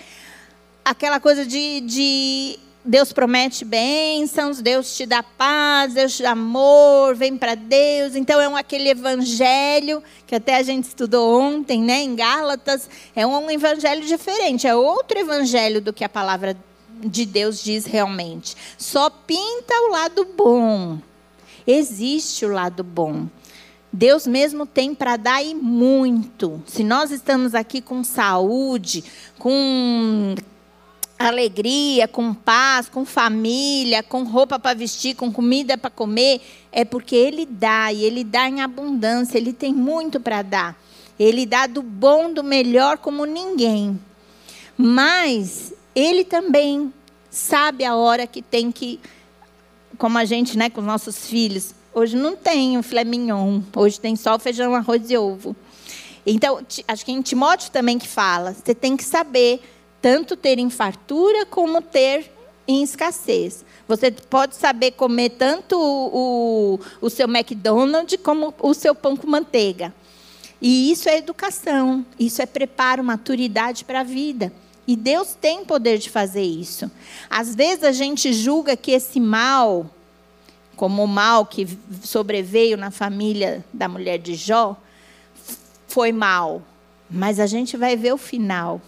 aquela 0.83 1.19
coisa 1.19 1.45
de, 1.45 1.81
de 1.81 2.59
Deus 2.85 3.11
promete 3.11 3.65
bênçãos, 3.65 4.61
Deus 4.61 4.95
te 4.95 5.07
dá 5.07 5.23
paz, 5.23 5.95
Deus 5.95 6.15
te 6.15 6.21
dá 6.21 6.31
amor, 6.31 7.15
vem 7.15 7.35
para 7.35 7.55
Deus. 7.55 8.15
Então 8.15 8.39
é 8.39 8.47
um, 8.47 8.55
aquele 8.55 8.89
evangelho 8.89 10.03
que 10.27 10.35
até 10.35 10.57
a 10.57 10.63
gente 10.63 10.83
estudou 10.83 11.41
ontem, 11.41 11.81
né, 11.81 12.03
em 12.03 12.15
Gálatas, 12.15 12.87
é 13.15 13.25
um 13.25 13.49
evangelho 13.49 14.05
diferente, 14.05 14.67
é 14.67 14.75
outro 14.75 15.17
evangelho 15.17 15.81
do 15.81 15.91
que 15.91 16.03
a 16.03 16.09
palavra 16.09 16.55
de 17.03 17.25
Deus 17.25 17.63
diz 17.63 17.85
realmente. 17.85 18.55
Só 18.77 19.09
pinta 19.09 19.73
o 19.87 19.91
lado 19.91 20.27
bom. 20.37 20.99
Existe 21.65 22.45
o 22.45 22.51
lado 22.51 22.83
bom. 22.83 23.25
Deus 23.91 24.27
mesmo 24.27 24.65
tem 24.65 24.93
para 24.93 25.17
dar 25.17 25.41
e 25.41 25.55
muito. 25.55 26.61
Se 26.67 26.83
nós 26.83 27.11
estamos 27.11 27.55
aqui 27.55 27.81
com 27.81 28.03
saúde, 28.03 29.03
com 29.39 30.35
alegria, 31.17 32.07
com 32.07 32.33
paz, 32.33 32.89
com 32.89 33.05
família, 33.05 34.03
com 34.03 34.23
roupa 34.23 34.59
para 34.59 34.75
vestir, 34.75 35.15
com 35.15 35.31
comida 35.31 35.77
para 35.77 35.89
comer, 35.89 36.41
é 36.71 36.83
porque 36.83 37.15
Ele 37.15 37.45
dá, 37.45 37.91
e 37.91 38.03
Ele 38.03 38.23
dá 38.23 38.47
em 38.49 38.61
abundância, 38.61 39.37
Ele 39.37 39.53
tem 39.53 39.73
muito 39.73 40.19
para 40.19 40.41
dar. 40.41 40.77
Ele 41.17 41.45
dá 41.45 41.67
do 41.67 41.81
bom, 41.81 42.31
do 42.31 42.43
melhor, 42.43 42.97
como 42.97 43.25
ninguém. 43.25 43.99
Mas 44.77 45.73
Ele 45.95 46.25
também 46.25 46.93
sabe 47.29 47.85
a 47.85 47.95
hora 47.95 48.27
que 48.27 48.41
tem 48.41 48.71
que, 48.71 48.99
como 49.97 50.17
a 50.17 50.25
gente, 50.25 50.57
né, 50.57 50.69
com 50.69 50.81
os 50.81 50.87
nossos 50.87 51.27
filhos. 51.27 51.73
Hoje 51.93 52.17
não 52.17 52.35
tem 52.35 52.77
o 52.77 52.83
filé 52.83 53.05
mignon, 53.05 53.61
hoje 53.73 53.99
tem 53.99 54.17
só 54.17 54.37
feijão, 54.37 54.75
arroz 54.75 55.09
e 55.09 55.17
ovo. 55.17 55.55
Então, 56.25 56.59
acho 56.87 57.05
que 57.05 57.11
em 57.11 57.21
Timóteo 57.21 57.71
também 57.71 57.97
que 57.97 58.07
fala, 58.07 58.53
você 58.53 58.73
tem 58.73 58.97
que 58.97 59.03
saber 59.03 59.61
tanto 60.05 60.37
ter 60.37 60.59
em 60.59 60.69
fartura 60.69 61.47
como 61.47 61.81
ter 61.81 62.31
em 62.67 62.83
escassez. 62.83 63.65
Você 63.87 64.11
pode 64.11 64.55
saber 64.55 64.91
comer 64.91 65.31
tanto 65.31 65.75
o, 65.75 66.75
o, 66.75 66.79
o 67.01 67.09
seu 67.09 67.27
McDonald's 67.27 68.19
como 68.21 68.53
o 68.59 68.75
seu 68.75 68.93
pão 68.93 69.17
com 69.17 69.25
manteiga. 69.25 69.91
E 70.61 70.91
isso 70.91 71.09
é 71.09 71.17
educação, 71.17 72.05
isso 72.19 72.39
é 72.39 72.45
preparo, 72.45 73.03
maturidade 73.03 73.83
para 73.83 74.01
a 74.01 74.03
vida. 74.03 74.53
E 74.85 74.95
Deus 74.95 75.33
tem 75.33 75.65
poder 75.65 75.97
de 75.97 76.11
fazer 76.11 76.43
isso. 76.43 76.91
Às 77.27 77.55
vezes 77.55 77.83
a 77.83 77.91
gente 77.91 78.31
julga 78.31 78.77
que 78.77 78.91
esse 78.91 79.19
mal, 79.19 79.89
como 80.75 81.03
o 81.03 81.07
mal 81.07 81.47
que 81.47 81.67
sobreveio 82.03 82.77
na 82.77 82.91
família 82.91 83.65
da 83.73 83.87
mulher 83.87 84.19
de 84.19 84.35
Jó, 84.35 84.77
foi 85.87 86.11
mal. 86.11 86.61
Mas 87.09 87.39
a 87.39 87.47
gente 87.47 87.75
vai 87.75 87.97
ver 87.97 88.13
o 88.13 88.19
final. 88.19 88.79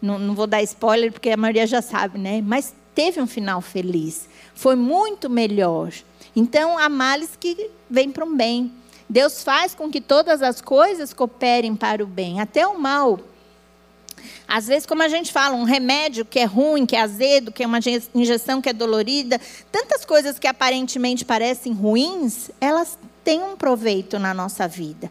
Não, 0.00 0.18
não 0.18 0.34
vou 0.34 0.46
dar 0.46 0.62
spoiler, 0.62 1.12
porque 1.12 1.30
a 1.30 1.36
maioria 1.36 1.66
já 1.66 1.82
sabe, 1.82 2.18
né? 2.18 2.42
Mas 2.44 2.74
teve 2.94 3.20
um 3.20 3.26
final 3.26 3.60
feliz. 3.60 4.28
Foi 4.54 4.76
muito 4.76 5.28
melhor. 5.28 5.92
Então, 6.34 6.78
há 6.78 6.88
males 6.88 7.30
que 7.38 7.70
vêm 7.88 8.10
para 8.10 8.24
um 8.24 8.36
bem. 8.36 8.72
Deus 9.08 9.42
faz 9.42 9.74
com 9.74 9.90
que 9.90 10.00
todas 10.00 10.42
as 10.42 10.60
coisas 10.60 11.12
cooperem 11.12 11.74
para 11.74 12.02
o 12.04 12.06
bem, 12.06 12.40
até 12.40 12.66
o 12.66 12.78
mal. 12.78 13.18
Às 14.46 14.66
vezes, 14.66 14.86
como 14.86 15.02
a 15.02 15.08
gente 15.08 15.32
fala, 15.32 15.54
um 15.54 15.64
remédio 15.64 16.24
que 16.24 16.38
é 16.38 16.44
ruim, 16.44 16.84
que 16.84 16.96
é 16.96 17.00
azedo, 17.00 17.52
que 17.52 17.62
é 17.62 17.66
uma 17.66 17.78
injeção 18.14 18.60
que 18.60 18.68
é 18.68 18.72
dolorida, 18.72 19.40
tantas 19.70 20.04
coisas 20.04 20.38
que 20.38 20.46
aparentemente 20.46 21.24
parecem 21.24 21.72
ruins, 21.72 22.50
elas 22.60 22.98
têm 23.24 23.42
um 23.42 23.56
proveito 23.56 24.18
na 24.18 24.34
nossa 24.34 24.66
vida. 24.66 25.10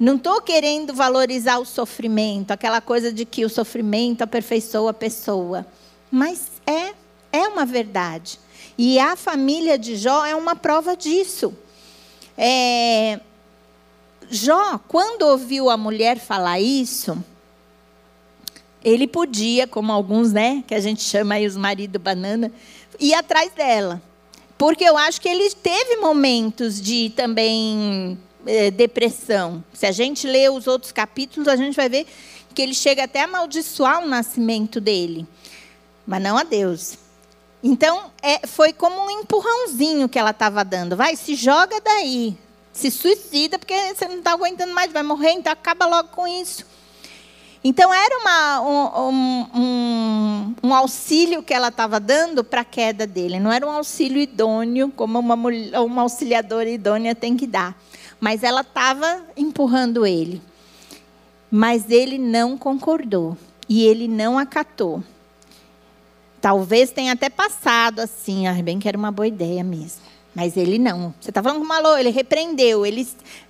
Não 0.00 0.16
estou 0.16 0.40
querendo 0.40 0.94
valorizar 0.94 1.58
o 1.58 1.66
sofrimento, 1.66 2.52
aquela 2.52 2.80
coisa 2.80 3.12
de 3.12 3.26
que 3.26 3.44
o 3.44 3.50
sofrimento 3.50 4.22
aperfeiçoa 4.22 4.92
a 4.92 4.94
pessoa. 4.94 5.66
Mas 6.10 6.50
é, 6.66 6.94
é 7.30 7.46
uma 7.46 7.66
verdade. 7.66 8.40
E 8.78 8.98
a 8.98 9.14
família 9.14 9.78
de 9.78 9.96
Jó 9.96 10.24
é 10.24 10.34
uma 10.34 10.56
prova 10.56 10.96
disso. 10.96 11.52
É, 12.34 13.20
Jó, 14.30 14.80
quando 14.88 15.20
ouviu 15.20 15.68
a 15.68 15.76
mulher 15.76 16.18
falar 16.18 16.58
isso, 16.58 17.22
ele 18.82 19.06
podia, 19.06 19.66
como 19.66 19.92
alguns, 19.92 20.32
né, 20.32 20.64
que 20.66 20.74
a 20.74 20.80
gente 20.80 21.02
chama 21.02 21.34
aí 21.34 21.46
os 21.46 21.58
maridos 21.58 22.00
banana, 22.00 22.50
ir 22.98 23.12
atrás 23.12 23.52
dela. 23.52 24.00
Porque 24.56 24.82
eu 24.84 24.96
acho 24.96 25.20
que 25.20 25.28
ele 25.28 25.50
teve 25.50 25.96
momentos 25.96 26.80
de 26.80 27.12
também 27.14 28.18
é, 28.46 28.70
depressão. 28.70 29.64
Se 29.72 29.86
a 29.86 29.92
gente 29.92 30.26
lê 30.26 30.48
os 30.48 30.66
outros 30.66 30.92
capítulos, 30.92 31.48
a 31.48 31.56
gente 31.56 31.74
vai 31.74 31.88
ver 31.88 32.06
que 32.54 32.62
ele 32.62 32.74
chega 32.74 33.04
até 33.04 33.22
a 33.22 33.24
amaldiçoar 33.24 34.02
o 34.02 34.08
nascimento 34.08 34.80
dele, 34.80 35.26
mas 36.06 36.22
não 36.22 36.36
a 36.36 36.42
Deus. 36.42 36.98
Então, 37.62 38.10
é, 38.22 38.46
foi 38.46 38.72
como 38.72 39.04
um 39.04 39.10
empurrãozinho 39.10 40.08
que 40.08 40.18
ela 40.18 40.30
estava 40.30 40.64
dando. 40.64 40.96
Vai, 40.96 41.14
se 41.14 41.34
joga 41.34 41.80
daí. 41.80 42.36
Se 42.72 42.90
suicida, 42.90 43.58
porque 43.58 43.74
você 43.94 44.06
não 44.08 44.18
está 44.18 44.32
aguentando 44.32 44.72
mais, 44.72 44.92
vai 44.92 45.02
morrer, 45.02 45.32
então 45.32 45.52
acaba 45.52 45.86
logo 45.86 46.08
com 46.08 46.26
isso. 46.26 46.64
Então, 47.62 47.92
era 47.92 48.18
uma, 48.18 48.60
um, 48.62 49.46
um, 49.54 50.54
um, 50.62 50.74
auxílio 50.74 51.42
que 51.42 51.52
ela 51.52 51.68
estava 51.68 52.00
dando 52.00 52.42
para 52.42 52.62
a 52.62 52.64
queda 52.64 53.06
dele. 53.06 53.38
Não 53.38 53.52
era 53.52 53.66
um 53.66 53.70
auxílio 53.70 54.18
idôneo, 54.18 54.90
como 54.96 55.18
uma, 55.18 55.34
uma 55.34 56.02
auxiliadora 56.02 56.70
idônea 56.70 57.14
tem 57.14 57.36
que 57.36 57.46
dar. 57.46 57.76
Mas 58.20 58.42
ela 58.42 58.60
estava 58.60 59.24
empurrando 59.36 60.06
ele. 60.06 60.42
Mas 61.50 61.90
ele 61.90 62.18
não 62.18 62.56
concordou. 62.58 63.36
E 63.68 63.84
ele 63.84 64.06
não 64.06 64.38
acatou. 64.38 65.02
Talvez 66.40 66.90
tenha 66.90 67.12
até 67.12 67.28
passado 67.28 68.00
assim, 68.00 68.46
ah, 68.46 68.62
bem 68.62 68.78
que 68.78 68.88
era 68.88 68.98
uma 68.98 69.10
boa 69.10 69.26
ideia 69.26 69.64
mesmo. 69.64 70.02
Mas 70.34 70.56
ele 70.56 70.78
não. 70.78 71.14
Você 71.20 71.30
está 71.30 71.42
falando 71.42 71.60
com 71.60 71.66
Malô, 71.66 71.96
ele 71.96 72.10
repreendeu. 72.10 72.86
Ele 72.86 73.06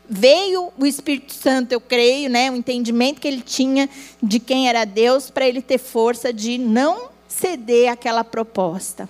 veio 0.08 0.72
o 0.78 0.86
Espírito 0.86 1.32
Santo, 1.32 1.72
eu 1.72 1.80
creio, 1.80 2.28
né, 2.30 2.50
o 2.50 2.56
entendimento 2.56 3.20
que 3.20 3.28
ele 3.28 3.42
tinha 3.42 3.88
de 4.22 4.40
quem 4.40 4.68
era 4.68 4.84
Deus 4.84 5.30
para 5.30 5.46
ele 5.46 5.62
ter 5.62 5.78
força 5.78 6.32
de 6.32 6.58
não 6.58 7.10
ceder 7.28 7.92
àquela 7.92 8.24
proposta. 8.24 9.08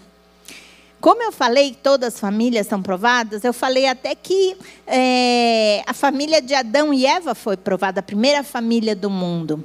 Como 1.00 1.22
eu 1.22 1.32
falei, 1.32 1.74
todas 1.82 2.14
as 2.14 2.20
famílias 2.20 2.66
são 2.66 2.82
provadas, 2.82 3.42
eu 3.42 3.54
falei 3.54 3.86
até 3.86 4.14
que 4.14 4.54
é, 4.86 5.82
a 5.86 5.94
família 5.94 6.42
de 6.42 6.54
Adão 6.54 6.92
e 6.92 7.06
Eva 7.06 7.34
foi 7.34 7.56
provada, 7.56 8.00
a 8.00 8.02
primeira 8.02 8.44
família 8.44 8.94
do 8.94 9.08
mundo. 9.08 9.64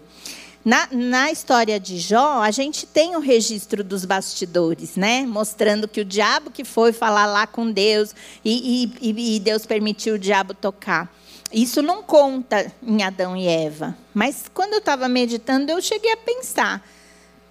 Na, 0.63 0.87
na, 0.91 1.31
história 1.31 1.79
de 1.79 1.99
Jó, 1.99 2.41
a 2.41 2.49
gente 2.49 2.87
tem 2.87 3.15
o 3.15 3.19
registro 3.19 3.83
dos 3.83 4.03
bastidores, 4.03 4.95
né? 4.95 5.23
Mostrando 5.23 5.87
que 5.87 6.01
o 6.01 6.05
diabo 6.05 6.49
que 6.49 6.63
foi 6.63 6.91
falar 6.91 7.27
lá 7.27 7.45
com 7.45 7.69
Deus 7.69 8.15
e, 8.43 8.89
e, 8.99 9.35
e 9.35 9.39
Deus 9.39 9.63
permitiu 9.65 10.15
o 10.15 10.19
diabo 10.19 10.55
tocar. 10.55 11.13
Isso 11.53 11.83
não 11.83 12.01
conta 12.01 12.71
em 12.81 13.03
Adão 13.03 13.37
e 13.37 13.47
Eva. 13.47 13.95
Mas 14.11 14.45
quando 14.51 14.73
eu 14.73 14.79
estava 14.79 15.07
meditando, 15.07 15.71
eu 15.71 15.79
cheguei 15.81 16.11
a 16.13 16.17
pensar: 16.17 16.83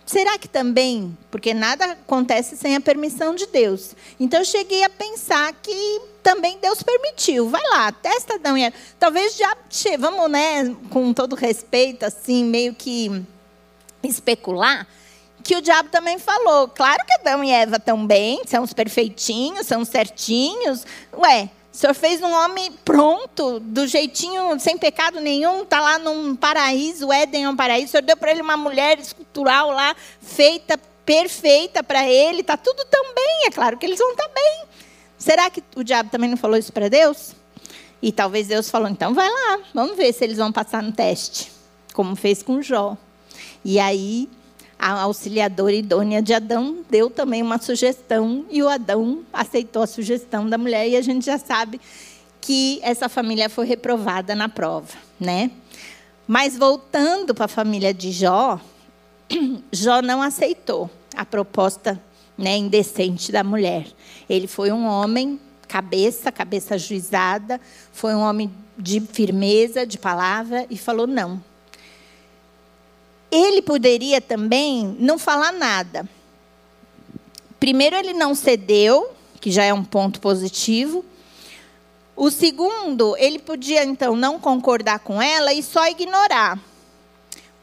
será 0.05 0.39
que 0.39 0.49
também, 0.49 1.17
porque 1.31 1.55
nada 1.55 1.93
acontece 1.93 2.57
sem 2.57 2.77
a 2.77 2.81
permissão 2.81 3.35
de 3.35 3.47
Deus. 3.47 3.95
Então 4.19 4.41
eu 4.41 4.45
cheguei 4.45 4.85
a 4.85 4.91
pensar 4.91 5.53
que 5.63 6.01
também 6.23 6.59
Deus 6.61 6.83
permitiu. 6.83 7.49
Vai 7.49 7.63
lá, 7.63 7.93
testa 7.93 8.35
Adão 8.35 8.57
e 8.57 8.65
Eva. 8.65 8.77
Talvez 8.99 9.37
já, 9.37 9.57
vamos, 9.99 10.31
né, 10.31 10.75
com 10.91 11.13
todo 11.13 11.37
respeito, 11.37 12.05
assim, 12.05 12.45
meio 12.45 12.75
que 12.75 13.23
especular, 14.03 14.87
que 15.43 15.57
o 15.57 15.63
diabo 15.63 15.91
também 15.91 16.19
falou. 16.19 16.69
Claro 16.69 17.05
que 17.07 17.13
Adão 17.21 17.45
e 17.45 17.51
Eva 17.51 17.77
estão 17.77 18.07
bem, 18.07 18.43
são 18.47 18.63
os 18.63 18.73
perfeitinhos, 18.73 19.67
são 19.67 19.85
certinhos. 19.85 20.87
Ué, 21.17 21.51
o 21.75 21.77
senhor 21.77 21.93
fez 21.93 22.23
um 22.23 22.31
homem 22.31 22.71
pronto, 22.85 23.59
do 23.59 23.85
jeitinho, 23.85 24.61
sem 24.61 24.79
pecado 24.79 25.21
nenhum, 25.21 25.65
está 25.65 25.81
lá 25.81 25.99
num 25.99 26.37
paraíso, 26.37 27.09
o 27.09 27.13
Éden 27.13 27.47
é 27.47 27.49
um 27.49 27.57
paraíso. 27.57 27.87
O 27.87 27.91
senhor 27.91 28.03
deu 28.05 28.17
para 28.17 28.31
ele 28.31 28.41
uma 28.41 28.57
mulher 28.57 28.97
escultural 29.01 29.73
lá, 29.73 29.97
feita, 30.21 30.79
perfeita 31.05 31.83
para 31.83 32.09
ele, 32.09 32.43
está 32.43 32.57
tudo 32.57 32.85
tão 32.89 33.13
bem. 33.13 33.47
É 33.49 33.51
claro 33.51 33.77
que 33.77 33.85
eles 33.85 33.99
vão 33.99 34.13
estar 34.13 34.29
tá 34.29 34.33
bem. 34.33 34.65
Será 35.19 35.51
que 35.51 35.65
o 35.75 35.83
diabo 35.83 36.11
também 36.11 36.31
não 36.31 36.37
falou 36.37 36.57
isso 36.57 36.73
para 36.73 36.89
Deus? 36.89 37.33
E 38.01 38.13
talvez 38.13 38.47
Deus 38.47 38.71
falou, 38.71 38.89
então 38.89 39.13
vai 39.13 39.29
lá, 39.29 39.59
vamos 39.75 39.97
ver 39.97 40.13
se 40.13 40.23
eles 40.23 40.39
vão 40.39 40.53
passar 40.53 40.81
no 40.81 40.93
teste, 40.93 41.51
como 41.93 42.15
fez 42.15 42.41
com 42.41 42.63
Jó. 42.63 42.97
E 43.65 43.81
aí 43.81 44.29
a 44.79 45.03
auxiliadora 45.03 45.75
idônea 45.75 46.21
de 46.21 46.35
Adão 46.35 46.79
deu 46.91 47.09
também 47.09 47.43
uma 47.43 47.59
sugestão 47.59 48.45
e 48.51 48.63
o 48.63 48.69
Adão 48.69 49.21
aceitou 49.33 49.83
a 49.83 49.87
sugestão 49.87 50.49
da 50.49 50.59
mulher 50.59 50.89
e 50.89 50.97
a 50.97 51.03
gente 51.03 51.25
já 51.25 51.39
sabe 51.39 51.81
que 52.41 52.79
essa 52.83 53.09
família 53.09 53.49
foi 53.49 53.67
reprovada 53.67 54.35
na 54.35 54.49
prova, 54.49 54.93
né? 55.19 55.51
Mas 56.27 56.57
voltando 56.57 57.35
para 57.35 57.47
a 57.47 57.49
família 57.49 57.93
de 57.93 58.13
Jó, 58.13 58.61
Jó 59.73 60.03
não 60.03 60.21
aceitou 60.21 60.91
a 61.17 61.25
proposta 61.25 62.01
né, 62.37 62.57
indecente 62.57 63.31
da 63.31 63.45
mulher. 63.45 63.87
Ele 64.29 64.47
foi 64.47 64.73
um 64.73 64.87
homem 64.87 65.41
cabeça, 65.67 66.31
cabeça 66.31 66.75
ajuizada, 66.75 67.61
foi 67.93 68.15
um 68.15 68.21
homem 68.21 68.53
de 68.79 69.01
firmeza, 69.01 69.87
de 69.87 69.99
palavra 69.99 70.67
e 70.71 70.77
falou 70.77 71.07
não. 71.07 71.43
Ele 73.35 73.61
poderia 73.61 74.21
também 74.21 74.97
não 75.01 75.19
falar 75.19 75.51
nada. 75.51 76.09
Primeiro, 77.59 77.97
ele 77.97 78.13
não 78.13 78.33
cedeu, 78.33 79.11
que 79.41 79.51
já 79.51 79.65
é 79.65 79.75
um 79.75 79.83
ponto 79.83 80.21
positivo. 80.21 81.05
O 82.15 82.31
segundo, 82.31 83.17
ele 83.17 83.41
podia 83.41 83.85
então 83.85 84.15
não 84.15 84.39
concordar 84.39 85.01
com 85.01 85.21
ela 85.21 85.53
e 85.53 85.65
só 85.65 85.89
ignorar. 85.89 86.61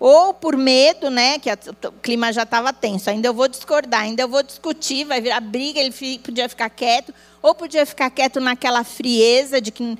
Ou 0.03 0.33
por 0.33 0.57
medo, 0.57 1.11
né, 1.11 1.37
que 1.37 1.47
o 1.51 1.91
clima 2.01 2.33
já 2.33 2.41
estava 2.41 2.73
tenso, 2.73 3.07
ainda 3.07 3.27
eu 3.27 3.35
vou 3.35 3.47
discordar, 3.47 4.01
ainda 4.01 4.23
eu 4.23 4.27
vou 4.27 4.41
discutir, 4.41 5.03
vai 5.03 5.21
virar 5.21 5.39
briga, 5.39 5.79
ele 5.79 5.93
podia 6.17 6.49
ficar 6.49 6.71
quieto, 6.71 7.13
ou 7.39 7.53
podia 7.53 7.85
ficar 7.85 8.09
quieto 8.09 8.39
naquela 8.39 8.83
frieza 8.83 9.61
de 9.61 9.69
que 9.69 9.95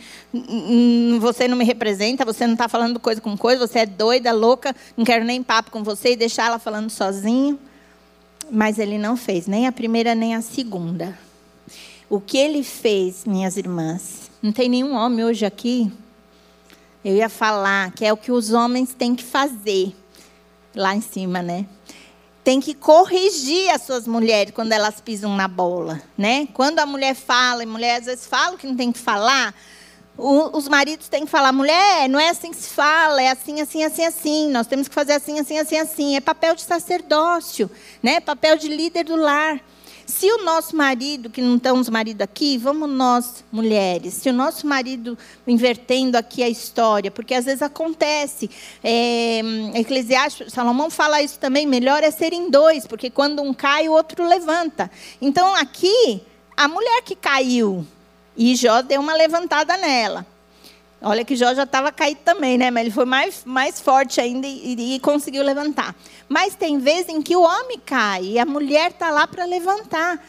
você 1.19 1.47
não 1.47 1.55
me 1.55 1.63
representa, 1.63 2.25
você 2.25 2.47
não 2.47 2.53
está 2.53 2.67
falando 2.67 2.99
coisa 2.99 3.21
com 3.21 3.37
coisa, 3.37 3.67
você 3.67 3.81
é 3.81 3.85
doida, 3.85 4.31
louca, 4.31 4.75
não 4.97 5.05
quero 5.05 5.23
nem 5.23 5.43
papo 5.43 5.69
com 5.69 5.83
você, 5.83 6.13
e 6.13 6.15
deixar 6.15 6.47
ela 6.47 6.57
falando 6.57 6.89
sozinho. 6.89 7.59
Mas 8.49 8.79
ele 8.79 8.97
não 8.97 9.15
fez, 9.15 9.45
nem 9.45 9.67
a 9.67 9.71
primeira, 9.71 10.15
nem 10.15 10.33
a 10.33 10.41
segunda. 10.41 11.15
O 12.09 12.19
que 12.19 12.39
ele 12.39 12.63
fez, 12.63 13.23
minhas 13.23 13.55
irmãs, 13.55 14.31
não 14.41 14.51
tem 14.51 14.67
nenhum 14.67 14.95
homem 14.95 15.23
hoje 15.23 15.45
aqui 15.45 15.91
eu 17.03 17.15
ia 17.15 17.29
falar 17.29 17.91
que 17.91 18.05
é 18.05 18.13
o 18.13 18.17
que 18.17 18.31
os 18.31 18.51
homens 18.51 18.93
têm 18.93 19.15
que 19.15 19.23
fazer 19.23 19.95
lá 20.75 20.95
em 20.95 21.01
cima, 21.01 21.41
né? 21.41 21.65
Tem 22.43 22.59
que 22.59 22.73
corrigir 22.73 23.69
as 23.69 23.83
suas 23.83 24.07
mulheres 24.07 24.53
quando 24.53 24.71
elas 24.71 24.99
pisam 24.99 25.35
na 25.35 25.47
bola, 25.47 26.01
né? 26.17 26.47
Quando 26.53 26.79
a 26.79 26.85
mulher 26.85 27.15
fala, 27.15 27.63
e 27.63 27.65
mulher 27.65 27.99
às 27.99 28.05
vezes 28.05 28.25
fala 28.25 28.57
que 28.57 28.65
não 28.65 28.75
tem 28.75 28.91
que 28.91 28.99
falar, 28.99 29.53
os 30.17 30.67
maridos 30.67 31.07
têm 31.07 31.25
que 31.25 31.31
falar, 31.31 31.51
mulher, 31.51 32.07
não 32.07 32.19
é 32.19 32.29
assim 32.29 32.51
que 32.51 32.57
se 32.57 32.69
fala, 32.69 33.21
é 33.21 33.29
assim, 33.29 33.61
assim, 33.61 33.83
assim, 33.83 34.05
assim. 34.05 34.51
Nós 34.51 34.67
temos 34.67 34.87
que 34.87 34.93
fazer 34.93 35.13
assim, 35.13 35.39
assim, 35.39 35.57
assim, 35.57 35.77
assim. 35.77 36.15
É 36.15 36.21
papel 36.21 36.53
de 36.55 36.61
sacerdócio, 36.61 37.69
né? 38.03 38.19
Papel 38.19 38.57
de 38.57 38.67
líder 38.67 39.05
do 39.05 39.15
lar. 39.15 39.59
Se 40.11 40.29
o 40.29 40.43
nosso 40.43 40.75
marido, 40.75 41.29
que 41.29 41.41
não 41.41 41.55
estamos 41.55 41.87
marido 41.87 42.21
aqui, 42.21 42.57
vamos 42.57 42.89
nós, 42.89 43.45
mulheres, 43.49 44.13
se 44.15 44.29
o 44.29 44.33
nosso 44.33 44.67
marido, 44.67 45.17
invertendo 45.47 46.17
aqui 46.17 46.43
a 46.43 46.49
história, 46.49 47.09
porque 47.09 47.33
às 47.33 47.45
vezes 47.45 47.61
acontece, 47.61 48.49
é, 48.83 49.39
Eclesiastes, 49.73 50.51
Salomão 50.51 50.89
fala 50.89 51.21
isso 51.21 51.39
também, 51.39 51.65
melhor 51.65 52.03
é 52.03 52.11
ser 52.11 52.33
em 52.33 52.49
dois, 52.49 52.85
porque 52.85 53.09
quando 53.09 53.41
um 53.41 53.53
cai, 53.53 53.87
o 53.87 53.93
outro 53.93 54.27
levanta. 54.27 54.91
Então 55.21 55.55
aqui, 55.55 56.21
a 56.57 56.67
mulher 56.67 57.03
que 57.03 57.15
caiu, 57.15 57.87
e 58.35 58.53
Jó 58.53 58.81
deu 58.81 58.99
uma 58.99 59.13
levantada 59.13 59.77
nela. 59.77 60.27
Olha 61.03 61.25
que 61.25 61.35
Jó 61.35 61.51
já 61.55 61.63
estava 61.63 61.91
caído 61.91 62.21
também, 62.23 62.59
né? 62.59 62.69
Mas 62.69 62.83
ele 62.83 62.91
foi 62.91 63.05
mais, 63.05 63.43
mais 63.43 63.81
forte 63.81 64.21
ainda 64.21 64.45
e, 64.45 64.95
e, 64.95 64.99
conseguiu 64.99 65.43
levantar. 65.43 65.95
Mas 66.29 66.53
tem 66.53 66.77
vezes 66.77 67.09
em 67.09 67.23
que 67.23 67.35
o 67.35 67.41
homem 67.41 67.79
cai 67.83 68.23
e 68.23 68.39
a 68.39 68.45
mulher 68.45 68.91
está 68.91 69.09
lá 69.09 69.25
para 69.25 69.45
levantar. 69.45 70.23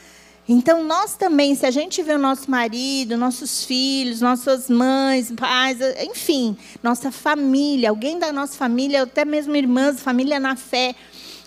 Então, 0.48 0.82
nós 0.82 1.14
também, 1.14 1.54
se 1.54 1.66
a 1.66 1.70
gente 1.70 2.02
vê 2.02 2.14
o 2.14 2.18
nosso 2.18 2.50
marido, 2.50 3.16
nossos 3.16 3.64
filhos, 3.64 4.20
nossas 4.20 4.68
mães, 4.68 5.30
pais, 5.30 5.78
enfim, 6.04 6.56
nossa 6.82 7.12
família, 7.12 7.90
alguém 7.90 8.18
da 8.18 8.32
nossa 8.32 8.56
família, 8.56 9.02
até 9.02 9.24
mesmo 9.24 9.54
irmãs, 9.54 10.00
família 10.00 10.40
na 10.40 10.56
fé, 10.56 10.94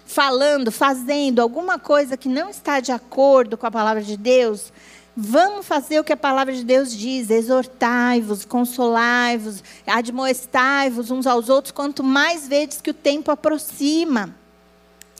falando, 0.05 0.71
fazendo 0.71 1.41
alguma 1.41 1.77
coisa 1.77 2.15
que 2.15 2.29
não 2.29 2.49
está 2.49 2.79
de 2.79 2.91
acordo 2.91 3.57
com 3.57 3.65
a 3.65 3.71
palavra 3.71 4.01
de 4.01 4.15
Deus, 4.15 4.71
Vamos 5.17 5.65
fazer 5.65 5.97
o 5.97 6.03
que 6.03 6.11
a 6.11 6.17
palavra 6.17 6.53
de 6.53 6.63
Deus 6.63 6.95
diz: 6.95 7.29
exortai-vos, 7.29 8.43
consolai-vos, 8.43 9.63
admoestai-vos 9.87 11.09
uns 11.09 11.25
aos 11.25 11.47
outros, 11.47 11.71
quanto 11.71 12.03
mais 12.03 12.47
vezes 12.47 12.81
que 12.81 12.89
o 12.89 12.93
tempo 12.93 13.31
aproxima. 13.31 14.35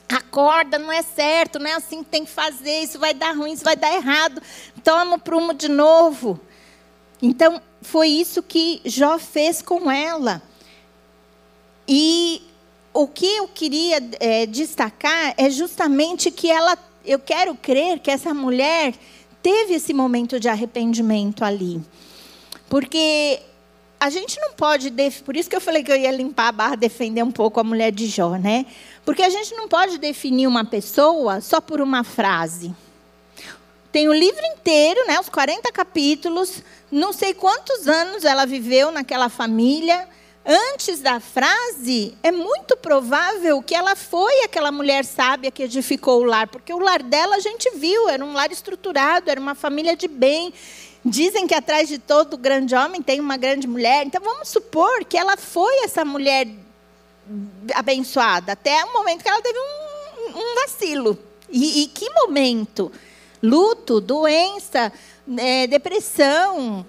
Acorda, 0.08 0.78
não 0.78 0.92
é 0.92 1.02
certo, 1.02 1.58
não 1.58 1.68
é 1.68 1.74
assim 1.74 2.04
que 2.04 2.10
tem 2.10 2.24
que 2.24 2.30
fazer, 2.30 2.82
isso 2.82 2.98
vai 2.98 3.12
dar 3.12 3.34
ruim, 3.34 3.52
isso 3.52 3.64
vai 3.64 3.74
dar 3.74 3.92
errado. 3.92 4.40
Toma 4.84 5.16
o 5.16 5.18
prumo 5.18 5.54
de 5.54 5.68
novo. 5.68 6.38
Então, 7.20 7.60
foi 7.80 8.08
isso 8.08 8.42
que 8.42 8.82
Jó 8.84 9.18
fez 9.18 9.62
com 9.62 9.90
ela. 9.90 10.42
E 11.88 12.42
o 12.92 13.08
que 13.08 13.26
eu 13.36 13.48
queria 13.48 13.98
é, 14.20 14.46
destacar 14.46 15.34
é 15.36 15.50
justamente 15.50 16.30
que 16.30 16.50
ela, 16.50 16.78
eu 17.04 17.18
quero 17.18 17.54
crer 17.54 17.98
que 17.98 18.10
essa 18.10 18.34
mulher 18.34 18.94
teve 19.46 19.74
esse 19.74 19.94
momento 19.94 20.40
de 20.40 20.48
arrependimento 20.48 21.44
ali. 21.44 21.80
Porque 22.68 23.40
a 24.00 24.10
gente 24.10 24.40
não 24.40 24.54
pode, 24.54 24.92
por 25.24 25.36
isso 25.36 25.48
que 25.48 25.54
eu 25.54 25.60
falei 25.60 25.84
que 25.84 25.92
eu 25.92 25.96
ia 25.96 26.10
limpar 26.10 26.48
a 26.48 26.52
barra, 26.52 26.74
defender 26.74 27.22
um 27.22 27.30
pouco 27.30 27.60
a 27.60 27.62
mulher 27.62 27.92
de 27.92 28.08
Jó, 28.08 28.30
né? 28.30 28.66
Porque 29.04 29.22
a 29.22 29.28
gente 29.28 29.54
não 29.54 29.68
pode 29.68 29.98
definir 29.98 30.48
uma 30.48 30.64
pessoa 30.64 31.40
só 31.40 31.60
por 31.60 31.80
uma 31.80 32.02
frase. 32.02 32.74
tem 33.92 34.08
o 34.08 34.12
livro 34.12 34.44
inteiro, 34.56 35.06
né, 35.06 35.20
os 35.20 35.28
40 35.28 35.70
capítulos, 35.70 36.60
não 36.90 37.12
sei 37.12 37.32
quantos 37.32 37.86
anos 37.86 38.24
ela 38.24 38.46
viveu 38.46 38.90
naquela 38.90 39.28
família. 39.28 40.08
Antes 40.48 41.00
da 41.00 41.18
frase, 41.18 42.16
é 42.22 42.30
muito 42.30 42.76
provável 42.76 43.60
que 43.60 43.74
ela 43.74 43.96
foi 43.96 44.44
aquela 44.44 44.70
mulher 44.70 45.04
sábia 45.04 45.50
que 45.50 45.64
edificou 45.64 46.20
o 46.20 46.24
lar, 46.24 46.46
porque 46.46 46.72
o 46.72 46.78
lar 46.78 47.02
dela 47.02 47.34
a 47.34 47.40
gente 47.40 47.68
viu, 47.74 48.08
era 48.08 48.24
um 48.24 48.32
lar 48.32 48.52
estruturado, 48.52 49.28
era 49.28 49.40
uma 49.40 49.56
família 49.56 49.96
de 49.96 50.06
bem. 50.06 50.54
Dizem 51.04 51.48
que 51.48 51.54
atrás 51.54 51.88
de 51.88 51.98
todo 51.98 52.36
grande 52.36 52.76
homem 52.76 53.02
tem 53.02 53.18
uma 53.18 53.36
grande 53.36 53.66
mulher. 53.66 54.06
Então 54.06 54.22
vamos 54.22 54.48
supor 54.48 55.04
que 55.04 55.18
ela 55.18 55.36
foi 55.36 55.82
essa 55.82 56.04
mulher 56.04 56.46
abençoada, 57.74 58.52
até 58.52 58.84
o 58.84 58.92
momento 58.92 59.24
que 59.24 59.28
ela 59.28 59.42
teve 59.42 59.58
um, 59.58 60.38
um 60.38 60.54
vacilo. 60.62 61.18
E, 61.50 61.82
e, 61.82 61.86
que 61.88 62.08
momento? 62.10 62.92
Luto, 63.42 64.00
doença, 64.00 64.92
é, 65.38 65.66
depressão. 65.66 66.86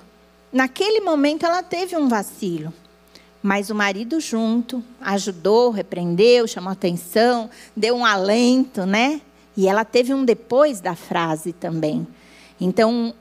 Naquele 0.54 1.02
momento 1.02 1.44
ela 1.44 1.64
teve 1.64 1.98
um 1.98 2.08
vacilo. 2.08 2.72
Mas 3.42 3.70
o 3.70 3.76
marido 3.76 4.20
junto 4.20 4.84
ajudou, 5.00 5.72
repreendeu, 5.72 6.48
chamou 6.48 6.72
atenção, 6.72 7.50
deu 7.76 7.96
um 7.96 8.06
alento, 8.06 8.86
né? 8.86 9.22
E 9.56 9.68
ela 9.68 9.86
teve 9.86 10.14
um 10.14 10.26
depois 10.26 10.80
da 10.82 10.96
frase 10.96 11.54
também. 11.54 12.08
Então, 12.60 13.14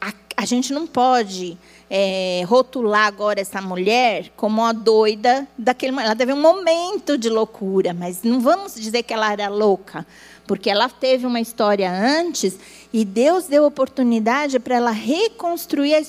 a, 0.00 0.12
a 0.36 0.44
gente 0.44 0.72
não 0.72 0.86
pode 0.86 1.56
é, 1.94 2.42
rotular 2.46 3.06
agora 3.06 3.40
essa 3.40 3.60
mulher 3.60 4.32
como 4.34 4.62
uma 4.62 4.72
doida 4.72 5.46
daquele 5.58 5.94
Ela 6.00 6.16
teve 6.16 6.32
um 6.32 6.40
momento 6.40 7.18
de 7.18 7.28
loucura, 7.28 7.92
mas 7.92 8.22
não 8.22 8.40
vamos 8.40 8.74
dizer 8.74 9.02
que 9.02 9.12
ela 9.12 9.30
era 9.30 9.48
louca, 9.48 10.06
porque 10.46 10.70
ela 10.70 10.88
teve 10.88 11.26
uma 11.26 11.38
história 11.38 11.92
antes 11.92 12.58
e 12.92 13.04
Deus 13.04 13.46
deu 13.46 13.66
oportunidade 13.66 14.58
para 14.58 14.76
ela 14.76 14.90
reconstruir 14.90 15.94
a 15.94 16.00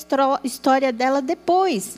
história 0.44 0.94
dela 0.94 1.22
depois. 1.22 1.98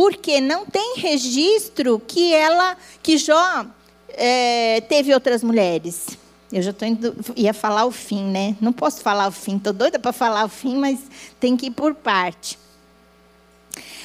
Porque 0.00 0.40
não 0.40 0.64
tem 0.64 0.94
registro 0.96 2.00
que 2.00 2.32
ela, 2.32 2.74
que 3.02 3.18
Jó 3.18 3.66
é, 4.08 4.80
teve 4.88 5.12
outras 5.12 5.42
mulheres. 5.42 6.06
Eu 6.50 6.62
já 6.62 6.72
tô 6.72 6.86
indo, 6.86 7.14
ia 7.36 7.52
falar 7.52 7.84
o 7.84 7.90
fim, 7.90 8.24
né? 8.24 8.56
Não 8.62 8.72
posso 8.72 9.02
falar 9.02 9.28
o 9.28 9.30
fim, 9.30 9.58
estou 9.58 9.74
doida 9.74 9.98
para 9.98 10.10
falar 10.10 10.46
o 10.46 10.48
fim, 10.48 10.74
mas 10.76 11.00
tem 11.38 11.54
que 11.54 11.66
ir 11.66 11.72
por 11.72 11.94
parte. 11.94 12.58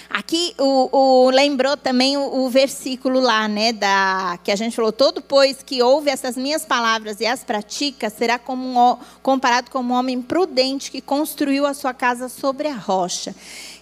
Aqui 0.09 0.53
o, 0.57 1.25
o 1.25 1.29
lembrou 1.29 1.75
também 1.75 2.17
o, 2.17 2.45
o, 2.45 2.49
versículo 2.49 3.19
lá, 3.19 3.47
né, 3.47 3.73
da 3.73 4.39
que 4.43 4.51
a 4.51 4.55
gente 4.55 4.75
falou: 4.75 4.91
todo 4.91 5.21
pois 5.21 5.63
que 5.63 5.81
ouve 5.81 6.09
essas 6.09 6.37
minhas 6.37 6.65
palavras 6.65 7.19
e 7.19 7.25
as 7.25 7.43
pratica 7.43 8.09
será 8.09 8.37
como 8.37 8.63
um, 8.63 8.97
comparado 9.21 9.71
como 9.71 9.93
um 9.93 9.97
homem 9.97 10.21
prudente 10.21 10.91
que 10.91 11.01
construiu 11.01 11.65
a 11.65 11.73
sua 11.73 11.93
casa 11.93 12.29
sobre 12.29 12.67
a 12.67 12.75
rocha. 12.75 13.35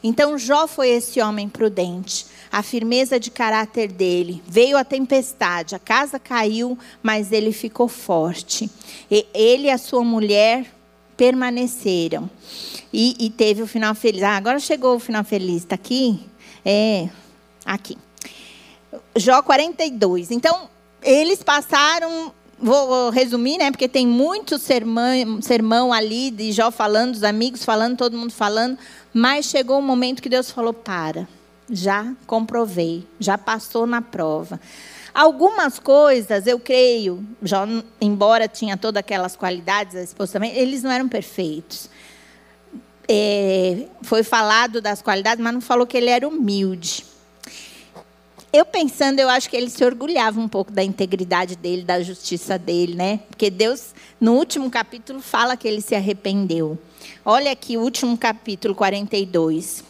Então 0.03 0.37
Jó 0.37 0.67
foi 0.67 0.89
esse 0.89 1.21
homem 1.21 1.47
prudente. 1.47 2.25
A 2.51 2.61
firmeza 2.61 3.19
de 3.19 3.31
caráter 3.31 3.91
dele. 3.91 4.43
Veio 4.45 4.77
a 4.77 4.83
tempestade, 4.83 5.73
a 5.73 5.79
casa 5.79 6.19
caiu, 6.19 6.77
mas 7.01 7.31
ele 7.31 7.51
ficou 7.51 7.87
forte. 7.87 8.69
E 9.09 9.25
ele 9.33 9.67
e 9.67 9.71
a 9.71 9.77
sua 9.77 10.03
mulher 10.03 10.67
permaneceram. 11.15 12.29
E, 12.91 13.15
e 13.19 13.29
teve 13.29 13.61
o 13.61 13.67
final 13.67 13.95
feliz. 13.95 14.23
Ah, 14.23 14.37
agora 14.37 14.59
chegou 14.59 14.95
o 14.95 14.99
final 14.99 15.23
feliz. 15.23 15.63
Está 15.63 15.75
aqui? 15.75 16.19
É, 16.63 17.09
aqui. 17.65 17.97
Jó 19.15 19.41
42. 19.41 20.31
Então, 20.31 20.69
eles 21.01 21.41
passaram 21.41 22.31
vou 22.63 23.09
resumir, 23.09 23.57
né? 23.57 23.69
Porque 23.69 23.89
tem 23.89 24.07
muito 24.07 24.57
sermão, 24.57 25.41
sermão 25.41 25.91
ali 25.91 26.31
de 26.31 26.51
Jó 26.53 26.71
falando, 26.71 27.13
os 27.13 27.23
amigos 27.23 27.65
falando, 27.65 27.97
todo 27.97 28.17
mundo 28.17 28.31
falando. 28.31 28.77
Mas 29.13 29.45
chegou 29.47 29.75
o 29.75 29.79
um 29.79 29.85
momento 29.85 30.21
que 30.21 30.29
Deus 30.29 30.49
falou: 30.49 30.73
para, 30.73 31.27
já 31.69 32.13
comprovei, 32.25 33.05
já 33.19 33.37
passou 33.37 33.85
na 33.85 34.01
prova. 34.01 34.59
Algumas 35.13 35.77
coisas, 35.77 36.47
eu 36.47 36.59
creio, 36.59 37.23
já, 37.41 37.67
embora 38.01 38.47
tinha 38.47 38.75
todas 38.75 38.99
aquelas 38.99 39.35
qualidades, 39.35 39.95
a 39.95 40.01
esposa 40.01 40.33
também, 40.33 40.55
eles 40.55 40.81
não 40.81 40.91
eram 40.91 41.07
perfeitos. 41.07 41.87
É, 43.07 43.85
foi 44.01 44.23
falado 44.23 44.81
das 44.81 45.03
qualidades, 45.03 45.43
mas 45.43 45.53
não 45.53 45.61
falou 45.61 45.85
que 45.85 45.95
ele 45.95 46.09
era 46.09 46.27
humilde. 46.27 47.05
Eu 48.51 48.65
pensando, 48.65 49.19
eu 49.19 49.29
acho 49.29 49.49
que 49.49 49.57
ele 49.57 49.69
se 49.69 49.83
orgulhava 49.85 50.39
um 50.39 50.47
pouco 50.47 50.71
da 50.71 50.83
integridade 50.83 51.55
dele, 51.55 51.83
da 51.83 52.01
justiça 52.01 52.57
dele, 52.57 52.95
né? 52.95 53.19
Porque 53.27 53.51
Deus, 53.51 53.93
no 54.19 54.33
último 54.33 54.69
capítulo, 54.69 55.21
fala 55.21 55.57
que 55.57 55.67
ele 55.67 55.81
se 55.81 55.93
arrependeu. 55.93 56.77
Olha 57.25 57.51
aqui 57.51 57.77
último 57.77 58.17
capítulo 58.17 58.73
42. 58.73 59.83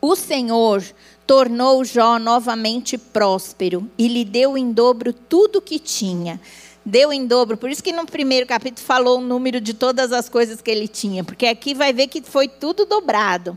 O 0.00 0.16
Senhor 0.16 0.84
tornou 1.26 1.84
Jó 1.84 2.18
novamente 2.18 2.98
próspero 2.98 3.90
e 3.96 4.08
lhe 4.08 4.24
deu 4.24 4.56
em 4.56 4.72
dobro 4.72 5.12
tudo 5.12 5.58
o 5.58 5.62
que 5.62 5.78
tinha. 5.78 6.40
Deu 6.84 7.12
em 7.12 7.26
dobro, 7.26 7.56
por 7.56 7.70
isso 7.70 7.82
que 7.82 7.92
no 7.92 8.04
primeiro 8.04 8.46
capítulo 8.46 8.84
falou 8.84 9.18
o 9.18 9.22
número 9.22 9.60
de 9.60 9.72
todas 9.72 10.12
as 10.12 10.28
coisas 10.28 10.60
que 10.60 10.70
ele 10.70 10.88
tinha, 10.88 11.22
porque 11.22 11.46
aqui 11.46 11.74
vai 11.74 11.92
ver 11.92 12.08
que 12.08 12.20
foi 12.22 12.48
tudo 12.48 12.84
dobrado. 12.84 13.56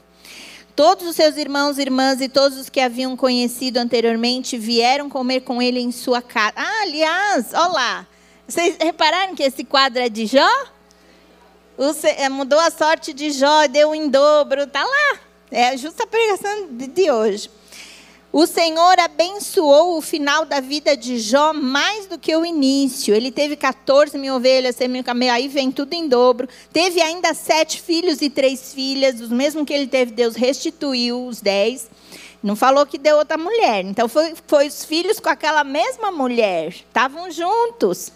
Todos 0.76 1.08
os 1.08 1.16
seus 1.16 1.38
irmãos, 1.38 1.80
irmãs 1.80 2.22
e 2.22 2.28
todos 2.28 2.58
os 2.58 2.70
que 2.70 2.82
haviam 2.82 3.16
conhecido 3.16 3.78
anteriormente 3.78 4.58
vieram 4.58 5.10
comer 5.10 5.42
com 5.42 5.62
ele 5.62 5.80
em 5.80 5.92
sua 5.92 6.22
casa. 6.22 6.54
Ah, 6.56 6.82
aliás, 6.84 7.48
olha 7.54 7.68
lá. 7.68 8.08
Vocês 8.48 8.76
repararam 8.80 9.34
que 9.34 9.42
esse 9.42 9.64
quadro 9.64 10.02
é 10.02 10.10
de 10.10 10.28
Jó? 10.28 10.48
É, 12.18 12.30
mudou 12.30 12.60
a 12.60 12.70
sorte 12.70 13.12
de 13.14 13.32
Jó, 13.32 13.68
deu 13.68 13.96
em 13.96 14.08
dobro, 14.08 14.64
está 14.64 14.84
lá. 14.84 15.20
É 15.52 15.70
a 15.70 15.76
justa 15.76 16.08
pregação 16.08 16.68
de 16.72 17.12
hoje. 17.12 17.50
O 18.38 18.46
Senhor 18.46 19.00
abençoou 19.00 19.98
o 19.98 20.02
final 20.02 20.44
da 20.44 20.60
vida 20.60 20.98
de 20.98 21.20
Jó 21.20 21.54
mais 21.54 22.06
do 22.06 22.20
que 22.20 22.36
o 22.36 22.46
início. 22.46 23.16
Ele 23.16 23.32
teve 23.32 23.56
14 23.56 24.18
mil 24.18 24.36
ovelhas, 24.36 24.76
100 24.76 24.88
mil 24.90 25.04
camelos, 25.06 25.36
aí 25.36 25.48
vem 25.48 25.72
tudo 25.72 25.94
em 25.94 26.10
dobro. 26.10 26.50
Teve 26.74 27.02
ainda 27.02 27.34
sete 27.34 27.80
filhos 27.80 28.22
e 28.22 28.30
três 28.30 28.74
filhas, 28.74 29.22
os 29.22 29.30
mesmos 29.30 29.64
que 29.64 29.74
ele 29.74 29.88
teve, 29.88 30.12
Deus 30.12 30.36
restituiu 30.36 31.26
os 31.26 31.40
dez. 31.40 31.90
Não 32.44 32.58
falou 32.58 32.86
que 32.86 32.98
deu 32.98 33.16
outra 33.16 33.38
mulher. 33.38 33.86
Então, 33.86 34.10
foi, 34.10 34.34
foi 34.46 34.68
os 34.68 34.84
filhos 34.84 35.18
com 35.18 35.30
aquela 35.30 35.64
mesma 35.64 36.12
mulher. 36.12 36.74
Estavam 36.74 37.32
juntos. 37.32 38.12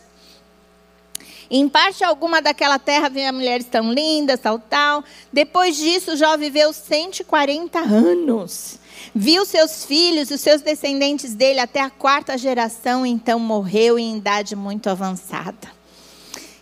Em 1.52 1.68
parte 1.68 2.04
alguma 2.04 2.41
daquela 2.41 2.78
terra 2.78 3.10
vinha 3.10 3.32
mulheres 3.32 3.66
tão 3.66 3.91
lindas, 3.91 4.39
tal, 4.39 4.60
tal. 4.60 5.04
Depois 5.34 5.76
disso, 5.76 6.16
Jó 6.16 6.38
viveu 6.38 6.72
140 6.72 7.80
anos. 7.80 8.78
Viu 9.16 9.45
seus 9.45 9.84
filhos 9.84 10.30
e 10.30 10.36
os 10.36 10.41
seus 10.41 10.62
descendentes 10.62 11.34
dele 11.34 11.60
até 11.60 11.82
a 11.82 11.89
quarta 11.89 12.38
geração, 12.38 13.06
então 13.06 13.39
morreu 13.39 13.97
em 13.97 14.18
idade 14.18 14.56
muito 14.56 14.89
avançada. 14.89 15.80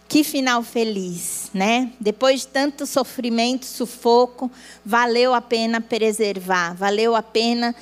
Que 0.08 0.24
final 0.24 0.64
feliz, 0.64 1.50
né? 1.54 1.92
Depois 2.00 2.42
de 2.42 2.48
tanto 2.48 2.86
sofrimento, 2.86 3.66
sufoco, 3.66 4.50
valeu 4.86 5.34
a 5.34 5.42
pena 5.42 5.82
preservar, 5.82 6.74
valeu 6.74 7.14
a 7.14 7.22
pena 7.22 7.76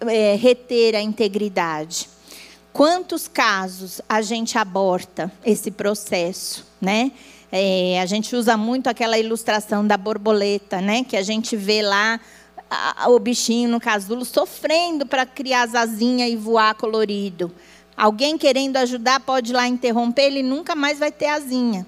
é, 0.00 0.36
reter 0.36 0.94
a 0.94 1.00
integridade. 1.00 2.08
Quantos 2.72 3.28
casos 3.28 4.00
a 4.08 4.22
gente 4.22 4.56
aborta 4.56 5.30
esse 5.44 5.70
processo, 5.70 6.66
né? 6.80 7.12
É, 7.50 8.00
a 8.00 8.06
gente 8.06 8.34
usa 8.34 8.56
muito 8.56 8.88
aquela 8.88 9.18
ilustração 9.18 9.86
da 9.86 9.98
borboleta, 9.98 10.80
né? 10.80 11.04
Que 11.04 11.18
a 11.18 11.22
gente 11.22 11.54
vê 11.54 11.82
lá 11.82 12.18
a, 12.70 13.10
o 13.10 13.18
bichinho 13.18 13.68
no 13.68 13.78
casulo 13.78 14.24
sofrendo 14.24 15.04
para 15.04 15.26
criar 15.26 15.64
as 15.64 15.74
asinhas 15.74 16.30
e 16.30 16.36
voar 16.36 16.74
colorido. 16.74 17.52
Alguém 17.94 18.38
querendo 18.38 18.78
ajudar 18.78 19.20
pode 19.20 19.52
ir 19.52 19.54
lá 19.54 19.68
interromper, 19.68 20.22
ele 20.22 20.42
nunca 20.42 20.74
mais 20.74 20.98
vai 20.98 21.12
ter 21.12 21.26
asinha. 21.26 21.86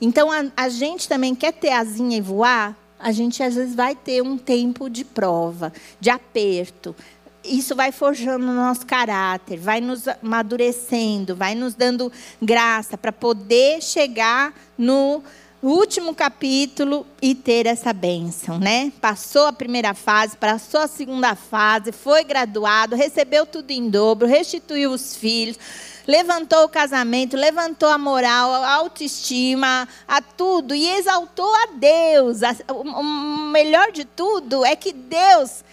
Então 0.00 0.32
a, 0.32 0.46
a 0.56 0.68
gente 0.68 1.08
também 1.08 1.32
quer 1.32 1.52
ter 1.52 1.70
asinha 1.70 2.18
e 2.18 2.20
voar, 2.20 2.76
a 2.98 3.12
gente 3.12 3.40
às 3.40 3.54
vezes 3.54 3.74
vai 3.74 3.94
ter 3.94 4.20
um 4.20 4.36
tempo 4.36 4.90
de 4.90 5.04
prova, 5.04 5.72
de 6.00 6.10
aperto, 6.10 6.94
isso 7.44 7.74
vai 7.74 7.92
forjando 7.92 8.46
o 8.46 8.54
nosso 8.54 8.86
caráter, 8.86 9.58
vai 9.58 9.80
nos 9.80 10.08
amadurecendo, 10.08 11.36
vai 11.36 11.54
nos 11.54 11.74
dando 11.74 12.10
graça 12.40 12.96
para 12.96 13.12
poder 13.12 13.82
chegar 13.82 14.54
no 14.76 15.22
último 15.62 16.14
capítulo 16.14 17.06
e 17.22 17.34
ter 17.34 17.66
essa 17.66 17.92
bênção, 17.92 18.58
né? 18.58 18.92
Passou 19.00 19.46
a 19.46 19.52
primeira 19.52 19.94
fase, 19.94 20.36
passou 20.36 20.80
a 20.80 20.86
segunda 20.86 21.34
fase, 21.34 21.90
foi 21.90 22.22
graduado, 22.22 22.94
recebeu 22.94 23.46
tudo 23.46 23.70
em 23.70 23.88
dobro, 23.88 24.26
restituiu 24.26 24.90
os 24.90 25.16
filhos, 25.16 25.58
levantou 26.06 26.64
o 26.64 26.68
casamento, 26.68 27.34
levantou 27.34 27.88
a 27.88 27.96
moral, 27.96 28.52
a 28.52 28.74
autoestima, 28.74 29.88
a 30.06 30.20
tudo 30.20 30.74
e 30.74 30.86
exaltou 30.90 31.50
a 31.54 31.68
Deus. 31.74 32.40
O 32.68 33.02
melhor 33.50 33.90
de 33.90 34.04
tudo 34.04 34.66
é 34.66 34.76
que 34.76 34.92
Deus 34.92 35.64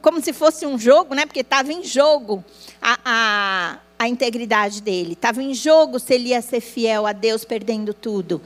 como 0.00 0.20
se 0.20 0.32
fosse 0.32 0.66
um 0.66 0.78
jogo, 0.78 1.14
né? 1.14 1.26
porque 1.26 1.40
estava 1.40 1.72
em 1.72 1.84
jogo 1.84 2.44
a, 2.80 2.98
a, 3.04 3.78
a 3.98 4.08
integridade 4.08 4.80
dele. 4.80 5.12
Estava 5.12 5.42
em 5.42 5.52
jogo 5.52 5.98
se 5.98 6.14
ele 6.14 6.30
ia 6.30 6.40
ser 6.40 6.60
fiel 6.60 7.06
a 7.06 7.12
Deus, 7.12 7.44
perdendo 7.44 7.92
tudo. 7.92 8.40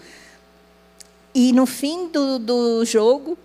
e 1.34 1.52
no 1.52 1.66
fim 1.66 2.08
do, 2.08 2.38
do 2.38 2.84
jogo, 2.84 3.38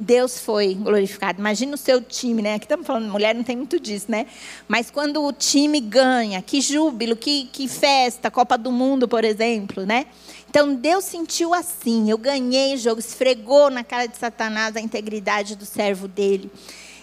Deus 0.00 0.40
foi 0.40 0.74
glorificado. 0.74 1.38
Imagina 1.38 1.74
o 1.74 1.76
seu 1.76 2.00
time, 2.00 2.40
né? 2.40 2.54
Aqui 2.54 2.64
estamos 2.64 2.86
falando, 2.86 3.12
mulher 3.12 3.34
não 3.34 3.42
tem 3.42 3.54
muito 3.54 3.78
disso, 3.78 4.06
né? 4.08 4.26
Mas 4.66 4.90
quando 4.90 5.22
o 5.22 5.30
time 5.30 5.78
ganha, 5.78 6.40
que 6.40 6.62
júbilo, 6.62 7.14
que, 7.14 7.50
que 7.52 7.68
festa, 7.68 8.30
Copa 8.30 8.56
do 8.56 8.72
Mundo, 8.72 9.06
por 9.06 9.24
exemplo, 9.24 9.84
né? 9.84 10.06
Então 10.48 10.74
Deus 10.74 11.04
sentiu 11.04 11.52
assim: 11.52 12.10
eu 12.10 12.16
ganhei 12.16 12.74
o 12.74 12.78
jogo, 12.78 12.98
esfregou 12.98 13.70
na 13.70 13.84
cara 13.84 14.06
de 14.06 14.16
Satanás 14.16 14.74
a 14.74 14.80
integridade 14.80 15.54
do 15.54 15.66
servo 15.66 16.08
dele. 16.08 16.50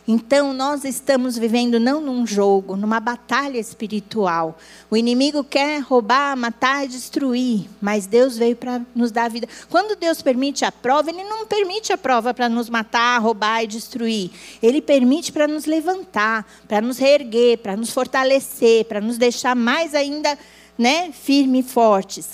Então, 0.10 0.54
nós 0.54 0.86
estamos 0.86 1.38
vivendo 1.38 1.82
não 1.82 2.00
num 2.00 2.26
jogo, 2.26 2.78
numa 2.78 2.98
batalha 2.98 3.58
espiritual. 3.58 4.58
O 4.90 4.96
inimigo 4.96 5.44
quer 5.44 5.80
roubar, 5.82 6.38
matar 6.38 6.86
e 6.86 6.88
destruir, 6.88 7.68
mas 7.82 8.06
Deus 8.06 8.38
veio 8.38 8.56
para 8.56 8.82
nos 8.96 9.12
dar 9.12 9.30
vida. 9.30 9.50
Quando 9.70 9.98
Deus 9.98 10.22
permite 10.22 10.64
a 10.64 10.72
prova, 10.72 11.10
Ele 11.10 11.26
não 11.26 11.46
permite 11.46 11.92
a 11.92 11.98
prova 11.98 12.34
para 12.34 12.48
nos 12.48 12.70
matar, 12.70 13.22
roubar 13.22 13.66
e 13.66 13.68
destruir. 13.68 14.32
Ele 14.64 14.82
permite 14.82 15.30
para 15.34 15.46
nos 15.46 15.66
levantar, 15.66 16.48
para 16.70 16.80
nos 16.80 16.98
reerguer, 16.98 17.58
para 17.58 17.76
nos 17.76 17.92
fortalecer, 17.92 18.86
para 18.86 19.02
nos 19.02 19.18
deixar 19.18 19.58
mais 19.58 19.94
ainda 19.94 20.40
né, 20.78 21.12
firmes 21.12 21.66
e 21.66 21.70
fortes. 21.70 22.30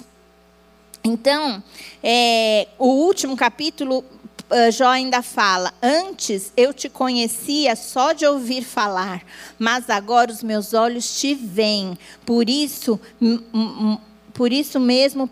Então, 1.04 1.62
é, 2.04 2.68
o 2.78 2.88
último 2.88 3.36
capítulo 3.36 4.06
Jó 4.72 4.88
ainda 4.88 5.22
fala: 5.22 5.74
Antes 5.82 6.52
eu 6.56 6.74
te 6.74 6.90
conhecia 6.90 7.76
só 7.76 8.14
de 8.14 8.26
ouvir 8.26 8.64
falar, 8.64 9.24
mas 9.58 9.90
agora 9.90 10.32
os 10.32 10.44
meus 10.44 10.74
olhos 10.74 11.20
te 11.20 11.34
veem. 11.34 11.98
Por 12.26 12.50
isso, 12.50 13.00
por 14.34 14.52
isso 14.52 14.80
mesmo 14.80 15.30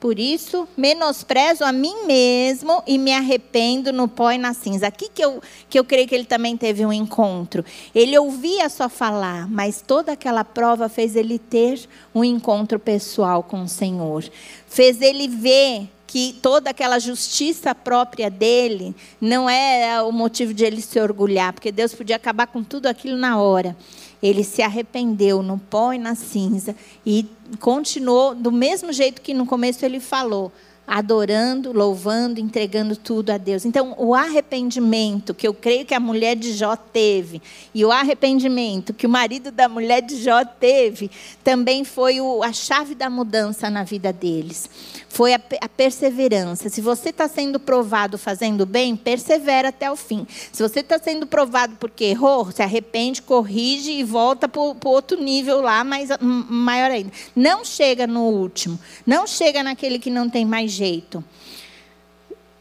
por 0.00 0.18
isso, 0.18 0.66
menosprezo 0.78 1.62
a 1.62 1.70
mim 1.70 2.06
mesmo 2.06 2.82
e 2.86 2.96
me 2.96 3.12
arrependo 3.12 3.92
no 3.92 4.08
pó 4.08 4.32
e 4.32 4.38
na 4.38 4.54
cinza. 4.54 4.86
Aqui 4.86 5.10
que 5.14 5.22
eu, 5.22 5.42
que 5.68 5.78
eu 5.78 5.84
creio 5.84 6.08
que 6.08 6.14
ele 6.14 6.24
também 6.24 6.56
teve 6.56 6.86
um 6.86 6.92
encontro. 6.92 7.62
Ele 7.94 8.18
ouvia 8.18 8.70
só 8.70 8.88
falar, 8.88 9.46
mas 9.46 9.84
toda 9.86 10.12
aquela 10.12 10.42
prova 10.42 10.88
fez 10.88 11.14
ele 11.14 11.38
ter 11.38 11.86
um 12.14 12.24
encontro 12.24 12.78
pessoal 12.78 13.42
com 13.42 13.64
o 13.64 13.68
Senhor. 13.68 14.24
Fez 14.66 15.02
ele 15.02 15.28
ver 15.28 15.90
que 16.10 16.36
toda 16.42 16.70
aquela 16.70 16.98
justiça 16.98 17.72
própria 17.72 18.28
dele 18.28 18.96
não 19.20 19.48
é 19.48 20.02
o 20.02 20.10
motivo 20.10 20.52
de 20.52 20.64
ele 20.64 20.82
se 20.82 20.98
orgulhar, 20.98 21.52
porque 21.52 21.70
Deus 21.70 21.94
podia 21.94 22.16
acabar 22.16 22.48
com 22.48 22.64
tudo 22.64 22.86
aquilo 22.86 23.16
na 23.16 23.40
hora. 23.40 23.76
Ele 24.20 24.42
se 24.42 24.60
arrependeu 24.60 25.40
no 25.40 25.56
pó 25.56 25.92
e 25.92 25.98
na 25.98 26.16
cinza 26.16 26.74
e 27.06 27.24
continuou 27.60 28.34
do 28.34 28.50
mesmo 28.50 28.92
jeito 28.92 29.22
que 29.22 29.32
no 29.32 29.46
começo 29.46 29.84
ele 29.84 30.00
falou 30.00 30.50
adorando, 30.90 31.72
louvando, 31.72 32.40
entregando 32.40 32.96
tudo 32.96 33.30
a 33.30 33.38
Deus. 33.38 33.64
Então, 33.64 33.94
o 33.96 34.12
arrependimento 34.12 35.32
que 35.32 35.46
eu 35.46 35.54
creio 35.54 35.86
que 35.86 35.94
a 35.94 36.00
mulher 36.00 36.34
de 36.34 36.52
Jó 36.52 36.74
teve, 36.74 37.40
e 37.72 37.84
o 37.84 37.92
arrependimento 37.92 38.92
que 38.92 39.06
o 39.06 39.08
marido 39.08 39.52
da 39.52 39.68
mulher 39.68 40.02
de 40.02 40.20
Jó 40.20 40.44
teve, 40.44 41.08
também 41.44 41.84
foi 41.84 42.20
o, 42.20 42.42
a 42.42 42.52
chave 42.52 42.96
da 42.96 43.08
mudança 43.08 43.70
na 43.70 43.84
vida 43.84 44.12
deles. 44.12 44.68
Foi 45.08 45.32
a, 45.32 45.40
a 45.60 45.68
perseverança. 45.68 46.68
Se 46.68 46.80
você 46.80 47.10
está 47.10 47.28
sendo 47.28 47.60
provado 47.60 48.18
fazendo 48.18 48.66
bem, 48.66 48.96
persevera 48.96 49.68
até 49.68 49.88
o 49.92 49.96
fim. 49.96 50.26
Se 50.50 50.60
você 50.60 50.80
está 50.80 50.98
sendo 50.98 51.24
provado 51.24 51.76
porque 51.78 52.04
errou, 52.04 52.50
se 52.50 52.62
arrepende, 52.62 53.22
corrige 53.22 53.92
e 53.92 54.02
volta 54.02 54.48
para 54.48 54.60
o 54.60 54.76
outro 54.86 55.22
nível 55.22 55.60
lá, 55.60 55.84
mais, 55.84 56.08
maior 56.20 56.90
ainda. 56.90 57.12
Não 57.36 57.64
chega 57.64 58.08
no 58.08 58.22
último. 58.24 58.76
Não 59.06 59.24
chega 59.24 59.62
naquele 59.62 60.00
que 60.00 60.10
não 60.10 60.28
tem 60.28 60.44
mais 60.44 60.79
jeito. 60.80 61.22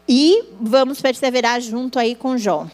E 0.07 0.43
vamos 0.59 0.99
perseverar 0.99 1.61
junto 1.61 1.97
aí 1.97 2.15
com 2.15 2.37
Jó. 2.37 2.67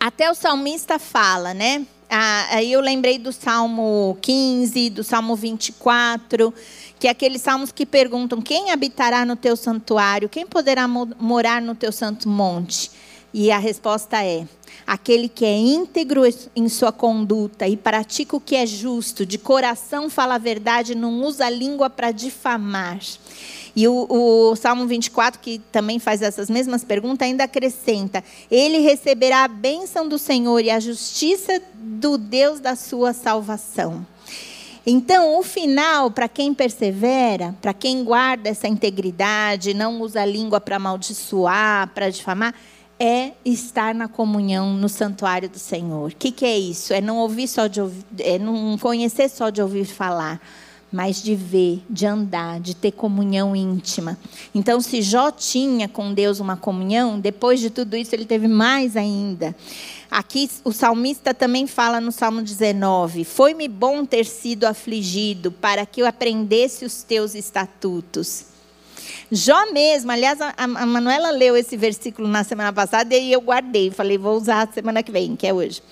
Até 0.00 0.30
o 0.30 0.34
salmista 0.34 0.98
fala, 0.98 1.52
né? 1.52 1.84
Ah, 2.08 2.46
aí 2.52 2.72
eu 2.72 2.80
lembrei 2.80 3.18
do 3.18 3.32
Salmo 3.32 4.16
15, 4.22 4.90
do 4.90 5.04
Salmo 5.04 5.36
24, 5.36 6.54
que 6.98 7.06
é 7.06 7.10
aqueles 7.10 7.42
salmos 7.42 7.70
que 7.70 7.84
perguntam: 7.84 8.40
quem 8.40 8.70
habitará 8.70 9.26
no 9.26 9.36
teu 9.36 9.56
santuário? 9.56 10.28
Quem 10.28 10.46
poderá 10.46 10.88
morar 10.88 11.60
no 11.60 11.74
teu 11.74 11.92
santo 11.92 12.28
monte? 12.28 12.90
E 13.34 13.50
a 13.50 13.58
resposta 13.58 14.24
é: 14.24 14.46
aquele 14.86 15.28
que 15.28 15.44
é 15.44 15.54
íntegro 15.54 16.22
em 16.56 16.68
sua 16.68 16.92
conduta 16.92 17.68
e 17.68 17.76
pratica 17.76 18.36
o 18.36 18.40
que 18.40 18.56
é 18.56 18.64
justo, 18.64 19.26
de 19.26 19.36
coração 19.36 20.08
fala 20.08 20.36
a 20.36 20.38
verdade, 20.38 20.94
não 20.94 21.20
usa 21.22 21.44
a 21.44 21.50
língua 21.50 21.90
para 21.90 22.10
difamar. 22.10 23.00
E 23.78 23.86
o, 23.86 24.08
o, 24.10 24.56
Salmo 24.56 24.88
24, 24.88 25.38
que 25.38 25.60
também 25.70 26.00
faz 26.00 26.20
essas 26.20 26.50
mesmas 26.50 26.82
perguntas, 26.82 27.24
ainda 27.24 27.44
acrescenta: 27.44 28.24
Ele 28.50 28.78
receberá 28.78 29.44
a 29.44 29.48
bênção 29.48 30.08
do 30.08 30.18
Senhor 30.18 30.58
e 30.64 30.68
a 30.68 30.80
justiça 30.80 31.62
do 31.76 32.18
Deus 32.18 32.58
da 32.58 32.74
sua 32.74 33.12
salvação. 33.12 34.04
Então, 34.84 35.38
o 35.38 35.44
final, 35.44 36.10
para 36.10 36.28
quem 36.28 36.52
persevera, 36.52 37.54
para 37.62 37.72
quem 37.72 38.02
guarda 38.02 38.48
essa 38.48 38.66
integridade, 38.66 39.72
não 39.72 40.00
usa 40.00 40.22
a 40.22 40.26
língua 40.26 40.60
para 40.60 40.74
amaldiçoar, 40.74 41.88
para 41.94 42.10
difamar, 42.10 42.56
é 42.98 43.30
estar 43.44 43.94
na 43.94 44.08
comunhão 44.08 44.72
no 44.72 44.88
santuário 44.88 45.48
do 45.48 45.60
Senhor. 45.60 46.10
O 46.10 46.16
que, 46.16 46.32
que, 46.32 46.44
é 46.44 46.58
isso? 46.58 46.92
É 46.92 47.00
não 47.00 47.18
ouvir 47.18 47.46
só 47.46 47.68
de 47.68 47.80
ouvir, 47.80 48.04
é 48.18 48.40
não 48.40 48.76
conhecer 48.76 49.28
só 49.28 49.50
de 49.50 49.62
ouvir 49.62 49.84
falar, 49.84 50.40
mas 50.90 51.22
de 51.22 51.34
ver, 51.34 51.82
de 51.88 52.06
andar, 52.06 52.60
de 52.60 52.74
ter 52.74 52.92
comunhão 52.92 53.54
íntima. 53.54 54.18
Então, 54.54 54.80
se 54.80 55.02
Jó 55.02 55.30
tinha 55.30 55.88
com 55.88 56.12
Deus 56.12 56.40
uma 56.40 56.56
comunhão, 56.56 57.20
depois 57.20 57.60
de 57.60 57.70
tudo 57.70 57.96
isso 57.96 58.14
ele 58.14 58.24
teve 58.24 58.48
mais 58.48 58.96
ainda. 58.96 59.54
Aqui 60.10 60.50
o 60.64 60.72
salmista 60.72 61.34
também 61.34 61.66
fala 61.66 62.00
no 62.00 62.10
Salmo 62.10 62.42
19: 62.42 63.24
Foi-me 63.24 63.68
bom 63.68 64.04
ter 64.04 64.24
sido 64.24 64.64
afligido, 64.64 65.52
para 65.52 65.84
que 65.84 66.00
eu 66.00 66.06
aprendesse 66.06 66.84
os 66.84 67.02
teus 67.02 67.34
estatutos. 67.34 68.57
Jó 69.30 69.70
mesmo, 69.72 70.10
aliás, 70.10 70.40
a, 70.40 70.54
a 70.56 70.66
Manuela 70.66 71.30
leu 71.30 71.54
esse 71.54 71.76
versículo 71.76 72.26
na 72.26 72.42
semana 72.44 72.72
passada 72.72 73.14
e 73.14 73.30
eu 73.30 73.42
guardei, 73.42 73.90
falei, 73.90 74.16
vou 74.16 74.34
usar 74.34 74.72
semana 74.72 75.02
que 75.02 75.12
vem, 75.12 75.36
que 75.36 75.46
é 75.46 75.52
hoje. 75.52 75.82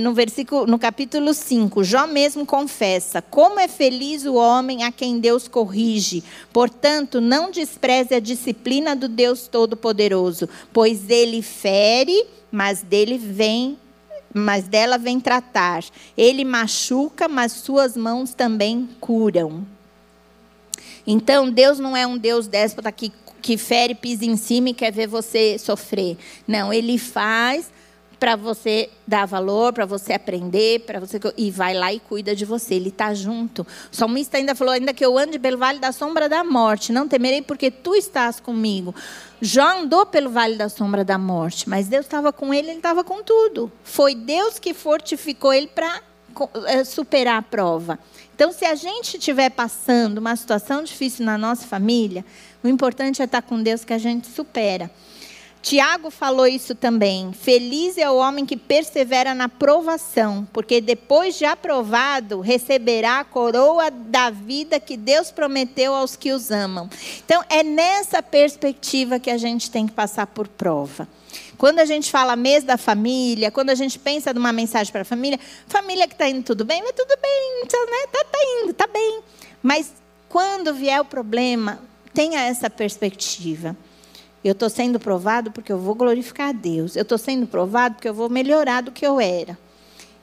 No 0.00 0.12
versículo, 0.12 0.66
no 0.66 0.78
capítulo 0.78 1.32
5, 1.32 1.84
Jó 1.84 2.06
mesmo 2.06 2.44
confessa: 2.44 3.22
Como 3.22 3.60
é 3.60 3.68
feliz 3.68 4.24
o 4.24 4.34
homem 4.34 4.84
a 4.84 4.92
quem 4.92 5.18
Deus 5.18 5.46
corrige. 5.46 6.22
Portanto, 6.52 7.20
não 7.20 7.50
despreze 7.50 8.14
a 8.14 8.20
disciplina 8.20 8.94
do 8.94 9.08
Deus 9.08 9.46
Todo-Poderoso, 9.46 10.48
pois 10.72 11.08
ele 11.10 11.42
fere, 11.42 12.26
mas 12.50 12.82
dele 12.82 13.18
vem 13.18 13.78
mas 14.32 14.64
dela 14.64 14.98
vem 14.98 15.18
tratar. 15.18 15.82
Ele 16.16 16.44
machuca, 16.44 17.28
mas 17.28 17.52
suas 17.52 17.96
mãos 17.96 18.34
também 18.34 18.88
curam. 19.00 19.66
Então, 21.10 21.50
Deus 21.50 21.78
não 21.78 21.96
é 21.96 22.06
um 22.06 22.18
Deus 22.18 22.46
déspota 22.46 22.92
que, 22.92 23.10
que 23.40 23.56
fere, 23.56 23.94
pisa 23.94 24.26
em 24.26 24.36
cima 24.36 24.68
e 24.68 24.74
quer 24.74 24.92
ver 24.92 25.06
você 25.06 25.58
sofrer. 25.58 26.18
Não, 26.46 26.70
Ele 26.70 26.98
faz 26.98 27.70
para 28.18 28.36
você 28.36 28.90
dar 29.06 29.26
valor, 29.26 29.72
para 29.72 29.86
você 29.86 30.12
aprender, 30.12 30.80
para 30.80 31.00
você 31.00 31.18
e 31.36 31.50
vai 31.50 31.72
lá 31.72 31.92
e 31.92 32.00
cuida 32.00 32.34
de 32.34 32.44
você. 32.44 32.74
Ele 32.74 32.88
está 32.90 33.14
junto. 33.14 33.62
O 33.90 33.96
salmista 33.96 34.36
ainda 34.36 34.54
falou: 34.54 34.74
ainda 34.74 34.92
que 34.92 35.04
eu 35.04 35.16
ande 35.16 35.38
pelo 35.38 35.56
vale 35.56 35.78
da 35.78 35.92
sombra 35.92 36.28
da 36.28 36.44
morte, 36.44 36.92
não 36.92 37.08
temerei 37.08 37.40
porque 37.40 37.70
tu 37.70 37.94
estás 37.94 38.40
comigo. 38.40 38.94
Jó 39.40 39.78
andou 39.78 40.04
pelo 40.04 40.30
vale 40.30 40.56
da 40.56 40.68
sombra 40.68 41.04
da 41.04 41.16
morte, 41.16 41.68
mas 41.68 41.88
Deus 41.88 42.04
estava 42.04 42.32
com 42.32 42.52
ele, 42.52 42.68
ele 42.68 42.78
estava 42.78 43.04
com 43.04 43.22
tudo. 43.22 43.72
Foi 43.82 44.14
Deus 44.14 44.58
que 44.58 44.74
fortificou 44.74 45.52
ele 45.52 45.68
para 45.68 46.02
eh, 46.66 46.84
superar 46.84 47.38
a 47.38 47.42
prova. 47.42 47.98
Então, 48.38 48.52
se 48.52 48.64
a 48.64 48.76
gente 48.76 49.16
estiver 49.16 49.50
passando 49.50 50.18
uma 50.18 50.36
situação 50.36 50.84
difícil 50.84 51.26
na 51.26 51.36
nossa 51.36 51.66
família, 51.66 52.24
o 52.62 52.68
importante 52.68 53.20
é 53.20 53.24
estar 53.24 53.42
com 53.42 53.60
Deus 53.60 53.84
que 53.84 53.92
a 53.92 53.98
gente 53.98 54.28
supera. 54.28 54.88
Tiago 55.60 56.08
falou 56.08 56.46
isso 56.46 56.72
também. 56.72 57.32
Feliz 57.32 57.98
é 57.98 58.08
o 58.08 58.14
homem 58.14 58.46
que 58.46 58.56
persevera 58.56 59.34
na 59.34 59.48
provação, 59.48 60.46
porque 60.52 60.80
depois 60.80 61.36
de 61.36 61.44
aprovado, 61.44 62.40
receberá 62.40 63.18
a 63.18 63.24
coroa 63.24 63.90
da 63.90 64.30
vida 64.30 64.78
que 64.78 64.96
Deus 64.96 65.32
prometeu 65.32 65.92
aos 65.92 66.14
que 66.14 66.30
os 66.30 66.52
amam. 66.52 66.88
Então, 67.24 67.42
é 67.50 67.64
nessa 67.64 68.22
perspectiva 68.22 69.18
que 69.18 69.32
a 69.32 69.36
gente 69.36 69.68
tem 69.68 69.84
que 69.84 69.92
passar 69.92 70.28
por 70.28 70.46
prova. 70.46 71.08
Quando 71.58 71.80
a 71.80 71.84
gente 71.84 72.10
fala 72.10 72.36
mês 72.36 72.62
da 72.62 72.78
família, 72.78 73.50
quando 73.50 73.70
a 73.70 73.74
gente 73.74 73.98
pensa 73.98 74.32
numa 74.32 74.52
mensagem 74.52 74.92
para 74.92 75.02
a 75.02 75.04
família, 75.04 75.38
família 75.66 76.06
que 76.06 76.14
está 76.14 76.28
indo 76.28 76.44
tudo 76.44 76.64
bem, 76.64 76.80
mas 76.82 76.92
tudo 76.92 77.14
bem, 77.20 77.62
está 77.64 77.78
né? 77.78 78.06
Tá, 78.12 78.24
tá 78.24 78.38
indo, 78.62 78.70
está 78.70 78.86
bem. 78.86 79.20
Mas 79.60 79.92
quando 80.28 80.72
vier 80.72 81.00
o 81.00 81.04
problema, 81.04 81.80
tenha 82.14 82.42
essa 82.42 82.70
perspectiva. 82.70 83.76
Eu 84.44 84.52
estou 84.52 84.70
sendo 84.70 85.00
provado 85.00 85.50
porque 85.50 85.72
eu 85.72 85.78
vou 85.78 85.96
glorificar 85.96 86.50
a 86.50 86.52
Deus. 86.52 86.94
Eu 86.94 87.02
estou 87.02 87.18
sendo 87.18 87.44
provado 87.44 87.96
porque 87.96 88.08
eu 88.08 88.14
vou 88.14 88.30
melhorar 88.30 88.80
do 88.80 88.92
que 88.92 89.04
eu 89.04 89.20
era. 89.20 89.58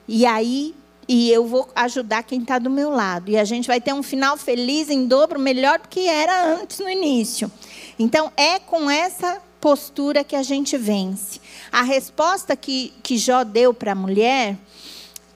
E 0.08 0.24
aí 0.24 0.74
e 1.08 1.30
eu 1.30 1.46
vou 1.46 1.68
ajudar 1.74 2.24
quem 2.24 2.40
está 2.40 2.58
do 2.58 2.68
meu 2.68 2.90
lado. 2.90 3.30
E 3.30 3.38
a 3.38 3.44
gente 3.44 3.68
vai 3.68 3.80
ter 3.80 3.92
um 3.92 4.02
final 4.02 4.36
feliz 4.36 4.90
em 4.90 5.06
dobro, 5.06 5.38
melhor 5.38 5.78
do 5.78 5.88
que 5.88 6.08
era 6.08 6.54
antes 6.54 6.80
no 6.80 6.88
início. 6.88 7.50
Então, 7.98 8.32
é 8.36 8.58
com 8.58 8.90
essa 8.90 9.40
postura 9.66 10.22
que 10.22 10.36
a 10.36 10.44
gente 10.44 10.78
vence. 10.78 11.40
A 11.72 11.82
resposta 11.82 12.54
que, 12.54 12.92
que 13.02 13.18
Jó 13.18 13.42
deu 13.42 13.74
para 13.74 13.90
a 13.90 13.94
mulher 13.96 14.56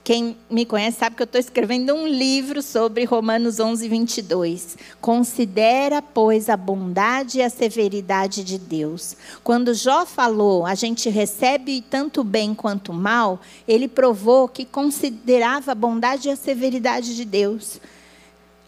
quem 0.05 0.37
me 0.49 0.65
conhece 0.65 0.99
sabe 0.99 1.17
que 1.17 1.21
eu 1.21 1.25
estou 1.25 1.39
escrevendo 1.39 1.93
um 1.93 2.07
livro 2.07 2.61
sobre 2.61 3.03
Romanos 3.03 3.59
11, 3.59 3.89
22. 3.89 4.77
Considera, 5.01 6.01
pois, 6.01 6.47
a 6.47 6.55
bondade 6.55 7.39
e 7.39 7.41
a 7.41 7.49
severidade 7.49 8.41
de 8.45 8.57
Deus. 8.57 9.17
Quando 9.43 9.73
Jó 9.73 10.05
falou, 10.05 10.65
a 10.65 10.75
gente 10.75 11.09
recebe 11.09 11.83
tanto 11.89 12.23
bem 12.23 12.55
quanto 12.55 12.93
mal, 12.93 13.41
ele 13.67 13.89
provou 13.89 14.47
que 14.47 14.63
considerava 14.63 15.73
a 15.73 15.75
bondade 15.75 16.29
e 16.29 16.31
a 16.31 16.37
severidade 16.37 17.17
de 17.17 17.25
Deus. 17.25 17.81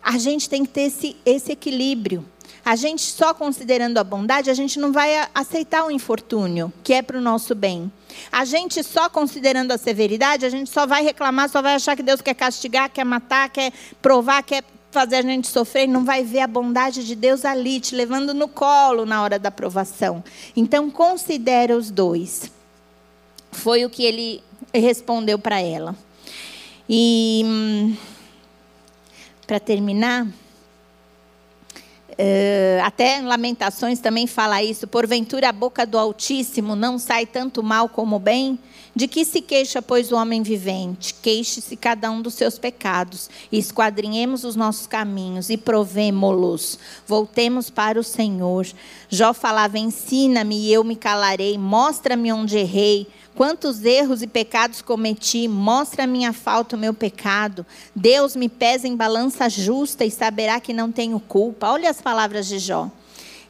A 0.03 0.17
gente 0.17 0.49
tem 0.49 0.65
que 0.65 0.71
ter 0.71 0.81
esse, 0.81 1.15
esse 1.25 1.53
equilíbrio. 1.53 2.25
A 2.65 2.77
gente 2.77 3.01
só 3.01 3.33
considerando 3.33 3.97
a 3.97 4.03
bondade, 4.03 4.49
a 4.49 4.53
gente 4.53 4.79
não 4.79 4.93
vai 4.93 5.27
aceitar 5.35 5.85
o 5.85 5.91
infortúnio, 5.91 6.71
que 6.81 6.93
é 6.93 7.01
para 7.01 7.17
o 7.17 7.21
nosso 7.21 7.53
bem. 7.53 7.91
A 8.31 8.45
gente 8.45 8.81
só 8.83 9.09
considerando 9.09 9.71
a 9.73 9.77
severidade, 9.77 10.45
a 10.45 10.49
gente 10.49 10.69
só 10.69 10.87
vai 10.87 11.03
reclamar, 11.03 11.49
só 11.49 11.61
vai 11.61 11.75
achar 11.75 11.95
que 11.95 12.03
Deus 12.03 12.21
quer 12.21 12.33
castigar, 12.33 12.89
quer 12.89 13.03
matar, 13.03 13.49
quer 13.49 13.73
provar, 14.01 14.41
quer 14.43 14.63
fazer 14.91 15.17
a 15.17 15.21
gente 15.23 15.47
sofrer, 15.47 15.87
não 15.87 16.05
vai 16.05 16.23
ver 16.23 16.39
a 16.39 16.47
bondade 16.47 17.05
de 17.05 17.15
Deus 17.15 17.43
ali, 17.43 17.79
te 17.79 17.95
levando 17.95 18.33
no 18.33 18.47
colo 18.47 19.05
na 19.05 19.21
hora 19.21 19.37
da 19.37 19.51
provação. 19.51 20.23
Então, 20.55 20.89
considera 20.89 21.75
os 21.75 21.91
dois. 21.91 22.49
Foi 23.51 23.83
o 23.83 23.89
que 23.89 24.03
ele 24.03 24.41
respondeu 24.73 25.37
para 25.37 25.59
ela. 25.59 25.95
E, 26.87 27.41
hum, 27.45 27.97
para 29.45 29.59
terminar, 29.59 30.27
Uh, 32.13 32.83
até 32.83 33.21
Lamentações 33.21 33.99
também 33.99 34.27
fala 34.27 34.61
isso. 34.61 34.87
Porventura 34.87 35.49
a 35.49 35.51
boca 35.51 35.85
do 35.85 35.97
Altíssimo 35.97 36.75
não 36.75 36.97
sai 36.99 37.25
tanto 37.25 37.63
mal 37.63 37.89
como 37.89 38.19
bem? 38.19 38.59
De 38.95 39.07
que 39.07 39.25
se 39.25 39.41
queixa, 39.41 39.81
pois, 39.81 40.11
o 40.11 40.15
homem 40.15 40.43
vivente? 40.43 41.15
Queixe-se 41.15 41.75
cada 41.75 42.11
um 42.11 42.21
dos 42.21 42.35
seus 42.35 42.59
pecados. 42.59 43.29
E 43.51 43.57
esquadrinhemos 43.57 44.43
os 44.43 44.55
nossos 44.55 44.85
caminhos 44.85 45.49
e 45.49 45.57
provemo-los. 45.57 46.77
Voltemos 47.07 47.69
para 47.69 47.99
o 47.99 48.03
Senhor. 48.03 48.67
Jó 49.09 49.33
falava: 49.33 49.79
Ensina-me 49.79 50.55
e 50.55 50.71
eu 50.71 50.83
me 50.83 50.95
calarei. 50.95 51.57
Mostra-me 51.57 52.31
onde 52.31 52.57
errei 52.57 53.07
Quantos 53.35 53.83
erros 53.83 54.21
e 54.21 54.27
pecados 54.27 54.81
cometi, 54.81 55.47
mostra 55.47 56.03
a 56.03 56.07
minha 56.07 56.31
falta, 56.31 56.75
o 56.75 56.79
meu 56.79 56.93
pecado. 56.93 57.65
Deus 57.95 58.35
me 58.35 58.47
pesa 58.47 58.87
em 58.87 58.95
balança 58.95 59.49
justa 59.49 60.05
e 60.05 60.11
saberá 60.11 60.59
que 60.59 60.73
não 60.73 60.91
tenho 60.91 61.19
culpa. 61.19 61.69
Olha 61.69 61.89
as 61.89 62.01
palavras 62.01 62.47
de 62.47 62.59
Jó. 62.59 62.91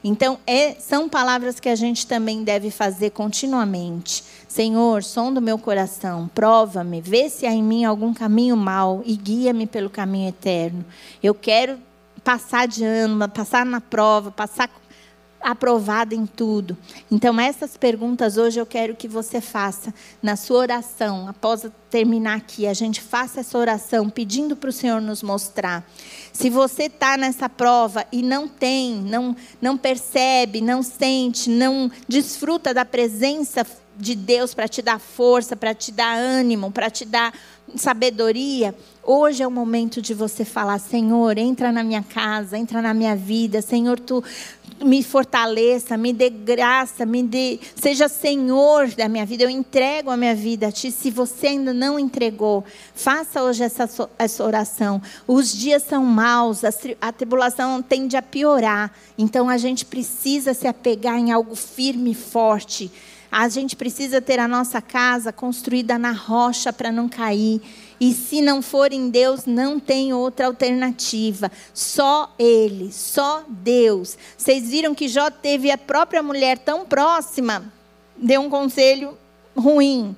Então, 0.04 0.38
é, 0.46 0.76
são 0.76 1.08
palavras 1.08 1.60
que 1.60 1.70
a 1.70 1.76
gente 1.76 2.06
também 2.06 2.44
deve 2.44 2.70
fazer 2.70 3.12
continuamente. 3.12 4.24
Senhor, 4.48 5.02
som 5.02 5.34
do 5.34 5.42
meu 5.42 5.58
coração, 5.58 6.30
prova-me, 6.36 7.00
vê 7.00 7.30
se 7.30 7.46
há 7.46 7.52
em 7.52 7.64
mim 7.64 7.86
algum 7.86 8.14
caminho 8.14 8.58
mau 8.58 9.02
e 9.06 9.16
guia-me 9.16 9.66
pelo 9.66 9.90
caminho 9.90 10.30
eterno. 10.30 10.84
Eu 11.24 11.34
quero 11.34 11.80
passar 12.24 12.68
de 12.68 12.84
ano, 12.84 13.28
passar 13.30 13.66
na 13.66 13.82
prova, 13.82 14.30
passar 14.30 14.70
aprovada 15.44 16.16
em 16.16 16.26
tudo. 16.26 16.78
Então, 17.12 17.40
essas 17.40 17.76
perguntas 17.76 18.38
hoje 18.38 18.60
eu 18.60 18.66
quero 18.66 18.96
que 18.96 19.08
você 19.08 19.42
faça 19.42 19.94
na 20.22 20.36
sua 20.36 20.60
oração, 20.60 21.28
após 21.28 21.68
terminar 21.90 22.38
aqui, 22.38 22.66
a 22.66 22.74
gente 22.74 23.02
faça 23.02 23.42
essa 23.42 23.58
oração 23.58 24.10
pedindo 24.10 24.56
para 24.56 24.70
o 24.70 24.74
Senhor 24.74 25.00
nos 25.00 25.22
mostrar. 25.22 25.88
Se 26.32 26.50
você 26.50 26.84
está 26.84 27.18
nessa 27.18 27.48
prova 27.48 28.06
e 28.12 28.24
não 28.24 28.48
tem, 28.48 28.96
não, 28.96 29.36
não 29.62 29.78
percebe, 29.78 30.62
não 30.62 30.82
sente, 30.82 31.50
não 31.50 31.92
desfruta 32.08 32.74
da 32.74 32.84
presença 32.84 33.64
de 33.96 34.16
Deus 34.16 34.54
para 34.54 34.68
te 34.68 34.82
dar 34.82 35.00
força, 35.00 35.56
para 35.56 35.74
te 35.74 35.92
dar 35.92 36.18
ânimo, 36.18 36.72
para 36.72 36.90
te 36.90 37.06
dar 37.06 37.34
sabedoria, 37.76 38.76
hoje 39.04 39.44
é 39.44 39.48
o 39.48 39.52
momento 39.52 40.02
de 40.02 40.14
você 40.14 40.44
falar: 40.44 40.80
Senhor, 40.80 41.38
entra 41.38 41.72
na 41.72 41.84
minha 41.84 42.04
casa, 42.04 42.58
entra 42.58 42.82
na 42.82 42.94
minha 42.94 43.16
vida, 43.16 43.62
Senhor, 43.62 44.00
tu 44.00 44.24
me 44.84 45.04
fortaleça, 45.04 45.98
me 45.98 46.14
dê 46.14 46.30
graça, 46.30 47.06
me 47.06 47.24
dê, 47.24 47.60
seja 47.76 48.08
Senhor 48.08 48.90
da 48.90 49.08
minha 49.08 49.26
vida. 49.26 49.44
Eu 49.44 49.50
entrego 49.50 50.10
a 50.10 50.18
minha 50.18 50.36
vida 50.36 50.68
a 50.68 50.72
Ti. 50.72 50.92
Se 50.92 51.10
você 51.10 51.48
ainda 51.48 51.74
não 51.74 51.98
entregou, 51.98 52.64
faça 52.94 53.42
hoje 53.42 53.64
essa, 53.64 53.90
essa 54.18 54.44
oração. 54.44 55.02
Os 55.28 55.54
dias 55.54 55.84
são 55.84 56.06
maus, 56.06 56.62
a 57.02 57.12
tribulação 57.12 57.82
tende 57.82 58.18
a 58.18 58.22
piorar. 58.22 58.92
Então 59.18 59.50
a 59.50 59.58
gente 59.58 59.86
precisa 59.86 60.54
se 60.54 60.68
apegar 60.68 61.18
em 61.18 61.32
algo 61.32 61.56
firme 61.56 62.12
e 62.12 62.16
forte. 62.16 62.92
A 63.32 63.50
gente 63.50 63.76
precisa 63.76 64.22
ter 64.22 64.40
a 64.40 64.48
nossa 64.48 64.80
casa 64.80 65.34
construída 65.34 65.98
na 65.98 66.12
rocha 66.12 66.72
para 66.72 66.92
não 66.92 67.10
cair. 67.10 67.60
E 68.04 68.14
se 68.14 68.42
não 68.42 68.62
for 68.62 68.92
em 68.92 69.10
Deus, 69.10 69.46
não 69.46 69.80
tem 69.80 70.14
outra 70.14 70.48
alternativa. 70.48 71.50
Só 71.74 72.36
Ele, 72.38 72.92
só 72.92 73.46
Deus. 73.48 74.18
Vocês 74.38 74.68
viram 74.70 74.94
que 74.94 75.08
Jó 75.08 75.30
teve 75.30 75.72
a 75.72 75.78
própria 75.78 76.22
mulher 76.22 76.58
tão 76.58 76.86
próxima, 76.86 77.64
deu 78.18 78.42
um 78.42 78.50
conselho 78.50 79.18
ruim. 79.56 80.14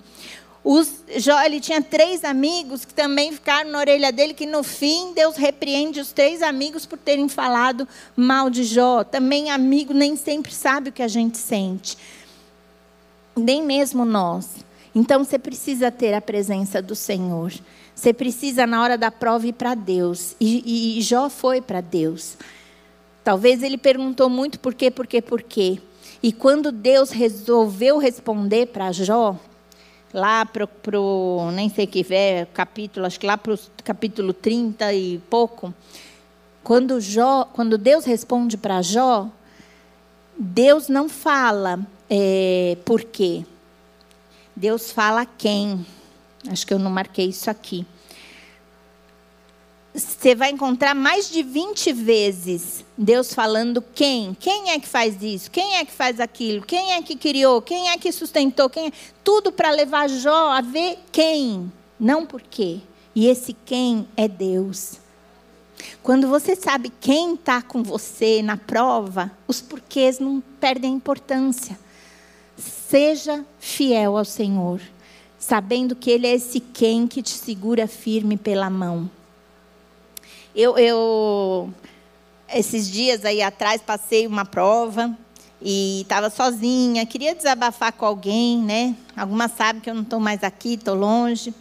Os, 0.63 1.03
Jó, 1.17 1.39
ele 1.43 1.59
tinha 1.59 1.79
três 1.79 2.23
amigos 2.23 2.85
que 2.85 2.93
também 2.93 3.31
ficaram 3.31 3.69
na 3.69 3.77
orelha 3.77 4.11
dele, 4.11 4.33
que 4.33 4.47
no 4.47 4.63
fim 4.63 5.13
Deus 5.13 5.35
repreende 5.35 5.99
os 5.99 6.11
três 6.11 6.41
amigos 6.41 6.87
por 6.87 6.97
terem 6.97 7.29
falado 7.29 7.87
mal 8.15 8.49
de 8.49 8.63
Jó. 8.63 9.03
Também 9.03 9.51
amigo 9.51 9.93
nem 9.93 10.15
sempre 10.15 10.51
sabe 10.51 10.89
o 10.89 10.91
que 10.91 11.03
a 11.03 11.07
gente 11.07 11.37
sente. 11.37 11.95
Nem 13.35 13.61
mesmo 13.61 14.03
nós. 14.03 14.65
Então 14.95 15.25
você 15.25 15.37
precisa 15.37 15.91
ter 15.91 16.13
a 16.13 16.21
presença 16.21 16.81
do 16.81 16.95
Senhor. 16.95 17.51
Você 17.93 18.13
precisa, 18.13 18.65
na 18.65 18.81
hora 18.81 18.97
da 18.97 19.11
prova, 19.11 19.45
ir 19.45 19.53
para 19.53 19.75
Deus. 19.75 20.37
E, 20.39 20.97
e, 20.97 21.01
Jó 21.01 21.29
foi 21.29 21.59
para 21.61 21.81
Deus. 21.81 22.37
Talvez 23.21 23.61
ele 23.61 23.77
perguntou 23.77 24.29
muito 24.29 24.57
por 24.57 24.73
quê, 24.73 24.89
por 24.89 25.05
quê, 25.05 25.21
por 25.21 25.41
quê. 25.41 25.79
E 26.23 26.31
quando 26.31 26.71
Deus 26.71 27.09
resolveu 27.09 27.97
responder 27.97 28.67
para 28.67 28.93
Jó, 28.93 29.37
lá 30.13 30.45
para 30.45 30.99
o, 30.99 31.51
nem 31.51 31.69
sei 31.69 31.85
que 31.85 32.05
é, 32.13 32.47
capítulo, 32.53 33.05
acho 33.05 33.19
que 33.19 33.25
lá 33.25 33.37
para 33.37 33.53
o 33.53 33.59
capítulo 33.83 34.31
30 34.31 34.93
e 34.93 35.17
pouco, 35.29 35.73
quando, 36.63 37.01
Jó, 37.01 37.45
quando 37.53 37.77
Deus 37.77 38.05
responde 38.05 38.55
para 38.55 38.81
Jó, 38.81 39.29
Deus 40.37 40.87
não 40.87 41.09
fala 41.09 41.79
é, 42.09 42.77
por 42.85 43.03
quê. 43.03 43.43
Deus 44.55 44.91
fala 44.91 45.25
quem. 45.25 45.85
Acho 46.47 46.65
que 46.65 46.73
eu 46.73 46.79
não 46.79 46.91
marquei 46.91 47.27
isso 47.27 47.49
aqui. 47.49 47.85
Você 49.93 50.35
vai 50.35 50.51
encontrar 50.51 50.93
mais 50.93 51.29
de 51.29 51.41
20 51.41 51.93
vezes 51.93 52.83
Deus 52.97 53.33
falando 53.33 53.81
quem. 53.81 54.35
Quem 54.37 54.71
é 54.71 54.79
que 54.79 54.87
faz 54.87 55.21
isso? 55.21 55.49
Quem 55.49 55.77
é 55.77 55.85
que 55.85 55.91
faz 55.91 56.19
aquilo? 56.19 56.65
Quem 56.65 56.93
é 56.93 57.01
que 57.01 57.15
criou? 57.15 57.61
Quem 57.61 57.89
é 57.89 57.97
que 57.97 58.11
sustentou? 58.11 58.69
Quem 58.69 58.87
é... 58.87 58.91
Tudo 59.23 59.51
para 59.51 59.71
levar 59.71 60.09
Jó 60.09 60.49
a 60.51 60.59
ver 60.59 60.99
quem, 61.11 61.71
não 61.99 62.25
por 62.25 62.41
quê. 62.41 62.79
E 63.15 63.27
esse 63.27 63.53
quem 63.53 64.05
é 64.17 64.27
Deus. 64.27 64.99
Quando 66.03 66.27
você 66.27 66.55
sabe 66.55 66.91
quem 66.99 67.35
está 67.35 67.61
com 67.61 67.81
você 67.81 68.41
na 68.41 68.57
prova, 68.57 69.31
os 69.47 69.61
porquês 69.61 70.19
não 70.19 70.41
perdem 70.59 70.93
importância. 70.93 71.79
Seja 72.89 73.43
fiel 73.59 74.15
ao 74.15 74.25
Senhor, 74.25 74.79
sabendo 75.39 75.95
que 75.95 76.11
Ele 76.11 76.27
é 76.27 76.33
esse 76.33 76.59
quem 76.59 77.07
que 77.07 77.21
te 77.23 77.31
segura 77.31 77.87
firme 77.87 78.37
pela 78.37 78.69
mão. 78.69 79.09
Eu, 80.55 80.77
eu 80.77 81.73
esses 82.47 82.89
dias 82.89 83.25
aí 83.25 83.41
atrás 83.41 83.81
passei 83.81 84.27
uma 84.27 84.45
prova 84.45 85.17
e 85.59 86.01
estava 86.01 86.29
sozinha, 86.29 87.05
queria 87.07 87.33
desabafar 87.33 87.91
com 87.91 88.05
alguém, 88.05 88.59
né? 88.59 88.95
Algumas 89.17 89.51
sabem 89.53 89.81
que 89.81 89.89
eu 89.89 89.95
não 89.95 90.03
estou 90.03 90.19
mais 90.19 90.43
aqui, 90.43 90.75
estou 90.75 90.95
longe. 90.95 91.53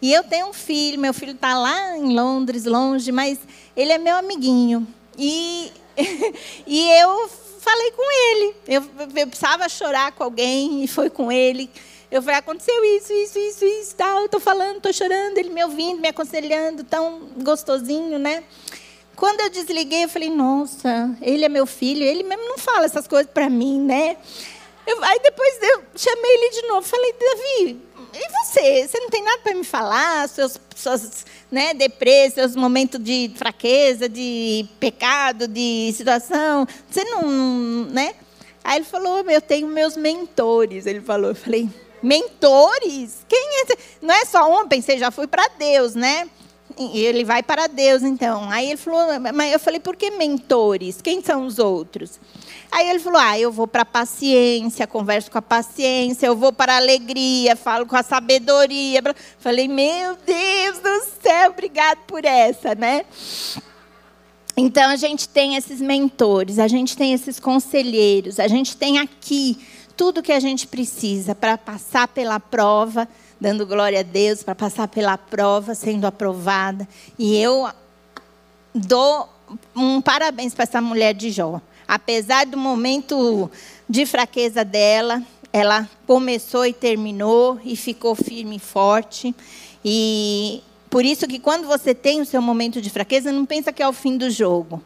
E 0.00 0.12
eu 0.12 0.22
tenho 0.22 0.46
um 0.46 0.52
filho, 0.52 1.00
meu 1.00 1.12
filho 1.12 1.32
está 1.32 1.58
lá 1.58 1.98
em 1.98 2.14
Londres, 2.14 2.64
longe, 2.64 3.10
mas 3.10 3.40
ele 3.76 3.90
é 3.90 3.98
meu 3.98 4.16
amiguinho. 4.16 4.86
E, 5.18 5.72
e 6.64 6.88
eu 7.00 7.28
falei 7.68 7.92
com 7.92 8.12
ele. 8.12 8.56
Eu, 8.66 8.82
eu 9.16 9.26
precisava 9.26 9.68
chorar 9.68 10.12
com 10.12 10.24
alguém 10.24 10.82
e 10.82 10.88
foi 10.88 11.10
com 11.10 11.30
ele. 11.30 11.70
Eu 12.10 12.22
falei, 12.22 12.38
aconteceu 12.38 12.82
isso, 12.96 13.12
isso, 13.12 13.38
isso, 13.38 13.64
isso, 13.64 13.94
tal. 13.94 14.20
Eu 14.20 14.24
estou 14.26 14.40
falando, 14.40 14.78
estou 14.78 14.92
chorando, 14.92 15.36
ele 15.36 15.50
me 15.50 15.62
ouvindo, 15.62 16.00
me 16.00 16.08
aconselhando, 16.08 16.82
tão 16.82 17.28
gostosinho, 17.42 18.18
né? 18.18 18.42
Quando 19.14 19.40
eu 19.40 19.50
desliguei, 19.50 20.04
eu 20.04 20.08
falei, 20.08 20.30
nossa, 20.30 21.14
ele 21.20 21.44
é 21.44 21.48
meu 21.48 21.66
filho, 21.66 22.02
ele 22.02 22.22
mesmo 22.22 22.44
não 22.46 22.56
fala 22.56 22.86
essas 22.86 23.06
coisas 23.06 23.30
para 23.30 23.50
mim, 23.50 23.80
né? 23.80 24.16
Eu, 24.86 25.04
aí 25.04 25.20
depois 25.22 25.58
eu 25.60 25.82
chamei 25.96 26.34
ele 26.34 26.50
de 26.50 26.68
novo, 26.68 26.86
falei, 26.86 27.12
Davi, 27.12 27.82
e 28.12 28.28
você? 28.32 28.86
Você 28.86 28.98
não 29.00 29.10
tem 29.10 29.22
nada 29.22 29.38
para 29.42 29.54
me 29.54 29.64
falar? 29.64 30.28
Seus, 30.28 30.58
suas 30.74 31.26
né, 31.50 31.74
deprê, 31.74 32.30
seus 32.30 32.54
momentos 32.54 33.02
de 33.02 33.30
fraqueza, 33.36 34.08
de 34.08 34.66
pecado, 34.78 35.48
de 35.48 35.92
situação. 35.94 36.66
Você 36.90 37.04
não, 37.04 37.84
né? 37.86 38.14
Aí 38.64 38.78
ele 38.78 38.84
falou, 38.84 39.18
eu 39.30 39.40
tenho 39.40 39.66
meus 39.66 39.96
mentores. 39.96 40.86
Ele 40.86 41.00
falou, 41.00 41.30
eu 41.30 41.34
falei, 41.34 41.68
mentores? 42.02 43.24
Quem 43.28 43.62
é? 43.62 43.76
Não 44.02 44.14
é 44.14 44.24
só 44.24 44.60
um, 44.60 44.68
pensei, 44.68 44.98
já 44.98 45.10
fui 45.10 45.26
para 45.26 45.48
Deus, 45.58 45.94
né? 45.94 46.28
Ele 46.78 47.24
vai 47.24 47.42
para 47.42 47.66
Deus, 47.66 48.02
então. 48.02 48.48
Aí 48.50 48.68
ele 48.68 48.76
falou, 48.76 49.06
mas 49.34 49.52
eu 49.52 49.58
falei, 49.58 49.80
por 49.80 49.96
que 49.96 50.10
mentores? 50.12 51.00
Quem 51.02 51.22
são 51.22 51.44
os 51.44 51.58
outros? 51.58 52.20
Aí 52.70 52.88
ele 52.88 52.98
falou, 52.98 53.20
ah, 53.20 53.38
eu 53.38 53.50
vou 53.50 53.66
para 53.66 53.82
a 53.82 53.86
paciência, 53.86 54.86
converso 54.86 55.30
com 55.30 55.38
a 55.38 55.42
paciência, 55.42 56.26
eu 56.26 56.36
vou 56.36 56.52
para 56.52 56.74
a 56.74 56.76
alegria, 56.76 57.56
falo 57.56 57.86
com 57.86 57.96
a 57.96 58.02
sabedoria. 58.02 59.02
Falei, 59.38 59.66
meu 59.66 60.16
Deus 60.24 60.78
do 60.78 61.04
céu, 61.22 61.50
obrigado 61.50 61.98
por 62.06 62.24
essa, 62.24 62.74
né? 62.74 63.04
Então 64.56 64.90
a 64.90 64.96
gente 64.96 65.28
tem 65.28 65.56
esses 65.56 65.80
mentores, 65.80 66.58
a 66.58 66.68
gente 66.68 66.96
tem 66.96 67.12
esses 67.12 67.38
conselheiros, 67.38 68.40
a 68.40 68.48
gente 68.48 68.76
tem 68.76 68.98
aqui 68.98 69.58
tudo 69.96 70.22
que 70.22 70.32
a 70.32 70.40
gente 70.40 70.66
precisa 70.66 71.34
para 71.34 71.56
passar 71.56 72.06
pela 72.08 72.38
prova 72.38 73.08
dando 73.40 73.66
glória 73.66 74.00
a 74.00 74.02
Deus 74.02 74.42
para 74.42 74.54
passar 74.54 74.88
pela 74.88 75.16
prova, 75.16 75.74
sendo 75.74 76.06
aprovada. 76.06 76.86
E 77.18 77.36
eu 77.36 77.68
dou 78.74 79.28
um 79.74 80.00
parabéns 80.00 80.54
para 80.54 80.64
essa 80.64 80.80
mulher 80.80 81.14
de 81.14 81.30
Jó. 81.30 81.60
Apesar 81.86 82.44
do 82.44 82.56
momento 82.56 83.50
de 83.88 84.04
fraqueza 84.04 84.64
dela, 84.64 85.22
ela 85.52 85.88
começou 86.06 86.66
e 86.66 86.72
terminou 86.72 87.58
e 87.64 87.76
ficou 87.76 88.14
firme 88.14 88.56
e 88.56 88.60
forte. 88.60 89.34
E 89.84 90.62
por 90.90 91.04
isso 91.04 91.26
que 91.26 91.38
quando 91.38 91.66
você 91.66 91.94
tem 91.94 92.20
o 92.20 92.26
seu 92.26 92.42
momento 92.42 92.80
de 92.80 92.90
fraqueza, 92.90 93.32
não 93.32 93.46
pensa 93.46 93.72
que 93.72 93.82
é 93.82 93.88
o 93.88 93.92
fim 93.92 94.16
do 94.16 94.30
jogo. 94.30 94.82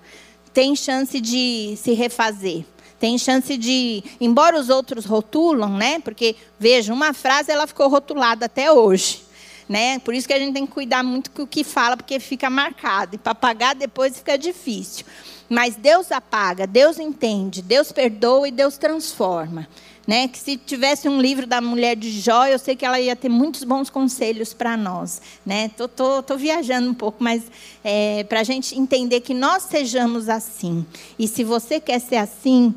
Tem 0.53 0.77
chance 0.77 1.21
de 1.21 1.75
se 1.77 1.93
refazer. 1.93 2.65
Tem 3.03 3.19
chance 3.19 3.57
de, 3.57 4.01
embora 4.21 4.57
os 4.57 4.69
outros 4.69 5.05
rotulam, 5.05 5.77
né? 5.77 5.99
Porque 5.99 6.37
veja, 6.57 6.95
uma 6.95 7.13
frase 7.13 7.51
ela 7.51 7.67
ficou 7.67 7.89
rotulada 7.89 8.47
até 8.47 8.71
hoje, 8.71 9.25
né? 9.69 9.99
Por 9.99 10.15
isso 10.15 10.29
que 10.29 10.33
a 10.33 10.39
gente 10.39 10.55
tem 10.55 10.65
que 10.65 10.71
cuidar 10.71 11.03
muito 11.03 11.33
com 11.33 11.43
o 11.43 11.47
que 11.49 11.65
fala, 11.65 11.97
porque 11.97 12.21
fica 12.21 12.49
marcado 12.49 13.17
e 13.17 13.19
para 13.19 13.35
pagar 13.35 13.75
depois 13.75 14.19
fica 14.19 14.39
difícil. 14.39 15.05
Mas 15.49 15.75
Deus 15.75 16.13
apaga, 16.13 16.65
Deus 16.65 17.01
entende, 17.01 17.61
Deus 17.61 17.91
perdoa 17.91 18.47
e 18.47 18.53
Deus 18.53 18.79
transforma. 18.79 19.67
Né? 20.07 20.27
Que 20.27 20.39
se 20.39 20.57
tivesse 20.57 21.09
um 21.09 21.21
livro 21.21 21.47
da 21.47 21.61
mulher 21.61 21.95
de 21.95 22.11
Jó, 22.11 22.47
eu 22.47 22.59
sei 22.59 22.75
que 22.75 22.85
ela 22.85 23.01
ia 23.01 23.15
ter 23.15 23.29
muitos 23.29 23.63
bons 23.63 23.89
conselhos 23.89 24.53
para 24.53 24.77
nós. 24.77 25.23
Né? 25.47 25.71
Tô, 25.77 25.87
tô, 25.87 26.23
tô, 26.23 26.37
viajando 26.37 26.91
um 26.91 26.95
pouco, 26.95 27.23
mas 27.23 27.45
é, 27.85 28.25
para 28.25 28.41
a 28.41 28.45
gente 28.45 28.77
entender 28.77 29.21
que 29.21 29.33
nós 29.33 29.63
sejamos 29.65 30.29
assim. 30.29 30.85
E 31.19 31.29
se 31.29 31.45
você 31.45 31.79
quer 31.79 32.01
ser 32.01 32.17
assim, 32.17 32.75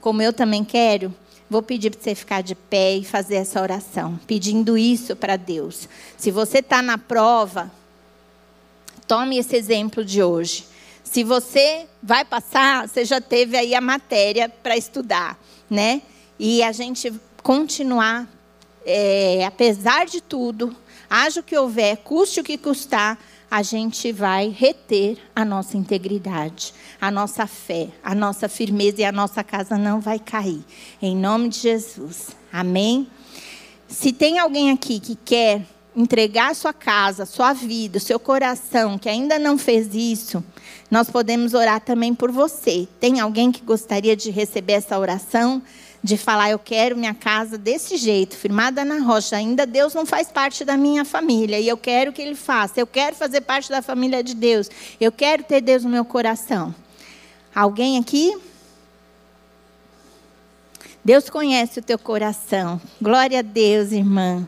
como 0.00 0.22
eu 0.22 0.32
também 0.32 0.64
quero, 0.64 1.12
vou 1.50 1.62
pedir 1.62 1.90
para 1.90 2.00
você 2.00 2.14
ficar 2.14 2.42
de 2.42 2.54
pé 2.54 2.96
e 2.96 3.04
fazer 3.04 3.36
essa 3.36 3.60
oração, 3.60 4.18
pedindo 4.26 4.76
isso 4.76 5.16
para 5.16 5.36
Deus. 5.36 5.88
Se 6.16 6.30
você 6.30 6.58
está 6.58 6.82
na 6.82 6.98
prova, 6.98 7.70
tome 9.06 9.38
esse 9.38 9.56
exemplo 9.56 10.04
de 10.04 10.22
hoje. 10.22 10.66
Se 11.02 11.24
você 11.24 11.86
vai 12.02 12.24
passar, 12.24 12.86
você 12.86 13.04
já 13.04 13.20
teve 13.20 13.56
aí 13.56 13.74
a 13.74 13.80
matéria 13.80 14.48
para 14.48 14.76
estudar, 14.76 15.38
né? 15.68 16.02
E 16.38 16.62
a 16.62 16.72
gente 16.72 17.12
continuar, 17.42 18.28
é, 18.84 19.44
apesar 19.44 20.06
de 20.06 20.20
tudo, 20.20 20.74
haja 21.08 21.40
o 21.40 21.42
que 21.42 21.56
houver, 21.56 21.96
custe 21.98 22.40
o 22.40 22.44
que 22.44 22.56
custar, 22.56 23.18
a 23.50 23.62
gente 23.62 24.12
vai 24.12 24.48
reter 24.48 25.16
a 25.34 25.44
nossa 25.44 25.76
integridade, 25.76 26.74
a 27.00 27.10
nossa 27.10 27.46
fé, 27.46 27.88
a 28.02 28.14
nossa 28.14 28.48
firmeza 28.48 29.00
e 29.00 29.04
a 29.04 29.12
nossa 29.12 29.42
casa 29.42 29.78
não 29.78 30.00
vai 30.00 30.18
cair. 30.18 30.62
Em 31.00 31.16
nome 31.16 31.48
de 31.48 31.58
Jesus. 31.58 32.28
Amém? 32.52 33.08
Se 33.88 34.12
tem 34.12 34.38
alguém 34.38 34.70
aqui 34.70 35.00
que 35.00 35.16
quer 35.16 35.62
entregar 35.96 36.54
sua 36.54 36.72
casa, 36.72 37.24
sua 37.24 37.54
vida, 37.54 37.98
seu 37.98 38.20
coração, 38.20 38.98
que 38.98 39.08
ainda 39.08 39.38
não 39.38 39.56
fez 39.56 39.94
isso, 39.94 40.44
nós 40.90 41.10
podemos 41.10 41.54
orar 41.54 41.80
também 41.80 42.14
por 42.14 42.30
você. 42.30 42.86
Tem 43.00 43.18
alguém 43.18 43.50
que 43.50 43.62
gostaria 43.62 44.14
de 44.14 44.30
receber 44.30 44.74
essa 44.74 44.98
oração? 44.98 45.62
De 46.02 46.16
falar, 46.16 46.50
eu 46.50 46.58
quero 46.58 46.96
minha 46.96 47.14
casa 47.14 47.58
desse 47.58 47.96
jeito, 47.96 48.36
firmada 48.36 48.84
na 48.84 49.00
rocha. 49.00 49.36
Ainda 49.36 49.66
Deus 49.66 49.94
não 49.94 50.06
faz 50.06 50.30
parte 50.30 50.64
da 50.64 50.76
minha 50.76 51.04
família 51.04 51.58
e 51.58 51.66
eu 51.66 51.76
quero 51.76 52.12
que 52.12 52.22
Ele 52.22 52.34
faça. 52.34 52.80
Eu 52.80 52.86
quero 52.86 53.16
fazer 53.16 53.40
parte 53.40 53.68
da 53.68 53.82
família 53.82 54.22
de 54.22 54.34
Deus. 54.34 54.70
Eu 55.00 55.10
quero 55.10 55.42
ter 55.42 55.60
Deus 55.60 55.84
no 55.84 55.90
meu 55.90 56.04
coração. 56.04 56.74
Alguém 57.54 57.98
aqui? 57.98 58.36
Deus 61.04 61.28
conhece 61.28 61.80
o 61.80 61.82
teu 61.82 61.98
coração. 61.98 62.80
Glória 63.00 63.40
a 63.40 63.42
Deus, 63.42 63.92
irmã. 63.92 64.46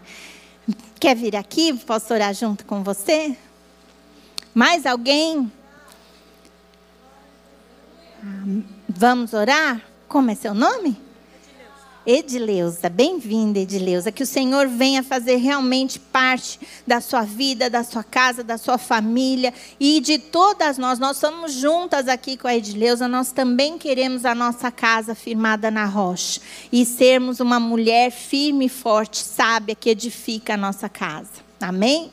Quer 1.01 1.17
vir 1.17 1.35
aqui? 1.35 1.73
Posso 1.75 2.13
orar 2.13 2.33
junto 2.35 2.65
com 2.65 2.85
você? 2.85 3.37
Mais 4.55 4.87
alguém? 4.87 5.51
Vamos 8.89 9.33
orar? 9.33 9.81
Como 10.07 10.31
é 10.31 10.35
seu 10.35 10.53
nome? 10.53 11.10
Edileuza, 12.13 12.89
bem-vinda, 12.89 13.61
Edileuza. 13.61 14.11
Que 14.11 14.25
o 14.25 14.27
Senhor 14.27 14.67
venha 14.67 15.01
fazer 15.01 15.37
realmente 15.37 15.97
parte 16.01 16.59
da 16.85 17.01
sua 17.01 17.23
vida, 17.23 17.71
da 17.71 17.85
sua 17.85 18.03
casa, 18.03 18.43
da 18.43 18.59
sua 18.59 18.79
família 18.79 19.55
e 19.79 20.01
de 20.01 20.19
todas 20.19 20.77
nós. 20.77 20.99
Nós 20.99 21.19
somos 21.19 21.53
juntas 21.53 22.09
aqui 22.09 22.37
com 22.37 22.49
a 22.49 22.57
Edileuza, 22.57 23.07
nós 23.07 23.31
também 23.31 23.79
queremos 23.79 24.25
a 24.25 24.35
nossa 24.35 24.73
casa 24.73 25.15
firmada 25.15 25.71
na 25.71 25.85
rocha 25.85 26.41
e 26.73 26.85
sermos 26.85 27.39
uma 27.39 27.61
mulher 27.61 28.11
firme 28.11 28.67
e 28.67 28.69
forte, 28.69 29.19
sábia, 29.19 29.77
que 29.77 29.91
edifica 29.91 30.55
a 30.55 30.57
nossa 30.57 30.89
casa. 30.89 31.31
Amém? 31.61 32.11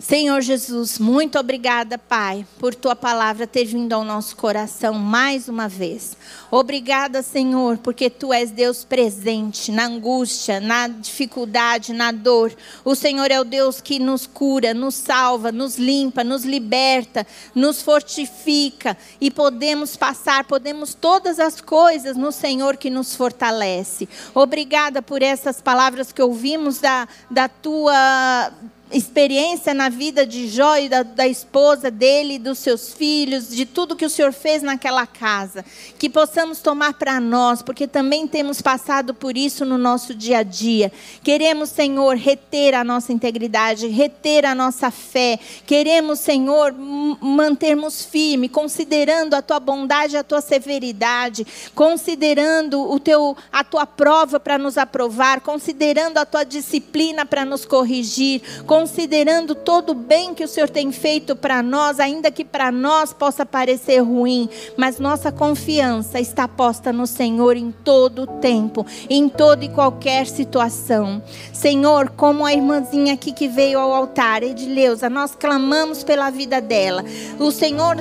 Senhor 0.00 0.40
Jesus, 0.42 0.96
muito 0.96 1.40
obrigada, 1.40 1.98
Pai, 1.98 2.46
por 2.60 2.72
tua 2.72 2.94
palavra 2.94 3.48
ter 3.48 3.64
vindo 3.64 3.92
ao 3.92 4.04
nosso 4.04 4.36
coração 4.36 4.94
mais 4.94 5.48
uma 5.48 5.68
vez. 5.68 6.16
Obrigada, 6.52 7.20
Senhor, 7.20 7.78
porque 7.78 8.08
tu 8.08 8.32
és 8.32 8.52
Deus 8.52 8.84
presente 8.84 9.72
na 9.72 9.86
angústia, 9.86 10.60
na 10.60 10.86
dificuldade, 10.86 11.92
na 11.92 12.12
dor. 12.12 12.54
O 12.84 12.94
Senhor 12.94 13.28
é 13.32 13.40
o 13.40 13.44
Deus 13.44 13.80
que 13.80 13.98
nos 13.98 14.24
cura, 14.24 14.72
nos 14.72 14.94
salva, 14.94 15.50
nos 15.50 15.76
limpa, 15.76 16.22
nos 16.22 16.44
liberta, 16.44 17.26
nos 17.52 17.82
fortifica 17.82 18.96
e 19.20 19.32
podemos 19.32 19.96
passar, 19.96 20.44
podemos 20.44 20.94
todas 20.94 21.40
as 21.40 21.60
coisas 21.60 22.16
no 22.16 22.30
Senhor 22.30 22.76
que 22.76 22.88
nos 22.88 23.16
fortalece. 23.16 24.08
Obrigada 24.32 25.02
por 25.02 25.22
essas 25.22 25.60
palavras 25.60 26.12
que 26.12 26.22
ouvimos 26.22 26.78
da, 26.78 27.08
da 27.28 27.48
tua 27.48 28.52
experiência 28.90 29.74
na 29.74 29.88
vida 29.88 30.26
de 30.26 30.48
Jó 30.48 30.76
e 30.76 30.88
da, 30.88 31.02
da, 31.02 31.26
esposa 31.26 31.90
dele, 31.90 32.38
dos 32.38 32.58
seus 32.58 32.92
filhos, 32.92 33.48
de 33.48 33.66
tudo 33.66 33.96
que 33.96 34.04
o 34.04 34.10
Senhor 34.10 34.32
fez 34.32 34.62
naquela 34.62 35.06
casa. 35.06 35.64
Que 35.98 36.08
possamos 36.08 36.60
tomar 36.60 36.94
para 36.94 37.20
nós, 37.20 37.62
porque 37.62 37.86
também 37.86 38.26
temos 38.26 38.62
passado 38.62 39.12
por 39.12 39.36
isso 39.36 39.64
no 39.64 39.76
nosso 39.76 40.14
dia 40.14 40.38
a 40.38 40.42
dia. 40.42 40.90
Queremos, 41.22 41.70
Senhor, 41.70 42.16
reter 42.16 42.74
a 42.74 42.82
nossa 42.82 43.12
integridade, 43.12 43.86
reter 43.88 44.46
a 44.46 44.54
nossa 44.54 44.90
fé. 44.90 45.38
Queremos, 45.66 46.20
Senhor, 46.20 46.74
mantermos 47.20 48.04
firme, 48.04 48.48
considerando 48.48 49.34
a 49.34 49.42
tua 49.42 49.60
bondade, 49.60 50.16
a 50.16 50.24
tua 50.24 50.40
severidade, 50.40 51.46
considerando 51.74 52.90
o 52.90 52.98
teu, 52.98 53.36
a 53.52 53.62
tua 53.62 53.86
prova 53.86 54.40
para 54.40 54.56
nos 54.56 54.78
aprovar, 54.78 55.40
considerando 55.40 56.18
a 56.18 56.24
tua 56.24 56.44
disciplina 56.44 57.26
para 57.26 57.44
nos 57.44 57.64
corrigir, 57.64 58.42
considerando 58.78 59.56
todo 59.56 59.90
o 59.90 59.94
bem 59.94 60.32
que 60.32 60.44
o 60.44 60.46
Senhor 60.46 60.68
tem 60.68 60.92
feito 60.92 61.34
para 61.34 61.64
nós, 61.64 61.98
ainda 61.98 62.30
que 62.30 62.44
para 62.44 62.70
nós 62.70 63.12
possa 63.12 63.44
parecer 63.44 63.98
ruim, 63.98 64.48
mas 64.76 65.00
nossa 65.00 65.32
confiança 65.32 66.20
está 66.20 66.46
posta 66.46 66.92
no 66.92 67.04
Senhor 67.04 67.56
em 67.56 67.72
todo 67.72 68.22
o 68.22 68.26
tempo, 68.38 68.86
em 69.10 69.28
toda 69.28 69.64
e 69.64 69.68
qualquer 69.68 70.28
situação. 70.28 71.20
Senhor, 71.52 72.10
como 72.10 72.46
a 72.46 72.52
irmãzinha 72.52 73.14
aqui 73.14 73.32
que 73.32 73.48
veio 73.48 73.80
ao 73.80 73.92
altar, 73.92 74.44
Edileuza, 74.44 75.10
nós 75.10 75.34
clamamos 75.34 76.04
pela 76.04 76.30
vida 76.30 76.60
dela. 76.60 77.04
O 77.40 77.50
Senhor 77.50 77.96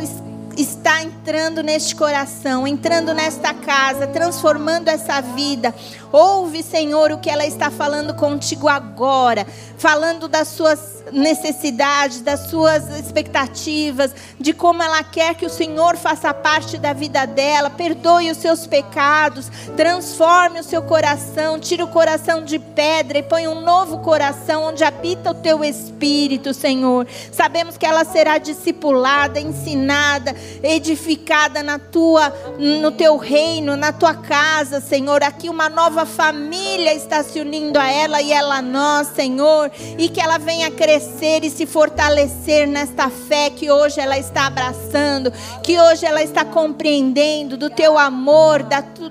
está 0.57 1.03
entrando 1.03 1.61
neste 1.61 1.95
coração, 1.95 2.67
entrando 2.67 3.13
nesta 3.13 3.53
casa, 3.53 4.07
transformando 4.07 4.87
essa 4.87 5.21
vida. 5.21 5.73
Ouve, 6.19 6.63
Senhor, 6.63 7.11
o 7.11 7.19
que 7.19 7.29
ela 7.29 7.45
está 7.45 7.69
falando 7.69 8.11
contigo 8.15 8.67
agora, 8.67 9.45
falando 9.77 10.27
das 10.27 10.47
suas 10.47 10.97
necessidades, 11.11 12.21
das 12.21 12.49
suas 12.49 12.89
expectativas, 12.97 14.15
de 14.39 14.51
como 14.51 14.81
ela 14.81 15.03
quer 15.03 15.35
que 15.35 15.45
o 15.45 15.49
Senhor 15.49 15.95
faça 15.95 16.33
parte 16.33 16.79
da 16.79 16.91
vida 16.91 17.27
dela. 17.27 17.69
Perdoe 17.69 18.31
os 18.31 18.37
seus 18.37 18.65
pecados, 18.65 19.47
transforme 19.75 20.59
o 20.59 20.63
seu 20.63 20.81
coração, 20.81 21.59
tire 21.59 21.83
o 21.83 21.87
coração 21.87 22.43
de 22.43 22.57
pedra 22.57 23.19
e 23.19 23.23
põe 23.23 23.47
um 23.47 23.61
novo 23.61 23.99
coração 23.99 24.63
onde 24.63 24.83
habita 24.83 25.29
o 25.29 25.35
teu 25.35 25.63
espírito, 25.63 26.51
Senhor. 26.51 27.07
Sabemos 27.31 27.77
que 27.77 27.85
ela 27.85 28.03
será 28.03 28.39
discipulada, 28.39 29.39
ensinada, 29.39 30.35
edificada 30.63 31.61
na 31.61 31.77
tua 31.77 32.33
no 32.57 32.89
teu 32.89 33.17
reino, 33.17 33.77
na 33.77 33.91
tua 33.91 34.15
casa, 34.15 34.81
Senhor. 34.81 35.21
Aqui 35.21 35.47
uma 35.47 35.69
nova 35.69 36.06
família 36.07 36.93
está 36.93 37.21
se 37.21 37.39
unindo 37.39 37.77
a 37.77 37.87
ela 37.87 38.21
e 38.21 38.31
ela 38.31 38.57
a 38.57 38.61
nós, 38.61 39.09
Senhor, 39.09 39.69
e 39.97 40.09
que 40.09 40.19
ela 40.19 40.37
venha 40.37 40.71
crescer 40.71 41.43
e 41.43 41.49
se 41.49 41.65
fortalecer 41.65 42.67
nesta 42.67 43.09
fé 43.09 43.49
que 43.49 43.69
hoje 43.69 43.99
ela 43.99 44.17
está 44.17 44.47
abraçando, 44.47 45.31
que 45.61 45.79
hoje 45.79 46.05
ela 46.05 46.23
está 46.23 46.43
compreendendo 46.43 47.57
do 47.57 47.69
teu 47.69 47.97
amor, 47.97 48.63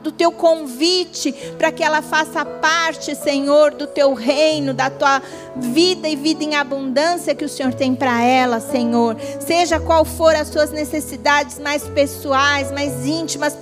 do 0.03 0.11
teu 0.11 0.33
convite 0.33 1.33
para 1.59 1.71
que 1.71 1.85
ela 1.85 2.03
faça 2.03 2.45
parte, 2.45 3.15
Senhor, 3.15 3.75
do 3.75 3.87
teu 3.87 4.15
reino, 4.15 4.75
da 4.75 4.91
tua 4.91 5.23
vida 5.57 6.09
e 6.09 6.17
vida 6.17 6.43
em 6.43 6.55
abundância 6.55 7.35
que 7.35 7.45
o 7.45 7.49
Senhor 7.49 7.75
tem 7.75 7.95
para 7.95 8.23
ela, 8.23 8.61
Senhor. 8.61 9.17
Seja 9.41 9.79
qual 9.79 10.05
for 10.05 10.35
as 10.35 10.49
suas 10.49 10.71
necessidades 10.71 11.59
mais 11.59 11.85
pessoais, 11.85 12.73
mais 12.73 13.07
íntimas, 13.07 13.55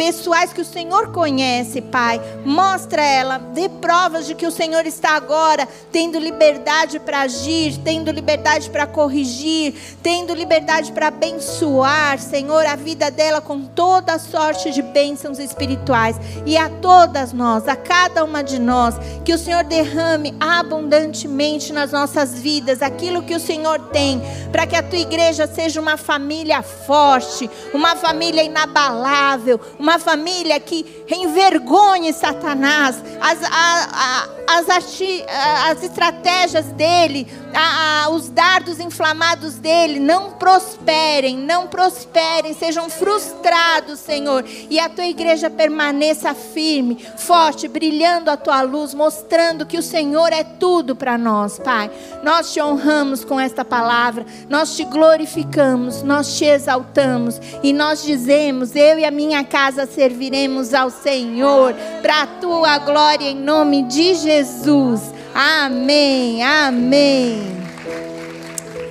pessoais 0.00 0.50
que 0.50 0.62
o 0.62 0.64
Senhor 0.64 1.12
conhece, 1.12 1.82
Pai. 1.82 2.18
Mostra 2.42 3.02
ela, 3.02 3.36
dê 3.36 3.68
provas 3.68 4.26
de 4.26 4.34
que 4.34 4.46
o 4.46 4.50
Senhor 4.50 4.86
está 4.86 5.10
agora 5.10 5.68
tendo 5.92 6.18
liberdade 6.18 6.98
para 6.98 7.20
agir, 7.20 7.76
tendo 7.84 8.10
liberdade 8.10 8.70
para 8.70 8.86
corrigir, 8.86 9.74
tendo 10.02 10.32
liberdade 10.32 10.90
para 10.90 11.08
abençoar, 11.08 12.18
Senhor, 12.18 12.64
a 12.64 12.76
vida 12.76 13.10
dela 13.10 13.42
com 13.42 13.60
toda 13.60 14.18
sorte 14.18 14.70
de 14.70 14.80
bênçãos 14.80 15.38
espirituais. 15.38 16.16
E 16.46 16.56
a 16.56 16.70
todas 16.70 17.34
nós, 17.34 17.68
a 17.68 17.76
cada 17.76 18.24
uma 18.24 18.42
de 18.42 18.58
nós, 18.58 18.94
que 19.22 19.34
o 19.34 19.38
Senhor 19.38 19.64
derrame 19.64 20.34
abundantemente 20.40 21.74
nas 21.74 21.92
nossas 21.92 22.40
vidas 22.40 22.80
aquilo 22.80 23.22
que 23.22 23.34
o 23.34 23.40
Senhor 23.40 23.78
tem, 23.90 24.22
para 24.50 24.66
que 24.66 24.76
a 24.76 24.82
tua 24.82 24.98
igreja 24.98 25.46
seja 25.46 25.78
uma 25.78 25.98
família 25.98 26.62
forte, 26.62 27.50
uma 27.74 27.94
família 27.96 28.42
inabalável, 28.42 29.60
uma 29.78 29.89
uma 29.90 29.98
família 29.98 30.60
que 30.60 30.86
envergonhe 31.10 32.12
Satanás, 32.12 33.02
as, 33.20 33.42
a, 33.42 33.48
a, 33.50 34.58
as, 34.58 34.68
as 34.68 35.82
estratégias 35.82 36.66
dele, 36.66 37.26
a, 37.52 38.08
os 38.10 38.28
dardos 38.28 38.78
inflamados 38.78 39.56
dele 39.56 39.98
não 39.98 40.32
prosperem, 40.32 41.36
não 41.36 41.66
prosperem, 41.66 42.54
sejam 42.54 42.88
frustrados, 42.88 43.98
Senhor, 43.98 44.44
e 44.68 44.78
a 44.78 44.88
tua 44.88 45.06
igreja 45.06 45.50
permaneça 45.50 46.34
firme, 46.34 47.04
forte, 47.16 47.66
brilhando 47.66 48.30
a 48.30 48.36
tua 48.36 48.62
luz, 48.62 48.94
mostrando 48.94 49.66
que 49.66 49.78
o 49.78 49.82
Senhor 49.82 50.32
é 50.32 50.44
tudo 50.44 50.94
para 50.94 51.18
nós, 51.18 51.58
Pai. 51.58 51.90
Nós 52.22 52.52
te 52.52 52.60
honramos 52.60 53.24
com 53.24 53.40
esta 53.40 53.64
palavra, 53.64 54.24
nós 54.48 54.76
te 54.76 54.84
glorificamos, 54.84 56.02
nós 56.02 56.36
te 56.38 56.44
exaltamos 56.44 57.40
e 57.62 57.72
nós 57.72 58.04
dizemos: 58.04 58.76
eu 58.76 58.98
e 58.98 59.04
a 59.04 59.10
minha 59.10 59.42
casa 59.42 59.79
serviremos 59.86 60.74
ao 60.74 60.90
Senhor, 60.90 61.74
para 62.02 62.22
a 62.22 62.26
tua 62.26 62.78
glória, 62.78 63.24
em 63.24 63.36
nome 63.36 63.84
de 63.84 64.14
Jesus. 64.14 65.12
Amém, 65.34 66.42
amém. 66.42 67.60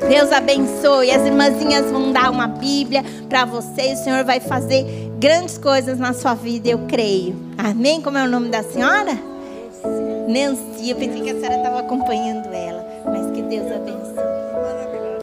Deus 0.08 0.32
abençoe. 0.32 1.12
As 1.12 1.26
irmãzinhas 1.26 1.92
vão 1.92 2.12
dar 2.12 2.32
uma 2.32 2.48
Bíblia 2.48 3.04
para 3.28 3.46
vocês. 3.46 4.00
O 4.00 4.04
Senhor 4.04 4.24
vai 4.24 4.40
fazer 4.40 4.86
grandes 5.20 5.58
coisas 5.58 6.00
na 6.00 6.14
sua 6.14 6.34
vida, 6.34 6.70
eu 6.70 6.80
creio. 6.88 7.36
Amém? 7.58 8.02
Como 8.02 8.18
é 8.18 8.24
o 8.24 8.30
nome 8.30 8.50
da 8.50 8.64
senhora? 8.64 9.18
Nancy. 10.28 10.90
Eu 10.90 10.96
pensei 10.96 11.22
que 11.22 11.30
a 11.32 11.36
senhora 11.36 11.58
estava 11.58 11.80
acompanhando 11.80 12.48
ela. 12.54 12.86
Mas 13.06 13.32
que 13.32 13.42
Deus 13.42 13.66
abençoe. 13.72 14.89